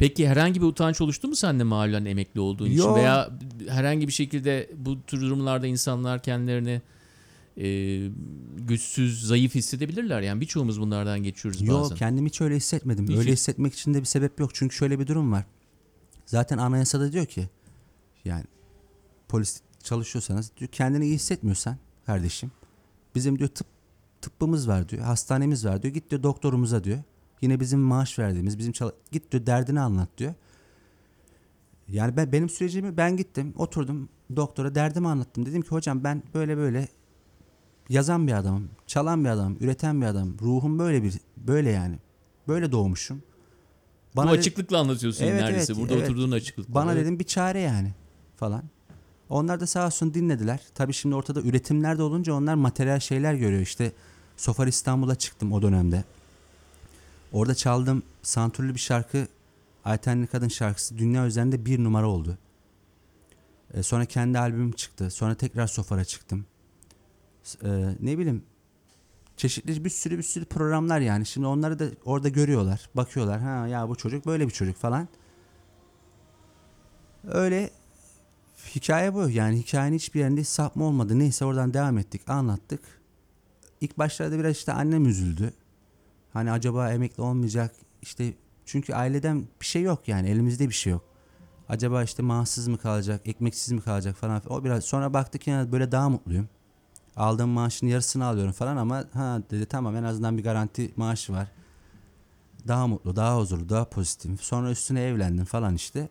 Peki 0.00 0.28
herhangi 0.28 0.60
bir 0.60 0.66
utanç 0.66 1.00
oluştu 1.00 1.28
mu 1.28 1.36
sende 1.36 1.64
mahallen 1.64 2.04
emekli 2.04 2.40
olduğun 2.40 2.66
için? 2.66 2.78
Yok. 2.78 2.96
Veya 2.96 3.30
herhangi 3.68 4.08
bir 4.08 4.12
şekilde 4.12 4.70
bu 4.76 5.02
tür 5.02 5.20
durumlarda 5.20 5.66
insanlar 5.66 6.22
kendilerini 6.22 6.82
e, 7.56 7.66
güçsüz, 8.58 9.26
zayıf 9.26 9.54
hissedebilirler. 9.54 10.20
Yani 10.20 10.40
birçoğumuz 10.40 10.80
bunlardan 10.80 11.22
geçiyoruz 11.22 11.62
Yok 11.62 11.80
bazen. 11.80 11.96
kendimi 11.96 12.28
hiç 12.28 12.40
öyle 12.40 12.56
hissetmedim. 12.56 13.08
Hiç- 13.08 13.16
öyle 13.16 13.32
hissetmek 13.32 13.74
için 13.74 13.94
de 13.94 14.00
bir 14.00 14.04
sebep 14.04 14.40
yok. 14.40 14.50
Çünkü 14.54 14.76
şöyle 14.76 14.98
bir 14.98 15.06
durum 15.06 15.32
var. 15.32 15.44
Zaten 16.26 16.58
anayasada 16.58 17.12
diyor 17.12 17.26
ki 17.26 17.48
yani 18.24 18.44
polis 19.28 19.60
çalışıyorsanız 19.82 20.50
diyor 20.56 20.70
kendini 20.70 21.04
iyi 21.04 21.14
hissetmiyorsan 21.14 21.76
kardeşim 22.06 22.50
bizim 23.14 23.38
diyor 23.38 23.48
tıp 23.50 23.66
tıbbımız 24.20 24.68
var 24.68 24.88
diyor. 24.88 25.02
Hastanemiz 25.02 25.64
var 25.64 25.82
diyor. 25.82 25.94
Git 25.94 26.10
diyor 26.10 26.22
doktorumuza 26.22 26.84
diyor. 26.84 26.98
Yine 27.40 27.60
bizim 27.60 27.80
maaş 27.80 28.18
verdiğimiz 28.18 28.58
bizim 28.58 28.72
çal- 28.72 28.90
git 29.12 29.32
diyor 29.32 29.46
derdini 29.46 29.80
anlat 29.80 30.08
diyor. 30.18 30.34
Yani 31.88 32.16
ben 32.16 32.32
benim 32.32 32.48
sürecimi 32.48 32.96
ben 32.96 33.16
gittim 33.16 33.54
oturdum 33.56 34.08
doktora 34.36 34.74
derdimi 34.74 35.08
anlattım. 35.08 35.46
Dedim 35.46 35.62
ki 35.62 35.68
hocam 35.68 36.04
ben 36.04 36.22
böyle 36.34 36.56
böyle 36.56 36.88
yazan 37.88 38.26
bir 38.26 38.32
adamım, 38.32 38.68
çalan 38.86 39.24
bir 39.24 39.28
adamım, 39.28 39.56
üreten 39.60 40.00
bir 40.00 40.06
adamım. 40.06 40.36
Ruhum 40.42 40.78
böyle 40.78 41.02
bir 41.02 41.14
böyle 41.36 41.70
yani. 41.70 41.98
Böyle 42.48 42.72
doğmuşum. 42.72 43.22
bu 44.16 44.22
de- 44.26 44.30
açıklıkla 44.30 44.78
anlatıyorsun 44.78 45.24
Evet, 45.24 45.40
neredeyse. 45.42 45.72
evet, 45.72 45.82
Burada 45.82 45.94
evet. 45.94 46.10
oturduğun 46.10 46.30
açıklıkla. 46.32 46.74
bana 46.74 46.92
Evet. 46.92 47.02
dedim 47.04 47.18
bir 47.18 47.24
çare 47.24 47.60
yani 47.60 47.94
falan. 48.36 48.62
Onlar 49.28 49.60
da 49.60 49.66
sağ 49.66 49.86
olsun 49.86 50.14
dinlediler. 50.14 50.60
Tabii 50.74 50.92
şimdi 50.92 51.14
ortada 51.14 51.40
üretimler 51.40 51.98
de 51.98 52.02
olunca 52.02 52.34
onlar 52.34 52.54
materyal 52.54 53.00
şeyler 53.00 53.34
görüyor. 53.34 53.62
İşte 53.62 53.92
Sofar 54.36 54.66
İstanbul'a 54.66 55.14
çıktım 55.14 55.52
o 55.52 55.62
dönemde. 55.62 56.04
Orada 57.32 57.54
çaldığım 57.54 58.02
santürlü 58.22 58.74
bir 58.74 58.80
şarkı 58.80 59.28
Aytenli 59.84 60.26
Kadın 60.26 60.48
şarkısı 60.48 60.98
dünya 60.98 61.26
üzerinde 61.26 61.66
bir 61.66 61.84
numara 61.84 62.08
oldu. 62.08 62.38
E, 63.74 63.82
sonra 63.82 64.04
kendi 64.04 64.38
albümüm 64.38 64.72
çıktı. 64.72 65.10
Sonra 65.10 65.34
tekrar 65.34 65.66
Sofar'a 65.66 66.04
çıktım. 66.04 66.46
E, 67.62 67.68
ne 68.00 68.18
bileyim 68.18 68.44
çeşitli 69.36 69.84
bir 69.84 69.90
sürü 69.90 70.18
bir 70.18 70.22
sürü 70.22 70.44
programlar 70.44 71.00
yani. 71.00 71.26
Şimdi 71.26 71.46
onları 71.46 71.78
da 71.78 71.88
orada 72.04 72.28
görüyorlar. 72.28 72.88
Bakıyorlar. 72.94 73.40
Ha 73.40 73.66
ya 73.66 73.88
bu 73.88 73.96
çocuk 73.96 74.26
böyle 74.26 74.46
bir 74.46 74.52
çocuk 74.52 74.76
falan. 74.76 75.08
Öyle 77.28 77.70
hikaye 78.74 79.14
bu. 79.14 79.30
Yani 79.30 79.58
hikayenin 79.58 79.96
hiçbir 79.96 80.20
yerinde 80.20 80.44
sapma 80.44 80.84
olmadı. 80.84 81.18
Neyse 81.18 81.44
oradan 81.44 81.74
devam 81.74 81.98
ettik, 81.98 82.30
anlattık. 82.30 82.80
İlk 83.80 83.98
başlarda 83.98 84.38
biraz 84.38 84.56
işte 84.56 84.72
annem 84.72 85.06
üzüldü. 85.06 85.52
Hani 86.32 86.52
acaba 86.52 86.92
emekli 86.92 87.22
olmayacak 87.22 87.74
işte 88.02 88.34
çünkü 88.64 88.94
aileden 88.94 89.46
bir 89.60 89.66
şey 89.66 89.82
yok 89.82 90.08
yani 90.08 90.28
elimizde 90.28 90.68
bir 90.68 90.74
şey 90.74 90.92
yok. 90.92 91.04
Acaba 91.68 92.02
işte 92.02 92.22
maaşsız 92.22 92.68
mı 92.68 92.78
kalacak, 92.78 93.20
ekmeksiz 93.24 93.72
mi 93.72 93.80
kalacak 93.80 94.16
falan. 94.16 94.42
O 94.48 94.64
biraz 94.64 94.84
sonra 94.84 95.14
baktık 95.14 95.46
yani 95.46 95.72
böyle 95.72 95.92
daha 95.92 96.08
mutluyum. 96.08 96.48
Aldığım 97.16 97.50
maaşın 97.50 97.86
yarısını 97.86 98.24
alıyorum 98.24 98.52
falan 98.52 98.76
ama 98.76 99.04
ha 99.12 99.42
dedi 99.50 99.66
tamam 99.66 99.96
en 99.96 100.02
azından 100.02 100.38
bir 100.38 100.44
garanti 100.44 100.92
maaşı 100.96 101.32
var. 101.32 101.48
Daha 102.68 102.86
mutlu, 102.86 103.16
daha 103.16 103.38
huzurlu, 103.38 103.68
daha 103.68 103.84
pozitif. 103.84 104.40
Sonra 104.40 104.70
üstüne 104.70 105.02
evlendim 105.02 105.44
falan 105.44 105.74
işte. 105.74 106.08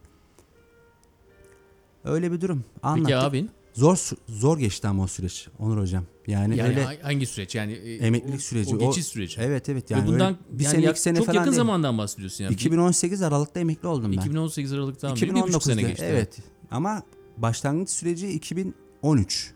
Öyle 2.04 2.32
bir 2.32 2.42
durum. 2.42 2.66
Anlattık. 2.84 3.06
Peki 3.06 3.18
abin? 3.18 3.52
Zor 3.80 4.10
zor 4.28 4.58
geçti 4.58 4.88
ama 4.88 5.04
o 5.04 5.08
süreç 5.08 5.48
Onur 5.60 5.78
hocam. 5.78 6.06
Yani, 6.28 6.58
Yani 6.58 6.70
öyle 6.70 6.84
ha- 6.84 6.94
hangi 7.02 7.26
süreç? 7.26 7.56
Yani 7.56 7.74
e, 7.74 7.96
emeklilik 7.96 8.42
süreci. 8.42 8.76
O 8.76 8.80
geçiş 8.80 9.06
süreci. 9.08 9.42
Evet 9.42 9.70
evet 9.70 9.92
Ve 9.92 9.96
yani 9.96 10.08
bundan 10.08 10.28
öyle 10.34 10.60
bir 10.60 10.64
yani 10.64 10.76
sene 10.76 10.92
iki 10.92 11.02
sene 11.02 11.18
çok 11.18 11.26
falan 11.26 11.36
yakın 11.36 11.52
değil. 11.52 11.58
zamandan 11.58 11.98
bahsediyorsun 11.98 12.44
yani. 12.44 12.54
2018 12.54 13.22
Aralık'ta 13.22 13.60
emekli 13.60 13.88
oldum 13.88 14.12
ben. 14.12 14.18
2018 14.18 14.74
Aralık'tan 14.74 15.16
beri 15.16 15.22
bir 15.22 15.42
buçuk 15.42 15.46
2019'da 15.48 15.60
sene 15.60 15.82
geçti. 15.82 16.06
evet. 16.08 16.38
Ama 16.72 17.04
başlangıç 17.38 17.90
süreci 17.90 18.28
2013. 18.30 19.54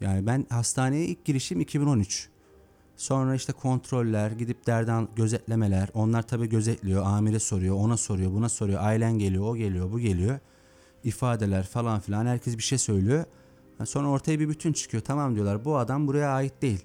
Yani 0.00 0.26
ben 0.26 0.46
hastaneye 0.50 1.06
ilk 1.06 1.24
girişim 1.24 1.60
2013. 1.60 2.28
Sonra 2.96 3.34
işte 3.34 3.52
kontroller, 3.52 4.30
gidip 4.30 4.66
derden 4.66 5.08
gözetlemeler. 5.16 5.88
Onlar 5.94 6.22
tabii 6.22 6.48
gözetliyor, 6.48 7.06
amire 7.06 7.38
soruyor, 7.38 7.76
ona 7.76 7.96
soruyor, 7.96 8.32
buna 8.32 8.48
soruyor. 8.48 8.80
Ailen 8.82 9.18
geliyor, 9.18 9.44
o 9.44 9.56
geliyor, 9.56 9.92
bu 9.92 9.98
geliyor. 10.00 10.38
İfadeler 11.04 11.66
falan 11.66 12.00
filan 12.00 12.26
herkes 12.26 12.56
bir 12.56 12.62
şey 12.62 12.78
söylüyor. 12.78 13.24
Sonra 13.86 14.08
ortaya 14.08 14.40
bir 14.40 14.48
bütün 14.48 14.72
çıkıyor. 14.72 15.02
Tamam 15.02 15.34
diyorlar 15.34 15.64
bu 15.64 15.76
adam 15.76 16.06
buraya 16.06 16.30
ait 16.30 16.62
değil. 16.62 16.84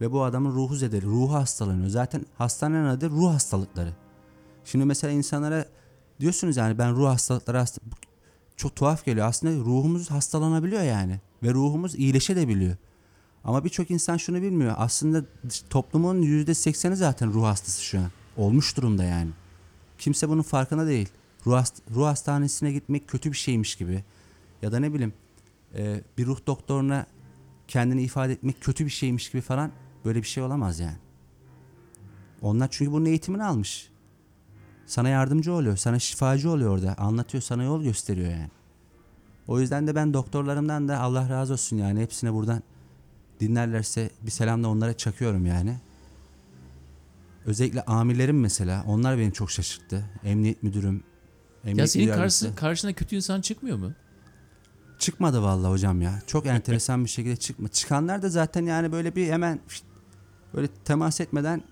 Ve 0.00 0.12
bu 0.12 0.22
adamın 0.22 0.54
ruhu 0.54 0.76
zedeli, 0.76 1.06
ruhu 1.06 1.34
hastalanıyor. 1.34 1.88
Zaten 1.88 2.26
hastanenin 2.38 2.84
adı 2.84 3.10
ruh 3.10 3.34
hastalıkları. 3.34 3.92
Şimdi 4.64 4.84
mesela 4.84 5.12
insanlara 5.12 5.66
diyorsunuz 6.20 6.56
yani 6.56 6.78
ben 6.78 6.96
ruh 6.96 7.08
hastalıkları 7.08 7.58
hasta 7.58 7.80
çok 8.56 8.76
tuhaf 8.76 9.04
geliyor. 9.04 9.26
Aslında 9.26 9.54
ruhumuz 9.54 10.10
hastalanabiliyor 10.10 10.82
yani 10.82 11.20
ve 11.42 11.54
ruhumuz 11.54 11.94
iyileşebiliyor. 11.94 12.76
Ama 13.44 13.64
birçok 13.64 13.90
insan 13.90 14.16
şunu 14.16 14.42
bilmiyor. 14.42 14.74
Aslında 14.76 15.24
toplumun 15.70 16.22
%80'i 16.22 16.96
zaten 16.96 17.32
ruh 17.32 17.44
hastası 17.44 17.84
şu 17.84 17.98
an. 17.98 18.10
Olmuş 18.36 18.76
durumda 18.76 19.04
yani. 19.04 19.30
Kimse 19.98 20.28
bunun 20.28 20.42
farkında 20.42 20.86
değil. 20.86 21.08
Ruh, 21.46 21.52
hast- 21.52 21.94
ruh 21.94 22.06
hastanesine 22.06 22.72
gitmek 22.72 23.08
kötü 23.08 23.32
bir 23.32 23.36
şeymiş 23.36 23.76
gibi. 23.76 24.04
Ya 24.62 24.72
da 24.72 24.78
ne 24.78 24.94
bileyim 24.94 25.12
e, 25.74 26.00
bir 26.18 26.26
ruh 26.26 26.38
doktoruna 26.46 27.06
kendini 27.68 28.02
ifade 28.02 28.32
etmek 28.32 28.60
kötü 28.60 28.84
bir 28.84 28.90
şeymiş 28.90 29.30
gibi 29.30 29.42
falan 29.42 29.72
böyle 30.04 30.22
bir 30.22 30.26
şey 30.26 30.42
olamaz 30.42 30.80
yani. 30.80 30.96
Onlar 32.42 32.68
çünkü 32.70 32.92
bunun 32.92 33.04
eğitimini 33.04 33.44
almış. 33.44 33.90
Sana 34.86 35.08
yardımcı 35.08 35.52
oluyor, 35.52 35.76
sana 35.76 35.98
şifacı 35.98 36.50
oluyor 36.50 36.70
orada. 36.70 36.94
Anlatıyor, 36.98 37.42
sana 37.42 37.62
yol 37.62 37.82
gösteriyor 37.82 38.30
yani. 38.30 38.50
O 39.48 39.60
yüzden 39.60 39.86
de 39.86 39.94
ben 39.94 40.14
doktorlarımdan 40.14 40.88
da 40.88 40.98
Allah 41.00 41.28
razı 41.28 41.52
olsun 41.52 41.76
yani 41.76 42.00
hepsine 42.00 42.32
buradan 42.32 42.62
dinlerlerse 43.40 44.10
bir 44.22 44.30
selam 44.30 44.64
da 44.64 44.68
onlara 44.68 44.96
çakıyorum 44.96 45.46
yani. 45.46 45.76
Özellikle 47.46 47.82
amirlerim 47.82 48.40
mesela 48.40 48.84
onlar 48.86 49.18
beni 49.18 49.32
çok 49.32 49.50
şaşırttı. 49.50 50.04
Emniyet 50.24 50.62
müdürüm. 50.62 51.02
Emniyet 51.64 51.78
Ya 51.78 51.86
senin 51.86 52.06
müdür 52.06 52.16
karşı, 52.16 52.54
karşına 52.54 52.92
kötü 52.92 53.16
insan 53.16 53.40
çıkmıyor 53.40 53.78
mu? 53.78 53.92
Çıkmadı 54.98 55.42
vallahi 55.42 55.70
hocam 55.70 56.02
ya. 56.02 56.22
Çok 56.26 56.46
enteresan 56.46 57.04
bir 57.04 57.10
şekilde 57.10 57.36
çıkma. 57.36 57.68
Çıkanlar 57.68 58.22
da 58.22 58.28
zaten 58.28 58.66
yani 58.66 58.92
böyle 58.92 59.16
bir 59.16 59.28
hemen 59.32 59.60
böyle 60.54 60.68
temas 60.84 61.20
etmeden 61.20 61.62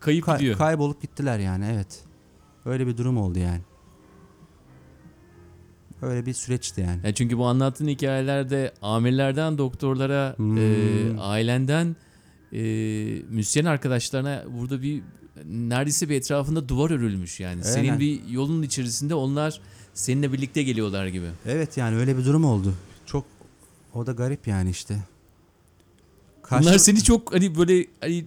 Kayıp 0.00 0.24
kay- 0.24 0.38
gidiyor. 0.38 0.58
kaybolup 0.58 1.02
gittiler 1.02 1.38
yani 1.38 1.66
evet. 1.74 2.04
Öyle 2.64 2.86
bir 2.86 2.96
durum 2.96 3.16
oldu 3.18 3.38
yani. 3.38 3.60
Öyle 6.02 6.26
bir 6.26 6.32
süreçti 6.32 6.80
yani. 6.80 7.00
Yani 7.04 7.14
çünkü 7.14 7.38
bu 7.38 7.46
anlattığın 7.46 7.88
hikayelerde 7.88 8.72
amirlerden 8.82 9.58
doktorlara, 9.58 10.34
Hmm. 10.36 10.58
e, 10.58 11.20
ailenden 11.20 11.96
e, 12.52 12.58
müzisyen 13.28 13.64
arkadaşlarına 13.64 14.44
burada 14.58 14.82
bir 14.82 15.02
neredeyse 15.44 16.08
bir 16.08 16.14
etrafında 16.14 16.68
duvar 16.68 16.90
örülmüş 16.90 17.40
yani. 17.40 17.64
Senin 17.64 17.84
Aynen. 17.88 18.00
bir 18.00 18.24
yolun 18.28 18.62
içerisinde 18.62 19.14
onlar 19.14 19.60
seninle 19.98 20.32
birlikte 20.32 20.62
geliyorlar 20.62 21.06
gibi. 21.06 21.26
Evet 21.46 21.76
yani 21.76 21.96
öyle 21.96 22.18
bir 22.18 22.24
durum 22.24 22.44
oldu. 22.44 22.74
Çok 23.06 23.24
o 23.94 24.06
da 24.06 24.12
garip 24.12 24.46
yani 24.46 24.70
işte. 24.70 24.94
Bunlar 26.50 26.62
Karşı- 26.64 26.78
seni 26.78 27.02
çok 27.02 27.34
hani 27.34 27.58
böyle 27.58 27.86
hani 28.00 28.24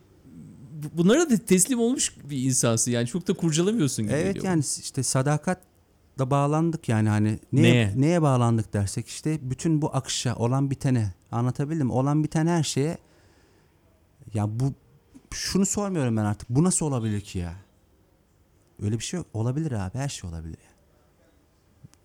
bu- 0.84 0.98
bunlara 0.98 1.30
da 1.30 1.38
teslim 1.38 1.80
olmuş 1.80 2.14
bir 2.30 2.44
insansın 2.44 2.92
yani 2.92 3.08
çok 3.08 3.28
da 3.28 3.34
kurcalamıyorsun 3.34 4.06
gibi 4.06 4.14
Evet 4.14 4.26
geliyor. 4.36 4.46
yani 4.46 4.64
işte 4.82 5.04
sadakat 5.04 5.62
da 6.20 6.32
bağlandık 6.32 6.90
yani 6.90 7.10
hani 7.10 7.40
neye, 7.54 7.74
Neye? 7.74 7.94
neye 7.96 8.22
bağlandık 8.22 8.74
dersek 8.74 9.08
işte 9.08 9.40
bütün 9.42 9.82
bu 9.82 9.96
akışa 9.96 10.36
olan 10.36 10.72
bitene 10.72 11.14
anlatabildim 11.32 11.92
olan 11.92 12.24
biten 12.24 12.48
her 12.48 12.64
şeye 12.64 12.98
ya 14.34 14.60
bu 14.60 14.74
şunu 15.34 15.66
sormuyorum 15.66 16.18
ben 16.18 16.26
artık 16.26 16.50
bu 16.50 16.64
nasıl 16.64 16.86
olabilir 16.86 17.22
ki 17.22 17.40
ya 17.40 17.54
öyle 18.82 19.00
bir 19.00 19.04
şey 19.04 19.18
yok 19.18 19.28
olabilir 19.34 19.72
abi 19.72 19.98
her 19.98 20.10
şey 20.10 20.30
olabilir 20.30 20.58
ya. 20.64 20.71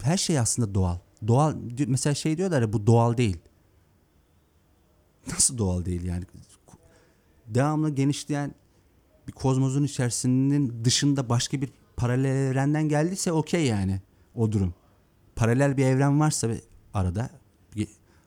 Her 0.07 0.17
şey 0.17 0.39
aslında 0.39 0.75
doğal 0.75 0.99
doğal 1.29 1.55
mesela 1.87 2.15
şey 2.15 2.39
diyorlar 2.39 2.63
ya 2.63 2.73
bu 2.73 2.87
doğal 2.87 3.17
değil 3.17 3.39
nasıl 5.33 5.59
doğal 5.59 5.85
değil 5.85 6.05
yani 6.05 6.25
devamlı 7.47 7.91
genişleyen 7.91 8.55
bir 9.29 9.33
kozmosun 9.33 9.85
içerisinin 9.85 10.85
dışında 10.85 11.29
başka 11.29 11.61
bir 11.61 11.71
paralel 11.97 12.49
evrenden 12.49 12.89
geldiyse 12.89 13.33
okey 13.33 13.67
yani 13.67 14.01
o 14.35 14.53
durum. 14.53 14.75
Paralel 15.37 15.77
bir 15.77 15.85
evren 15.85 16.21
varsa 16.21 16.49
arada 16.95 17.31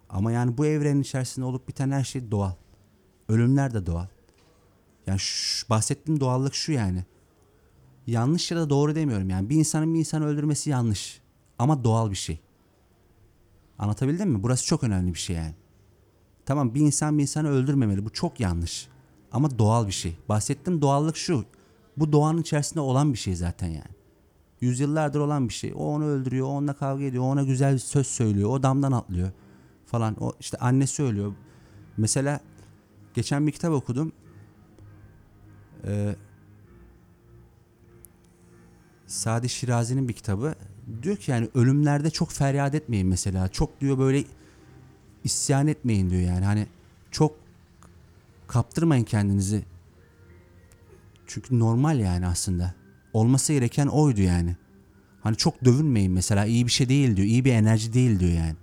ama 0.10 0.32
yani 0.32 0.58
bu 0.58 0.66
evrenin 0.66 1.02
içerisinde 1.02 1.46
olup 1.46 1.68
biten 1.68 1.92
her 1.92 2.04
şey 2.04 2.32
doğal. 2.32 2.52
Ölümler 3.30 3.74
de 3.74 3.86
doğal. 3.86 4.08
Yani 5.08 5.20
şu, 5.20 5.70
bahsettiğim 5.70 6.20
doğallık 6.20 6.56
şu 6.56 6.72
yani. 6.72 7.06
Yanlış 8.08 8.52
ya 8.52 8.58
da 8.58 8.70
doğru 8.70 8.96
demiyorum 8.96 9.30
yani. 9.30 9.50
Bir 9.50 9.56
insanın 9.56 9.94
bir 9.94 10.00
insanı 10.00 10.26
öldürmesi 10.26 10.70
yanlış. 10.70 11.22
Ama 11.60 11.84
doğal 11.84 12.12
bir 12.12 12.16
şey. 12.16 12.40
Anlatabildim 13.80 14.30
mi? 14.30 14.44
Burası 14.44 14.66
çok 14.66 14.84
önemli 14.84 15.14
bir 15.14 15.20
şey 15.20 15.36
yani. 15.36 15.56
Tamam 16.46 16.76
bir 16.76 16.82
insan 16.82 17.18
bir 17.18 17.22
insanı 17.22 17.50
öldürmemeli. 17.50 18.06
Bu 18.06 18.10
çok 18.10 18.40
yanlış. 18.40 18.88
Ama 19.32 19.60
doğal 19.60 19.88
bir 19.88 19.92
şey. 19.92 20.18
Bahsettiğim 20.30 20.82
doğallık 20.82 21.18
şu. 21.18 21.46
Bu 21.98 22.12
doğanın 22.12 22.42
içerisinde 22.42 22.80
olan 22.80 23.14
bir 23.14 23.18
şey 23.18 23.36
zaten 23.36 23.68
yani. 23.68 23.96
Yüzyıllardır 24.62 25.20
olan 25.20 25.50
bir 25.50 25.54
şey. 25.54 25.74
O 25.76 25.78
onu 25.78 26.06
öldürüyor, 26.06 26.48
o 26.48 26.50
onunla 26.50 26.74
kavga 26.74 27.04
ediyor, 27.04 27.24
o 27.24 27.28
ona 27.28 27.44
güzel 27.44 27.74
bir 27.74 27.80
söz 27.80 28.08
söylüyor, 28.08 28.50
o 28.50 28.64
damdan 28.64 28.92
atlıyor 28.92 29.32
falan. 29.86 30.16
O 30.24 30.34
işte 30.40 30.58
annesi 30.58 31.04
ölüyor. 31.04 31.34
Mesela 31.98 32.40
geçen 33.14 33.48
bir 33.48 33.52
kitap 33.52 33.74
okudum. 33.74 34.12
Ee, 35.86 36.16
Sadi 39.08 39.50
Şirazi'nin 39.50 40.08
bir 40.08 40.14
kitabı. 40.14 40.56
Diyor 41.04 41.18
ki 41.18 41.32
yani 41.32 41.50
ölümlerde 41.56 42.10
çok 42.10 42.32
feryat 42.32 42.76
etmeyin 42.76 43.08
mesela. 43.08 43.48
Çok 43.48 43.82
diyor 43.82 43.98
böyle 43.98 44.24
isyan 45.24 45.68
etmeyin 45.68 46.10
diyor 46.10 46.22
yani. 46.22 46.46
Hani 46.46 46.68
çok 47.12 47.36
kaptırmayın 48.48 49.04
kendinizi. 49.04 49.64
Çünkü 51.28 51.60
normal 51.60 52.00
yani 52.00 52.28
aslında. 52.28 52.74
Olması 53.14 53.54
gereken 53.54 53.88
oydu 53.88 54.22
yani. 54.22 54.56
Hani 55.22 55.36
çok 55.36 55.66
dövünmeyin 55.66 56.12
mesela 56.12 56.46
iyi 56.46 56.66
bir 56.66 56.72
şey 56.72 56.90
değil 56.90 57.16
diyor. 57.16 57.28
iyi 57.28 57.46
bir 57.46 57.54
enerji 57.54 57.94
değil 57.94 58.20
diyor 58.20 58.32
yani. 58.32 58.56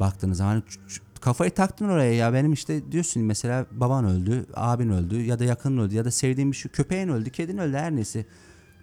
Baktığınız 0.00 0.38
zaman 0.38 0.62
kafayı 1.20 1.50
taktın 1.50 1.88
oraya 1.88 2.14
ya 2.14 2.32
benim 2.32 2.52
işte 2.52 2.92
diyorsun 2.92 3.22
mesela 3.22 3.66
baban 3.70 4.04
öldü, 4.04 4.46
abin 4.54 4.88
öldü 4.88 5.20
ya 5.22 5.38
da 5.38 5.44
yakının 5.44 5.78
öldü 5.78 5.94
ya 5.94 6.04
da 6.04 6.10
sevdiğin 6.10 6.52
bir 6.52 6.56
şey 6.56 6.72
köpeğin 6.72 7.08
öldü, 7.08 7.30
kedin 7.30 7.58
öldü 7.58 7.76
her 7.76 7.96
neyse. 7.96 8.26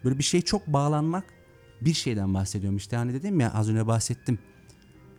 Böyle 0.03 0.17
bir 0.17 0.23
şey 0.23 0.41
çok 0.41 0.67
bağlanmak 0.67 1.23
bir 1.81 1.93
şeyden 1.93 2.33
bahsediyorum 2.33 2.77
işte 2.77 2.95
hani 2.95 3.13
dedim 3.13 3.39
ya 3.39 3.53
az 3.53 3.69
önce 3.69 3.87
bahsettim. 3.87 4.39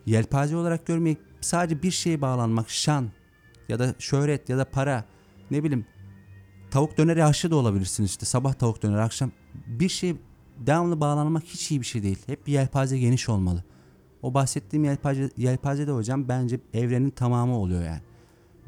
Yelpaze 0.05 0.55
olarak 0.55 0.85
görmeyip 0.85 1.19
sadece 1.41 1.83
bir 1.83 1.91
şeye 1.91 2.21
bağlanmak 2.21 2.69
şan 2.69 3.09
ya 3.69 3.79
da 3.79 3.95
şöhret 3.99 4.49
ya 4.49 4.57
da 4.57 4.65
para 4.65 5.05
ne 5.51 5.63
bileyim 5.63 5.85
tavuk 6.71 6.97
döneri 6.97 7.23
aşı 7.23 7.51
da 7.51 7.55
olabilirsin 7.55 8.03
işte 8.03 8.25
sabah 8.25 8.53
tavuk 8.53 8.83
döneri 8.83 9.01
akşam 9.01 9.31
bir 9.67 9.89
şey 9.89 10.15
devamlı 10.59 11.01
bağlanmak 11.01 11.43
hiç 11.43 11.71
iyi 11.71 11.81
bir 11.81 11.85
şey 11.85 12.03
değil. 12.03 12.19
Hep 12.25 12.47
bir 12.47 12.51
yelpaze 12.51 12.99
geniş 12.99 13.29
olmalı. 13.29 13.63
O 14.21 14.33
bahsettiğim 14.33 14.83
yelpaze, 14.83 15.29
yelpaze 15.37 15.87
de 15.87 15.91
hocam 15.91 16.27
bence 16.27 16.59
evrenin 16.73 17.09
tamamı 17.09 17.57
oluyor 17.57 17.83
yani. 17.83 18.01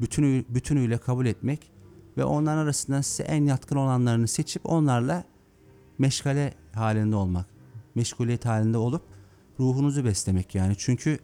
Bütünü, 0.00 0.44
bütünüyle 0.48 0.98
kabul 0.98 1.26
etmek 1.26 1.70
ve 2.16 2.24
onların 2.24 2.58
arasından 2.58 3.00
size 3.00 3.22
en 3.22 3.44
yatkın 3.44 3.76
olanlarını 3.76 4.28
seçip 4.28 4.70
onlarla 4.70 5.24
meşgale 5.98 6.54
halinde 6.72 7.16
olmak. 7.16 7.53
Meşguliyet 7.94 8.46
halinde 8.46 8.78
olup 8.78 9.02
ruhunuzu 9.60 10.04
beslemek 10.04 10.54
yani. 10.54 10.74
Çünkü 10.78 11.18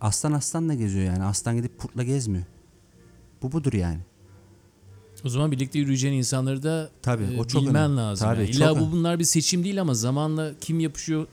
aslan 0.00 0.32
aslanla 0.32 0.74
geziyor 0.74 1.04
yani. 1.04 1.24
Aslan 1.24 1.56
gidip 1.56 1.78
kurtla 1.78 2.02
gezmiyor. 2.02 2.44
Bu 3.42 3.52
budur 3.52 3.72
yani. 3.72 3.98
O 5.24 5.28
zaman 5.28 5.52
birlikte 5.52 5.78
yürüyeceğin 5.78 6.14
insanları 6.14 6.62
da 6.62 6.90
Tabii, 7.02 7.24
e, 7.24 7.40
o 7.40 7.44
çok 7.44 7.62
bilmen 7.62 7.74
önemli. 7.84 7.96
lazım. 7.96 8.28
Tabii, 8.28 8.40
yani. 8.40 8.52
çok 8.52 8.56
İlla 8.56 8.70
bu 8.74 8.78
önemli. 8.78 8.92
bunlar 8.92 9.18
bir 9.18 9.24
seçim 9.24 9.64
değil 9.64 9.80
ama 9.80 9.94
zamanla 9.94 10.52
kim 10.60 10.80
yapışıyor, 10.80 11.26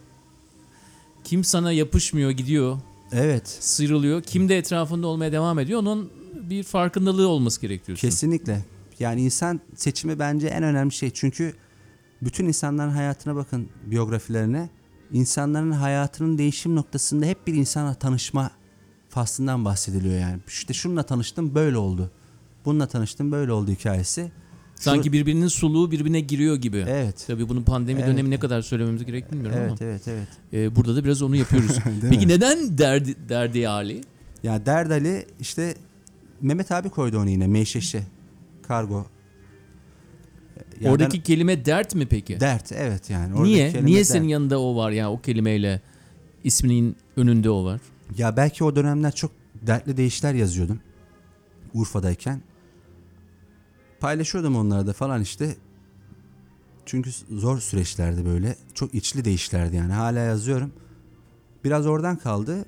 kim 1.23 1.43
sana 1.43 1.71
yapışmıyor 1.71 2.31
gidiyor, 2.31 2.77
Evet. 3.11 3.47
sıyrılıyor, 3.47 4.21
kim 4.21 4.49
de 4.49 4.57
etrafında 4.57 5.07
olmaya 5.07 5.31
devam 5.31 5.59
ediyor 5.59 5.79
onun 5.79 6.09
bir 6.49 6.63
farkındalığı 6.63 7.27
olması 7.27 7.61
gerekiyor. 7.61 7.97
Kesinlikle. 7.97 8.65
Yani 8.99 9.21
insan 9.21 9.61
seçimi 9.75 10.19
bence 10.19 10.47
en 10.47 10.63
önemli 10.63 10.91
şey. 10.91 11.11
Çünkü 11.13 11.55
bütün 12.25 12.45
insanların 12.45 12.91
hayatına 12.91 13.35
bakın 13.35 13.69
biyografilerine. 13.85 14.69
İnsanların 15.13 15.71
hayatının 15.71 16.37
değişim 16.37 16.75
noktasında 16.75 17.25
hep 17.25 17.47
bir 17.47 17.53
insana 17.53 17.93
tanışma 17.93 18.51
faslından 19.09 19.65
bahsediliyor 19.65 20.19
yani. 20.19 20.39
İşte 20.47 20.73
şununla 20.73 21.03
tanıştım 21.03 21.55
böyle 21.55 21.77
oldu. 21.77 22.11
Bununla 22.65 22.87
tanıştım 22.87 23.31
böyle 23.31 23.51
oldu 23.51 23.71
hikayesi. 23.71 24.31
Sanki 24.75 25.13
birbirinin 25.13 25.47
suluğu 25.47 25.91
birbirine 25.91 26.19
giriyor 26.19 26.55
gibi. 26.55 26.85
Evet. 26.87 27.23
Tabii 27.27 27.49
bunun 27.49 27.63
pandemi 27.63 27.99
Evet. 27.99 28.09
dönemi 28.09 28.29
ne 28.29 28.39
kadar 28.39 28.61
söylememiz 28.61 29.05
gerek 29.05 29.31
bilmiyorum 29.31 29.57
Evet 29.59 29.69
ama 29.71 29.77
evet 29.81 30.07
evet. 30.07 30.27
e, 30.53 30.75
burada 30.75 30.95
da 30.95 31.03
biraz 31.03 31.21
onu 31.21 31.35
yapıyoruz. 31.35 31.77
Peki 32.09 32.27
neden 32.27 32.77
derdi, 32.77 33.15
derdi 33.29 33.69
Ali? 33.69 34.01
Ya 34.43 34.65
Derdali 34.65 35.25
işte 35.39 35.75
Mehmet 36.41 36.71
abi 36.71 36.89
koydu 36.89 37.19
onu 37.19 37.29
yine 37.29 37.47
Meyşeşe 37.47 38.03
kargo. 38.67 39.05
Yani 40.79 40.93
Oradaki 40.93 41.23
kelime 41.23 41.65
dert 41.65 41.95
mi 41.95 42.05
peki? 42.05 42.33
ben- 42.33 42.39
dert 42.39 42.71
evet 42.71 43.09
yani. 43.09 43.33
Oradaki 43.33 43.53
Niye? 43.53 43.85
Niye 43.85 43.97
dert. 43.97 44.07
senin 44.07 44.27
yanında 44.27 44.61
o 44.61 44.75
var 44.75 44.91
ya 44.91 45.11
o 45.11 45.21
kelimeyle 45.21 45.81
isminin 46.43 46.95
önünde 47.17 47.49
o 47.49 47.65
var? 47.65 47.81
Ya 48.17 48.37
belki 48.37 48.63
o 48.63 48.75
dönemler 48.75 49.11
çok 49.15 49.31
dertli 49.61 49.97
deyişler 49.97 50.33
yazıyordum. 50.33 50.79
Urfa'dayken. 51.73 52.41
Paylaşıyordum 53.99 54.55
onları 54.55 54.87
da 54.87 54.93
falan 54.93 55.21
işte. 55.21 55.55
Çünkü 56.85 57.09
zor 57.29 57.59
süreçlerdi 57.59 58.25
böyle. 58.25 58.55
Çok 58.73 58.95
içli 58.95 59.25
değişlerdi 59.25 59.75
yani. 59.75 59.93
Hala 59.93 60.19
yazıyorum. 60.19 60.71
Biraz 61.63 61.85
oradan 61.87 62.15
kaldı. 62.17 62.65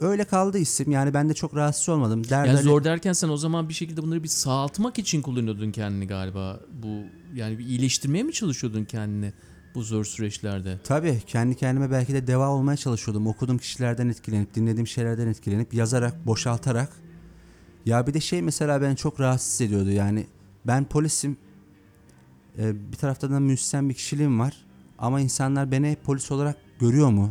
Öyle 0.00 0.24
kaldı 0.24 0.58
isim. 0.58 0.90
Yani 0.90 1.14
ben 1.14 1.28
de 1.28 1.34
çok 1.34 1.56
rahatsız 1.56 1.88
olmadım. 1.88 2.22
Derdali- 2.24 2.46
Yani 2.48 2.62
zor 2.62 2.84
derken 2.84 3.12
sen 3.12 3.28
o 3.28 3.36
zaman 3.36 3.68
bir 3.68 3.74
şekilde 3.74 4.02
bunları 4.02 4.22
bir 4.22 4.28
sağaltmak 4.28 4.98
için 4.98 5.22
kullanıyordun 5.22 5.70
kendini 5.72 6.06
galiba. 6.06 6.60
Bu 6.82 6.88
yani 7.34 7.58
bir 7.58 7.64
iyileştirmeye 7.66 8.24
mi 8.24 8.32
çalışıyordun 8.32 8.84
kendini 8.84 9.32
bu 9.74 9.82
zor 9.82 10.04
süreçlerde? 10.04 10.78
Tabii 10.84 11.22
kendi 11.26 11.56
kendime 11.56 11.90
belki 11.90 12.14
de 12.14 12.26
deva 12.26 12.48
olmaya 12.48 12.76
çalışıyordum. 12.76 13.26
Okuduğum 13.26 13.58
kişilerden 13.58 14.08
etkilenip, 14.08 14.54
dinlediğim 14.54 14.86
şeylerden 14.86 15.26
etkilenip, 15.26 15.74
yazarak, 15.74 16.26
boşaltarak. 16.26 16.92
Ya 17.86 18.06
bir 18.06 18.14
de 18.14 18.20
şey 18.20 18.42
mesela 18.42 18.82
beni 18.82 18.96
çok 18.96 19.20
rahatsız 19.20 19.60
ediyordu. 19.60 19.90
Yani 19.90 20.26
ben 20.66 20.84
polisim. 20.84 21.36
Ee, 22.58 22.92
bir 22.92 22.96
taraftan 22.96 23.32
da 23.32 23.40
müzisyen 23.40 23.88
bir 23.88 23.94
kişiliğim 23.94 24.40
var. 24.40 24.56
Ama 24.98 25.20
insanlar 25.20 25.70
beni 25.70 25.96
polis 26.04 26.30
olarak 26.30 26.56
görüyor 26.80 27.10
mu? 27.10 27.30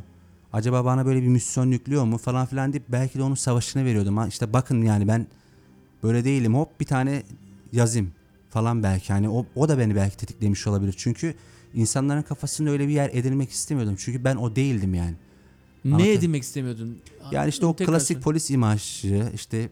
Acaba 0.54 0.86
bana 0.86 1.06
böyle 1.06 1.22
bir 1.22 1.28
misyon 1.28 1.72
yüklüyor 1.72 2.04
mu 2.04 2.18
falan 2.18 2.46
filan 2.46 2.74
deyip 2.74 2.86
belki 2.90 3.20
de 3.20 3.24
onun 3.24 3.36
savaşını 3.36 3.86
veriyordum. 3.86 4.18
Ha 4.18 4.28
işte 4.28 4.54
bakın 4.54 4.82
yani 4.82 5.08
ben 5.08 5.28
böyle 6.04 6.24
değilim. 6.24 6.56
Hop 6.56 6.80
bir 6.80 6.86
tane 6.86 7.24
yazayım 7.72 8.12
falan 8.50 8.84
belki. 8.84 9.14
Hani 9.14 9.30
o, 9.30 9.46
o 9.56 9.70
da 9.70 9.78
beni 9.80 9.96
belki 9.96 10.18
tetiklemiş 10.18 10.68
olabilir. 10.68 10.96
Çünkü 10.98 11.34
insanların 11.74 12.22
kafasında 12.22 12.70
öyle 12.70 12.88
bir 12.88 12.94
yer 12.94 13.10
edinmek 13.14 13.52
istemiyordum. 13.52 13.96
Çünkü 14.00 14.24
ben 14.24 14.36
o 14.36 14.56
değildim 14.56 14.94
yani. 14.94 15.16
Ne 15.86 16.12
edinmek 16.12 16.44
istemiyordun? 16.44 16.98
Yani 17.32 17.50
işte 17.50 17.66
o 17.66 17.76
Tekrar 17.76 17.94
klasik 17.94 18.08
söyle. 18.08 18.24
polis 18.24 18.52
imajı 18.52 19.32
işte 19.36 19.70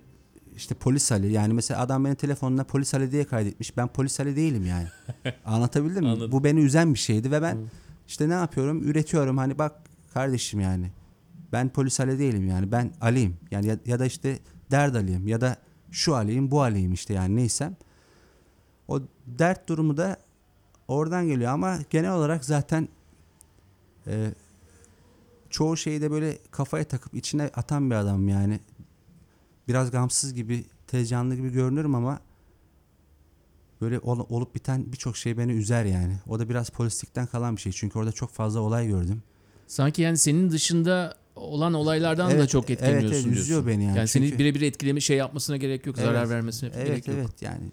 işte 0.56 0.76
polis 0.76 1.12
Ali 1.12 1.32
yani 1.32 1.54
mesela 1.54 1.80
adam 1.82 2.06
beni 2.06 2.16
telefonuna 2.16 2.64
polis 2.64 2.94
Ali 2.94 3.12
diye 3.12 3.24
kaydetmiş. 3.24 3.78
Ben 3.78 3.88
polis 3.88 4.20
Ali 4.20 4.36
değilim 4.36 4.66
yani. 4.66 4.88
Anlatabildim 5.46 6.04
mi? 6.04 6.10
Anladım. 6.10 6.32
Bu 6.32 6.44
beni 6.44 6.60
üzen 6.60 6.94
bir 6.94 7.00
şeydi 7.00 7.32
ve 7.32 7.42
ben 7.42 7.58
işte 8.08 8.30
ne 8.30 8.34
yapıyorum? 8.34 8.84
Üretiyorum 8.84 9.38
hani 9.38 9.58
bak 9.58 9.76
kardeşim 10.14 10.60
yani. 10.60 10.92
Ben 11.52 11.70
polis 11.70 12.00
Ali 12.00 12.20
değilim 12.20 12.48
yani. 12.48 12.72
Ben 12.72 12.94
Ali'yim. 13.02 13.38
Yani 13.52 13.68
ya, 13.68 13.78
ya 13.86 14.00
da 14.00 14.06
işte 14.06 14.40
dert 14.72 14.96
Ali'yim 14.96 15.28
ya 15.28 15.42
da 15.42 15.58
şu 15.92 16.16
Ali'yim 16.16 16.52
bu 16.52 16.62
Ali'yim 16.62 16.94
işte 16.94 17.14
yani 17.14 17.36
neysem. 17.36 17.76
O 18.88 19.02
dert 19.28 19.70
durumu 19.70 19.98
da 19.98 20.18
oradan 20.88 21.28
geliyor 21.28 21.52
ama 21.52 21.80
genel 21.90 22.14
olarak 22.14 22.46
zaten 22.46 22.88
e, 24.08 24.34
çoğu 25.50 25.78
şeyi 25.78 26.02
de 26.02 26.12
böyle 26.12 26.38
kafaya 26.52 26.84
takıp 26.84 27.14
içine 27.14 27.44
atan 27.44 27.90
bir 27.90 27.96
adam 27.96 28.28
yani. 28.28 28.60
Biraz 29.68 29.92
gamsız 29.92 30.34
gibi, 30.34 30.66
tez 30.88 31.10
canlı 31.10 31.36
gibi 31.36 31.50
görünürüm 31.50 31.96
ama 31.96 32.20
böyle 33.82 34.00
ol- 34.00 34.26
olup 34.30 34.56
biten 34.56 34.92
birçok 34.92 35.18
şey 35.18 35.38
beni 35.38 35.52
üzer 35.52 35.86
yani. 35.86 36.18
O 36.28 36.40
da 36.40 36.50
biraz 36.50 36.70
polislikten 36.70 37.26
kalan 37.26 37.56
bir 37.56 37.62
şey. 37.62 37.72
Çünkü 37.72 38.00
orada 38.00 38.12
çok 38.12 38.32
fazla 38.32 38.60
olay 38.60 38.88
gördüm. 38.88 39.24
Sanki 39.68 40.02
yani 40.02 40.18
senin 40.18 40.52
dışında 40.52 41.16
olan 41.36 41.74
olaylardan 41.74 42.30
da 42.30 42.34
Evet, 42.34 42.50
çok 42.50 42.70
evet, 42.70 42.82
etkileniyorsun 42.82 43.14
evet, 43.16 43.24
diyorsun. 43.24 43.42
üzüyor 43.42 43.68
beni 43.68 43.84
yani. 43.84 44.08
seni 44.08 44.26
Çünkü- 44.26 44.40
birebir 44.40 44.62
etkileme 44.62 45.00
şey 45.02 45.18
yapmasına 45.18 45.58
gerek 45.58 45.86
yok, 45.86 45.98
zarar 45.98 46.20
Evet, 46.20 46.30
vermesine 46.30 46.70
Evet 46.76 46.88
gerek 46.88 47.08
yok. 47.08 47.18
evet 47.20 47.42
yani. 47.42 47.72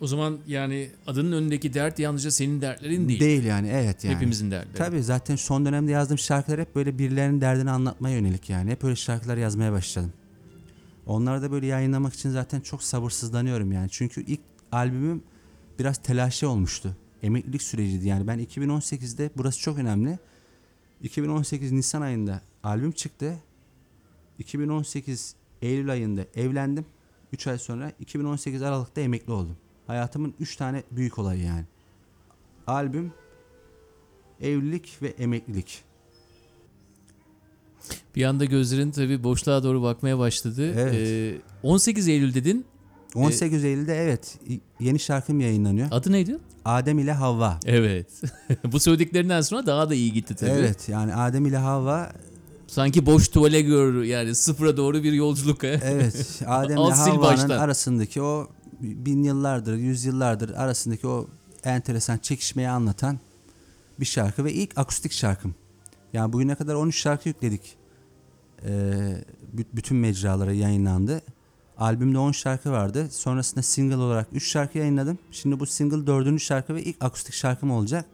O 0.00 0.06
zaman 0.06 0.38
yani 0.46 0.90
adının 1.06 1.32
önündeki 1.32 1.74
dert 1.74 1.98
yalnızca 1.98 2.30
senin 2.30 2.60
dertlerin 2.60 3.08
değil. 3.08 3.20
Değil 3.20 3.44
yani 3.44 3.68
evet 3.72 4.04
yani. 4.04 4.14
Hepimizin 4.16 4.50
dertleri. 4.50 4.74
Tabii 4.74 5.02
zaten 5.02 5.36
son 5.36 5.66
dönemde 5.66 5.90
yazdığım 5.92 6.18
şarkılar 6.18 6.60
hep 6.60 6.74
böyle 6.74 6.98
birilerinin 6.98 7.40
derdini 7.40 7.70
anlatmaya 7.70 8.16
yönelik 8.16 8.50
yani. 8.50 8.70
Hep 8.70 8.84
öyle 8.84 8.96
şarkılar 8.96 9.36
yazmaya 9.36 9.72
başladım. 9.72 10.12
Onları 11.06 11.42
da 11.42 11.50
böyle 11.52 11.66
yayınlamak 11.66 12.14
için 12.14 12.30
zaten 12.30 12.60
çok 12.60 12.82
sabırsızlanıyorum 12.82 13.72
yani. 13.72 13.88
Çünkü 13.90 14.22
ilk 14.26 14.40
albümüm 14.72 15.22
biraz 15.78 15.98
telaşe 15.98 16.46
olmuştu. 16.46 16.96
Emeklilik 17.22 17.62
süreciydi 17.62 18.08
yani. 18.08 18.26
Ben 18.26 18.38
2018'de 18.38 19.30
burası 19.36 19.58
çok 19.60 19.78
önemli. 19.78 20.18
2018 21.02 21.72
Nisan 21.72 22.02
ayında 22.02 22.40
albüm 22.62 22.92
çıktı. 22.92 23.36
2018 24.38 25.34
Eylül 25.62 25.90
ayında 25.92 26.24
evlendim. 26.34 26.86
3 27.32 27.46
ay 27.46 27.58
sonra 27.58 27.92
2018 28.00 28.62
Aralık'ta 28.62 29.00
emekli 29.00 29.32
oldum. 29.32 29.56
Hayatımın 29.86 30.34
3 30.40 30.56
tane 30.56 30.82
büyük 30.90 31.18
olayı 31.18 31.42
yani. 31.42 31.64
Albüm, 32.66 33.12
evlilik 34.40 34.98
ve 35.02 35.08
emeklilik. 35.08 35.84
Bir 38.16 38.24
anda 38.24 38.44
gözlerin 38.44 38.90
tabii 38.90 39.24
boşluğa 39.24 39.62
doğru 39.62 39.82
bakmaya 39.82 40.18
başladı. 40.18 40.74
Evet. 40.76 40.94
Ee, 40.94 41.40
18 41.62 42.08
Eylül 42.08 42.34
dedin. 42.34 42.64
18 43.14 43.64
Eylül'de 43.64 43.94
evet 43.94 44.38
yeni 44.80 44.98
şarkım 44.98 45.40
yayınlanıyor. 45.40 45.88
Adı 45.90 46.12
neydi? 46.12 46.38
Adem 46.64 46.98
ile 46.98 47.12
Havva. 47.12 47.60
Evet. 47.66 48.06
Bu 48.72 48.80
söylediklerinden 48.80 49.40
sonra 49.40 49.66
daha 49.66 49.90
da 49.90 49.94
iyi 49.94 50.12
gitti 50.12 50.34
tabii. 50.34 50.50
Evet 50.50 50.88
yani 50.88 51.14
Adem 51.14 51.46
ile 51.46 51.56
Havva 51.56 52.12
Sanki 52.66 53.06
boş 53.06 53.28
tuvale 53.28 53.60
gör 53.60 54.02
yani 54.02 54.34
sıfıra 54.34 54.76
doğru 54.76 55.02
bir 55.02 55.12
yolculuk. 55.12 55.62
he? 55.62 55.68
evet 55.84 56.42
Adem 56.46 56.76
ile 56.78 56.92
Havva'nın 56.92 57.48
arasındaki 57.48 58.22
o 58.22 58.48
bin 58.80 59.22
yıllardır, 59.22 59.74
yüzyıllardır 59.74 60.50
arasındaki 60.50 61.06
o 61.06 61.26
enteresan 61.64 62.18
çekişmeyi 62.18 62.68
anlatan 62.68 63.18
bir 64.00 64.04
şarkı 64.04 64.44
ve 64.44 64.52
ilk 64.52 64.78
akustik 64.78 65.12
şarkım. 65.12 65.54
Yani 66.12 66.32
bugüne 66.32 66.54
kadar 66.54 66.74
13 66.74 66.98
şarkı 66.98 67.28
yükledik. 67.28 67.76
Ee, 68.64 68.70
bü- 69.56 69.66
bütün 69.72 69.96
mecralara 69.96 70.52
yayınlandı. 70.52 71.22
Albümde 71.82 72.18
10 72.18 72.32
şarkı 72.32 72.72
vardı. 72.72 73.08
Sonrasında 73.10 73.62
single 73.62 73.96
olarak 73.96 74.28
3 74.32 74.50
şarkı 74.50 74.78
yayınladım. 74.78 75.18
Şimdi 75.30 75.60
bu 75.60 75.66
single 75.66 76.06
4. 76.06 76.40
şarkı 76.40 76.74
ve 76.74 76.82
ilk 76.82 76.96
akustik 77.04 77.34
şarkım 77.34 77.70
olacak. 77.70 78.06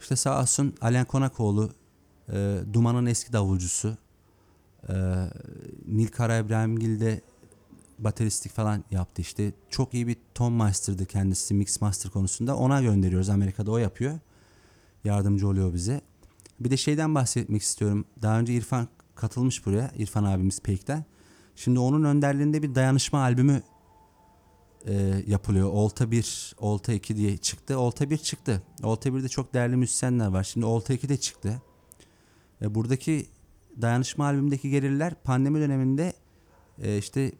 İşte 0.00 0.16
sağ 0.16 0.42
olsun 0.42 0.74
Alen 0.80 1.04
Konakoğlu, 1.04 1.70
e, 2.32 2.58
Duman'ın 2.72 3.06
eski 3.06 3.32
davulcusu. 3.32 3.96
E, 4.88 4.94
Nil 5.86 6.08
Kara 6.08 6.36
İbrahimgil 6.36 7.00
de 7.00 7.20
bateristlik 7.98 8.52
falan 8.52 8.84
yaptı 8.90 9.22
işte. 9.22 9.52
Çok 9.70 9.94
iyi 9.94 10.06
bir 10.06 10.16
ton 10.34 10.52
master'dı 10.52 11.06
kendisi 11.06 11.54
mix 11.54 11.80
master 11.80 12.12
konusunda. 12.12 12.56
Ona 12.56 12.82
gönderiyoruz 12.82 13.28
Amerika'da 13.28 13.70
o 13.70 13.78
yapıyor. 13.78 14.18
Yardımcı 15.04 15.48
oluyor 15.48 15.74
bize. 15.74 16.00
Bir 16.60 16.70
de 16.70 16.76
şeyden 16.76 17.14
bahsetmek 17.14 17.62
istiyorum. 17.62 18.04
Daha 18.22 18.38
önce 18.40 18.54
İrfan 18.54 18.88
katılmış 19.14 19.66
buraya. 19.66 19.90
İrfan 19.96 20.24
abimiz 20.24 20.60
Peyk'ten. 20.60 21.04
Şimdi 21.56 21.78
onun 21.78 22.04
önderliğinde 22.04 22.62
bir 22.62 22.74
dayanışma 22.74 23.18
albümü 23.20 23.62
e, 24.86 25.22
yapılıyor. 25.26 25.68
Olta 25.72 26.10
1, 26.10 26.54
Olta 26.58 26.92
2 26.92 27.16
diye 27.16 27.36
çıktı. 27.36 27.78
Olta 27.78 28.10
1 28.10 28.16
çıktı. 28.18 28.62
Olta 28.82 29.08
1'de 29.08 29.28
çok 29.28 29.54
değerli 29.54 29.76
müzisyenler 29.76 30.26
var. 30.26 30.44
Şimdi 30.44 30.66
Olta 30.66 30.94
2 30.94 31.08
de 31.08 31.16
çıktı. 31.16 31.62
E, 32.62 32.74
buradaki 32.74 33.26
dayanışma 33.82 34.24
albümündeki 34.24 34.70
gelirler 34.70 35.14
pandemi 35.24 35.60
döneminde 35.60 36.12
e, 36.82 36.98
işte 36.98 37.32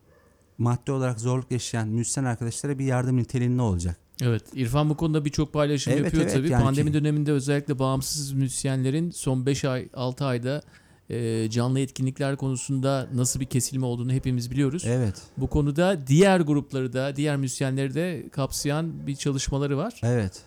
maddi 0.58 0.92
olarak 0.92 1.20
zorluk 1.20 1.50
yaşayan 1.50 1.88
müzisyen 1.88 2.24
arkadaşlara 2.24 2.78
bir 2.78 2.84
yardım 2.84 3.16
niteliğinde 3.16 3.62
olacak. 3.62 3.96
Evet. 4.22 4.42
İrfan 4.54 4.90
bu 4.90 4.96
konuda 4.96 5.24
birçok 5.24 5.52
paylaşım 5.52 5.92
Evet, 5.92 6.04
yapıyor 6.04 6.22
evet, 6.22 6.34
tabii. 6.34 6.50
yani 6.50 6.62
Pandemi 6.64 6.90
ki- 6.90 6.94
döneminde 6.94 7.32
özellikle 7.32 7.78
bağımsız 7.78 8.32
müzisyenlerin 8.32 9.10
son 9.10 9.46
5 9.46 9.64
ay 9.64 9.88
6 9.94 10.24
ayda 10.24 10.62
e, 11.10 11.50
canlı 11.50 11.80
etkinlikler 11.80 12.36
konusunda 12.36 13.08
nasıl 13.14 13.40
bir 13.40 13.46
kesilme 13.46 13.86
olduğunu 13.86 14.12
hepimiz 14.12 14.50
biliyoruz. 14.50 14.82
Evet. 14.86 15.22
Bu 15.36 15.46
konuda 15.46 16.06
diğer 16.06 16.40
grupları 16.40 16.92
da, 16.92 17.16
diğer 17.16 17.36
müzisyenleri 17.36 17.94
de 17.94 18.28
kapsayan 18.32 19.06
bir 19.06 19.16
çalışmaları 19.16 19.76
var. 19.76 20.00
Evet. 20.02 20.42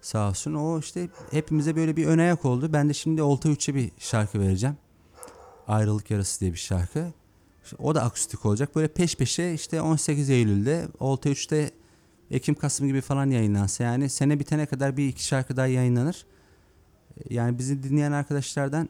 Sağ 0.00 0.28
olsun. 0.28 0.54
O 0.54 0.78
işte 0.78 1.08
hepimize 1.30 1.76
böyle 1.76 1.96
bir 1.96 2.06
ön 2.06 2.18
ayak 2.18 2.44
oldu. 2.44 2.72
Ben 2.72 2.88
de 2.88 2.94
şimdi 2.94 3.22
Olta 3.22 3.48
3'e 3.48 3.74
bir 3.74 3.90
şarkı 3.98 4.40
vereceğim. 4.40 4.76
Ayrılık 5.68 6.10
Yarası 6.10 6.40
diye 6.40 6.52
bir 6.52 6.58
şarkı. 6.58 7.12
İşte 7.64 7.76
o 7.78 7.94
da 7.94 8.02
akustik 8.02 8.46
olacak. 8.46 8.76
Böyle 8.76 8.88
peş 8.88 9.16
peşe 9.16 9.54
işte 9.54 9.80
18 9.80 10.30
Eylül'de 10.30 10.88
Olta 11.00 11.30
3'te 11.30 11.70
Ekim 12.30 12.54
Kasım 12.54 12.86
gibi 12.86 13.00
falan 13.00 13.30
yayınlansa 13.30 13.84
yani 13.84 14.08
sene 14.08 14.40
bitene 14.40 14.66
kadar 14.66 14.96
bir 14.96 15.08
iki 15.08 15.24
şarkı 15.24 15.56
daha 15.56 15.66
yayınlanır. 15.66 16.26
Yani 17.30 17.58
bizi 17.58 17.82
dinleyen 17.82 18.12
arkadaşlardan 18.12 18.88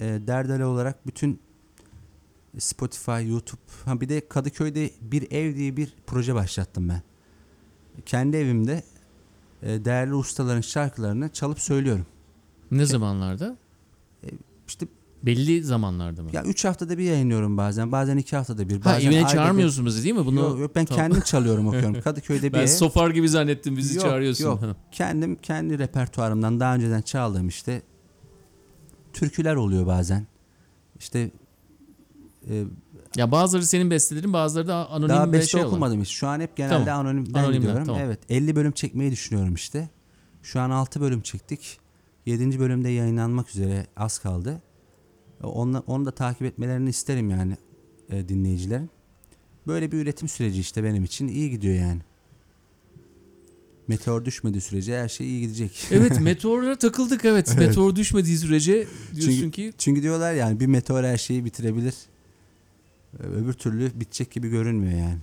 e, 0.00 0.04
Derdale 0.26 0.64
olarak 0.66 1.06
bütün 1.06 1.40
Spotify, 2.58 3.28
YouTube 3.30 3.60
ha 3.84 4.00
bir 4.00 4.08
de 4.08 4.28
Kadıköy'de 4.28 4.90
bir 5.00 5.32
ev 5.32 5.56
diye 5.56 5.76
bir 5.76 5.94
proje 6.06 6.34
başlattım 6.34 6.88
ben. 6.88 7.02
Kendi 8.06 8.36
evimde 8.36 8.82
e, 9.62 9.84
değerli 9.84 10.14
ustaların 10.14 10.60
şarkılarını 10.60 11.28
çalıp 11.28 11.60
söylüyorum. 11.60 12.06
Ne 12.70 12.86
zamanlarda? 12.86 13.56
İşte 14.68 14.86
Belli 15.22 15.62
zamanlarda 15.64 16.22
mı? 16.22 16.30
ya 16.32 16.42
3 16.44 16.64
haftada 16.64 16.98
bir 16.98 17.04
yayınlıyorum 17.04 17.56
bazen. 17.56 17.92
Bazen 17.92 18.16
2 18.16 18.36
haftada 18.36 18.68
bir. 18.68 18.80
ha 18.80 18.84
Bazen 18.84 19.06
evine 19.06 19.16
ayda 19.18 19.28
bir. 19.28 19.32
çağırmıyorsunuz 19.34 19.86
bizi 19.86 20.04
değil 20.04 20.14
mi? 20.14 20.26
Bunu 20.26 20.40
Yok, 20.40 20.58
yok, 20.60 20.74
ben 20.76 20.84
Tamam. 20.84 21.02
kendim 21.04 21.20
çalıyorum 21.20 21.66
okuyorum. 21.68 22.00
Kadıköy'de 22.00 22.48
bir 22.48 22.52
ben 22.52 22.62
ev. 22.62 22.66
sofar 22.66 23.10
gibi 23.10 23.28
zannettim 23.28 23.76
bizi 23.76 23.96
Yok, 23.96 24.06
çağırıyorsun. 24.06 24.44
yok. 24.44 24.60
Kendim 24.92 25.36
kendi 25.36 25.78
repertuarımdan 25.78 26.60
daha 26.60 26.74
önceden 26.74 27.00
çaldığım 27.02 27.48
işte 27.48 27.82
türküler 29.12 29.54
oluyor 29.54 29.86
bazen. 29.86 30.26
İşte 30.98 31.30
e, 32.50 32.64
Ya 33.16 33.32
bazıları 33.32 33.66
senin 33.66 33.90
bestelerin 33.90 34.32
bazıları 34.32 34.68
da 34.68 34.90
anonim 34.90 35.08
Daha 35.08 35.32
beste 35.32 35.46
şey 35.50 35.60
olan. 35.60 35.68
okumadım 35.70 36.00
hiç. 36.00 36.08
Şu 36.08 36.28
an 36.28 36.40
hep 36.40 36.56
genelde 36.56 36.84
Tamam. 36.84 37.06
anonimden 37.06 37.38
Anonimden, 37.38 37.60
gidiyorum. 37.60 37.84
tamam. 37.86 38.00
Evet 38.02 38.18
50 38.28 38.56
bölüm 38.56 38.72
çekmeyi 38.72 39.10
düşünüyorum 39.10 39.54
işte. 39.54 39.88
Şu 40.42 40.60
an 40.60 40.70
6 40.70 41.00
bölüm 41.00 41.20
çektik. 41.20 41.78
7. 42.26 42.58
bölümde 42.60 42.88
yayınlanmak 42.88 43.50
üzere 43.50 43.86
az 43.96 44.18
kaldı. 44.18 44.62
Onu, 45.42 45.82
onu 45.86 46.06
da 46.06 46.10
takip 46.10 46.42
etmelerini 46.42 46.88
isterim 46.88 47.30
yani 47.30 47.56
e, 48.10 48.28
dinleyicilerin. 48.28 48.90
Böyle 49.66 49.92
bir 49.92 49.98
üretim 49.98 50.28
süreci 50.28 50.60
işte 50.60 50.84
benim 50.84 51.04
için 51.04 51.28
iyi 51.28 51.50
gidiyor 51.50 51.74
yani. 51.74 52.00
Meteor 53.88 54.24
düşmediği 54.24 54.60
sürece 54.60 54.98
her 54.98 55.08
şey 55.08 55.26
iyi 55.28 55.40
gidecek. 55.40 55.70
Evet 55.90 56.20
meteorlara 56.20 56.76
takıldık 56.78 57.24
evet. 57.24 57.56
Meteor 57.58 57.96
düşmediği 57.96 58.38
sürece 58.38 58.86
diyorsun 59.14 59.40
Çünkü- 59.40 59.50
ki 59.50 59.72
Çünkü 59.78 60.02
diyorlar 60.02 60.34
yani 60.34 60.60
bir 60.60 60.66
meteor 60.66 61.04
her 61.04 61.18
şeyi 61.18 61.44
bitirebilir. 61.44 61.94
Öbür 63.18 63.52
türlü 63.52 64.00
bitecek 64.00 64.30
gibi 64.30 64.48
görünmüyor 64.48 64.98
yani. 64.98 65.18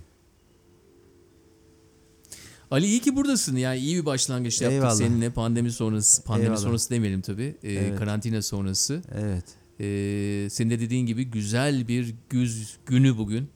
Ali 2.70 2.86
iyi 2.86 3.00
ki 3.00 3.16
buradasın. 3.16 3.56
Yani 3.56 3.78
iyi 3.78 3.96
bir 3.96 4.06
başlangıç 4.06 4.60
yaptık 4.62 4.74
Eyvallah. 4.76 4.94
seninle 4.94 5.30
pandemi 5.30 5.72
sonrası. 5.72 6.22
Pandemi 6.22 6.44
Eyvallah. 6.46 6.60
sonrası 6.62 6.90
demeyelim 6.90 7.20
tabii. 7.20 7.56
Ee, 7.62 7.72
Evet. 7.72 7.98
Karantina 7.98 8.42
sonrası. 8.42 9.02
Evet. 9.14 9.44
Ee, 9.80 10.48
senin 10.50 10.70
de 10.70 10.80
dediğin 10.80 11.06
gibi 11.06 11.24
güzel 11.24 11.88
bir 11.88 12.14
güz 12.30 12.76
günü 12.86 13.18
bugün. 13.18 13.48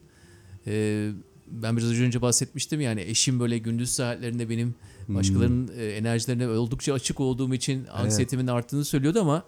Ee, 0.67 1.11
ben 1.51 1.77
biraz 1.77 1.91
önce 2.01 2.23
bahsetmiştim 2.23 2.81
yani 2.81 3.01
eşim 3.01 3.41
böyle 3.41 3.59
gündüz 3.59 3.91
saatlerinde 3.91 4.49
benim 4.51 4.75
başkalarının 5.15 5.71
e, 5.77 5.87
enerjilerine 5.87 6.49
oldukça 6.49 6.95
açık 6.95 7.21
olduğum 7.21 7.55
için 7.55 7.87
anksiyetimin 7.93 8.47
arttığını 8.47 8.85
söylüyordu 8.85 9.21
ama 9.21 9.45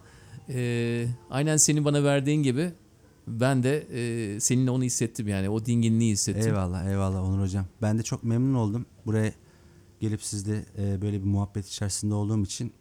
e, 0.48 1.06
aynen 1.30 1.56
senin 1.56 1.84
bana 1.84 2.04
verdiğin 2.04 2.42
gibi 2.42 2.72
ben 3.26 3.62
de 3.62 3.78
e, 3.78 4.40
seninle 4.40 4.70
onu 4.70 4.84
hissettim 4.84 5.28
yani 5.28 5.48
o 5.48 5.66
dinginliği 5.66 6.12
hissettim. 6.12 6.42
Eyvallah 6.46 6.86
eyvallah 6.90 7.22
Onur 7.22 7.40
hocam. 7.40 7.66
Ben 7.82 7.98
de 7.98 8.02
çok 8.02 8.24
memnun 8.24 8.54
oldum. 8.54 8.86
Buraya 9.06 9.32
gelip 10.00 10.22
sizle 10.22 10.64
e, 10.78 11.02
böyle 11.02 11.20
bir 11.20 11.26
muhabbet 11.26 11.66
içerisinde 11.66 12.14
olduğum 12.14 12.42
için 12.42 12.72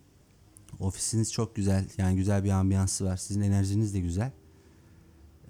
ofisiniz 0.79 1.33
çok 1.33 1.55
güzel. 1.55 1.85
Yani 1.97 2.15
güzel 2.15 2.43
bir 2.43 2.49
ambiyansı 2.49 3.05
var. 3.05 3.17
Sizin 3.17 3.41
enerjiniz 3.41 3.93
de 3.93 3.99
güzel. 3.99 4.31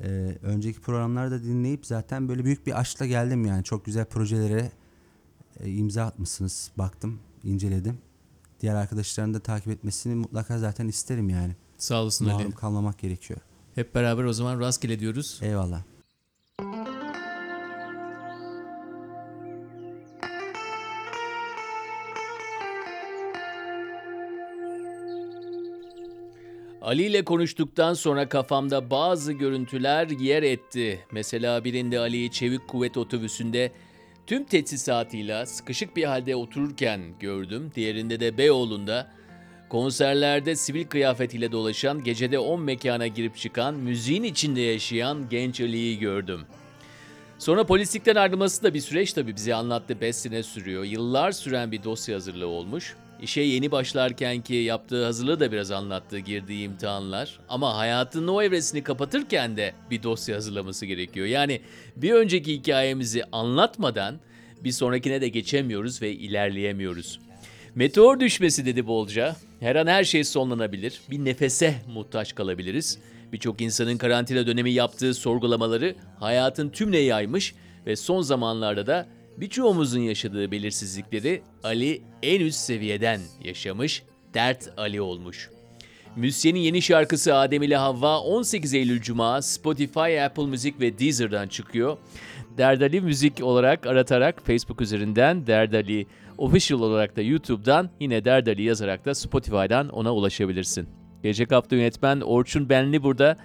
E, 0.04 0.38
önceki 0.42 0.82
programlarda 0.82 1.44
dinleyip 1.44 1.86
zaten 1.86 2.30
böyle 2.30 2.46
büyük 2.46 2.68
bir 2.68 2.80
aşkla 2.80 3.06
geldim 3.06 3.46
yani. 3.46 3.64
Çok 3.64 3.86
güzel 3.86 4.06
projelere 4.06 4.72
e, 5.60 5.70
imza 5.70 6.04
atmışsınız. 6.04 6.72
Baktım, 6.78 7.20
inceledim. 7.44 7.98
Diğer 8.62 8.76
arkadaşların 8.76 9.34
da 9.34 9.40
takip 9.40 9.68
etmesini 9.68 10.16
mutlaka 10.16 10.60
zaten 10.60 10.88
isterim 10.88 11.30
yani. 11.30 11.56
Sağ 11.78 12.02
olasın 12.02 12.26
Ali. 12.26 12.34
Mahrum 12.34 12.52
kalmamak 12.52 13.00
gerekiyor. 13.00 13.40
Hep 13.76 13.96
beraber 13.96 14.24
o 14.24 14.34
zaman 14.34 14.60
rastgele 14.60 15.00
diyoruz. 15.00 15.40
Eyvallah. 15.42 15.84
Ali 26.82 27.04
ile 27.04 27.26
konuştuktan 27.26 27.94
sonra 27.94 28.30
kafamda 28.30 28.90
bazı 28.90 29.34
görüntüler 29.34 30.08
yer 30.10 30.44
etti. 30.44 31.00
Mesela 31.12 31.64
birinde 31.64 32.00
Ali'yi 32.00 32.32
Çevik 32.32 32.68
Kuvvet 32.68 32.98
otobüsünde 32.98 33.72
tüm 34.32 34.44
teçhizatıyla 34.44 35.46
sıkışık 35.46 35.96
bir 35.96 36.04
halde 36.04 36.36
otururken 36.36 37.02
gördüm. 37.20 37.72
Diğerinde 37.76 38.20
de 38.20 38.38
Beyoğlu'nda 38.38 39.08
konserlerde 39.70 40.56
sivil 40.56 40.88
kıyafetiyle 40.88 41.52
dolaşan, 41.52 42.04
gecede 42.04 42.40
10 42.40 42.62
mekana 42.62 43.08
girip 43.08 43.38
çıkan, 43.38 43.76
müziğin 43.76 44.24
içinde 44.24 44.62
yaşayan 44.62 45.30
genç 45.30 45.62
Ali'yi 45.62 46.00
gördüm. 46.00 46.42
Sonra 47.40 47.66
polislikten 47.66 48.16
ayrılması 48.16 48.64
da 48.64 48.74
bir 48.74 48.82
süreç 48.82 49.14
tabii 49.14 49.36
bize 49.36 49.56
anlattı 49.56 50.02
5 50.02 50.16
sene 50.16 50.44
sürüyor. 50.44 50.84
Yıllar 50.84 51.32
süren 51.32 51.72
bir 51.72 51.84
dosya 51.84 52.16
hazırlığı 52.16 52.48
olmuş. 52.48 52.96
İşe 53.22 53.42
yeni 53.42 53.72
başlarken 53.72 54.42
ki 54.42 54.56
yaptığı 54.56 55.06
hazırlığı 55.06 55.40
da 55.40 55.52
biraz 55.52 55.72
anlattı 55.72 56.20
girdiği 56.20 56.64
imtihanlar. 56.64 57.40
Ama 57.50 57.78
hayatının 57.78 58.28
o 58.28 58.42
evresini 58.42 58.84
kapatırken 58.84 59.58
de 59.58 59.74
bir 59.92 60.04
dosya 60.04 60.36
hazırlaması 60.36 60.86
gerekiyor. 60.86 61.28
Yani 61.28 61.62
bir 61.96 62.12
önceki 62.14 62.54
hikayemizi 62.54 63.24
anlatmadan 63.32 64.16
bir 64.64 64.72
sonrakine 64.72 65.22
de 65.22 65.28
geçemiyoruz 65.28 66.02
ve 66.02 66.12
ilerleyemiyoruz. 66.12 67.20
Meteor 67.76 68.20
düşmesi 68.20 68.66
dedi 68.66 68.88
bolca. 68.88 69.36
Her 69.60 69.76
an 69.76 69.88
her 69.88 70.04
şey 70.04 70.24
sonlanabilir. 70.24 71.02
Bir 71.10 71.26
nefese 71.26 71.76
muhtaç 71.94 72.36
kalabiliriz. 72.36 73.00
Birçok 73.34 73.62
insanın 73.62 73.98
karantina 73.98 74.48
dönemi 74.48 74.72
yaptığı 74.72 75.14
sorgulamaları 75.14 75.96
hayatın 76.20 76.70
tümüne 76.70 77.00
yaymış 77.00 77.56
ve 77.86 77.96
son 77.96 78.22
zamanlarda 78.22 78.88
da 78.88 79.08
birçoğumuzun 79.38 80.00
yaşadığı 80.00 80.52
belirsizlikleri 80.52 81.42
Ali 81.64 82.02
en 82.24 82.42
üst 82.42 82.60
seviyeden 82.60 83.22
yaşamış, 83.44 84.04
dert 84.34 84.70
Ali 84.78 85.02
olmuş. 85.02 85.50
Müzisyenin 86.16 86.60
yeni 86.60 86.82
şarkısı 86.82 87.36
Adem 87.36 87.64
ile 87.64 87.76
Havva 87.76 88.20
18 88.20 88.74
Eylül 88.74 89.02
Cuma 89.02 89.42
Spotify, 89.42 90.22
Apple 90.22 90.46
Müzik 90.46 90.80
ve 90.80 91.00
Deezer'dan 91.00 91.48
çıkıyor. 91.48 91.98
Derdali 92.58 93.02
Müzik 93.02 93.44
olarak 93.44 93.88
aratarak 93.88 94.42
Facebook 94.46 94.82
üzerinden 94.82 95.48
Derdali 95.48 96.08
Official 96.38 96.80
olarak 96.80 97.16
da 97.16 97.22
YouTube'dan 97.22 97.90
yine 98.00 98.26
Derdali 98.26 98.64
yazarak 98.64 99.06
da 99.06 99.16
Spotify'dan 99.16 99.90
ona 99.90 100.14
ulaşabilirsin. 100.14 100.90
Gelecek 101.24 101.52
hafta 101.52 101.76
yönetmen 101.76 102.22
Orçun 102.22 102.70
Benli 102.70 103.04
burada. 103.04 103.38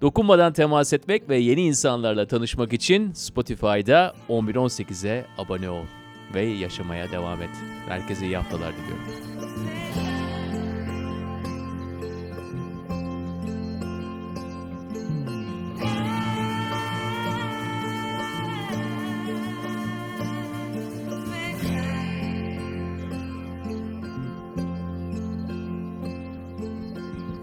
Dokunmadan 0.00 0.52
temas 0.52 0.92
etmek 0.92 1.28
ve 1.28 1.36
yeni 1.38 1.62
insanlarla 1.62 2.26
tanışmak 2.26 2.72
için 2.72 3.12
Spotify'da 3.12 4.14
1118'e 4.28 5.26
abone 5.38 5.70
ol 5.70 5.84
ve 6.34 6.42
yaşamaya 6.42 7.12
devam 7.12 7.42
et. 7.42 7.50
Herkese 7.88 8.26
iyi 8.26 8.36
haftalar 8.36 8.72
diliyorum. 8.76 9.28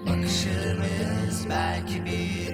Bakışırız 0.08 1.45
belki 1.49 2.06
bir 2.06 2.44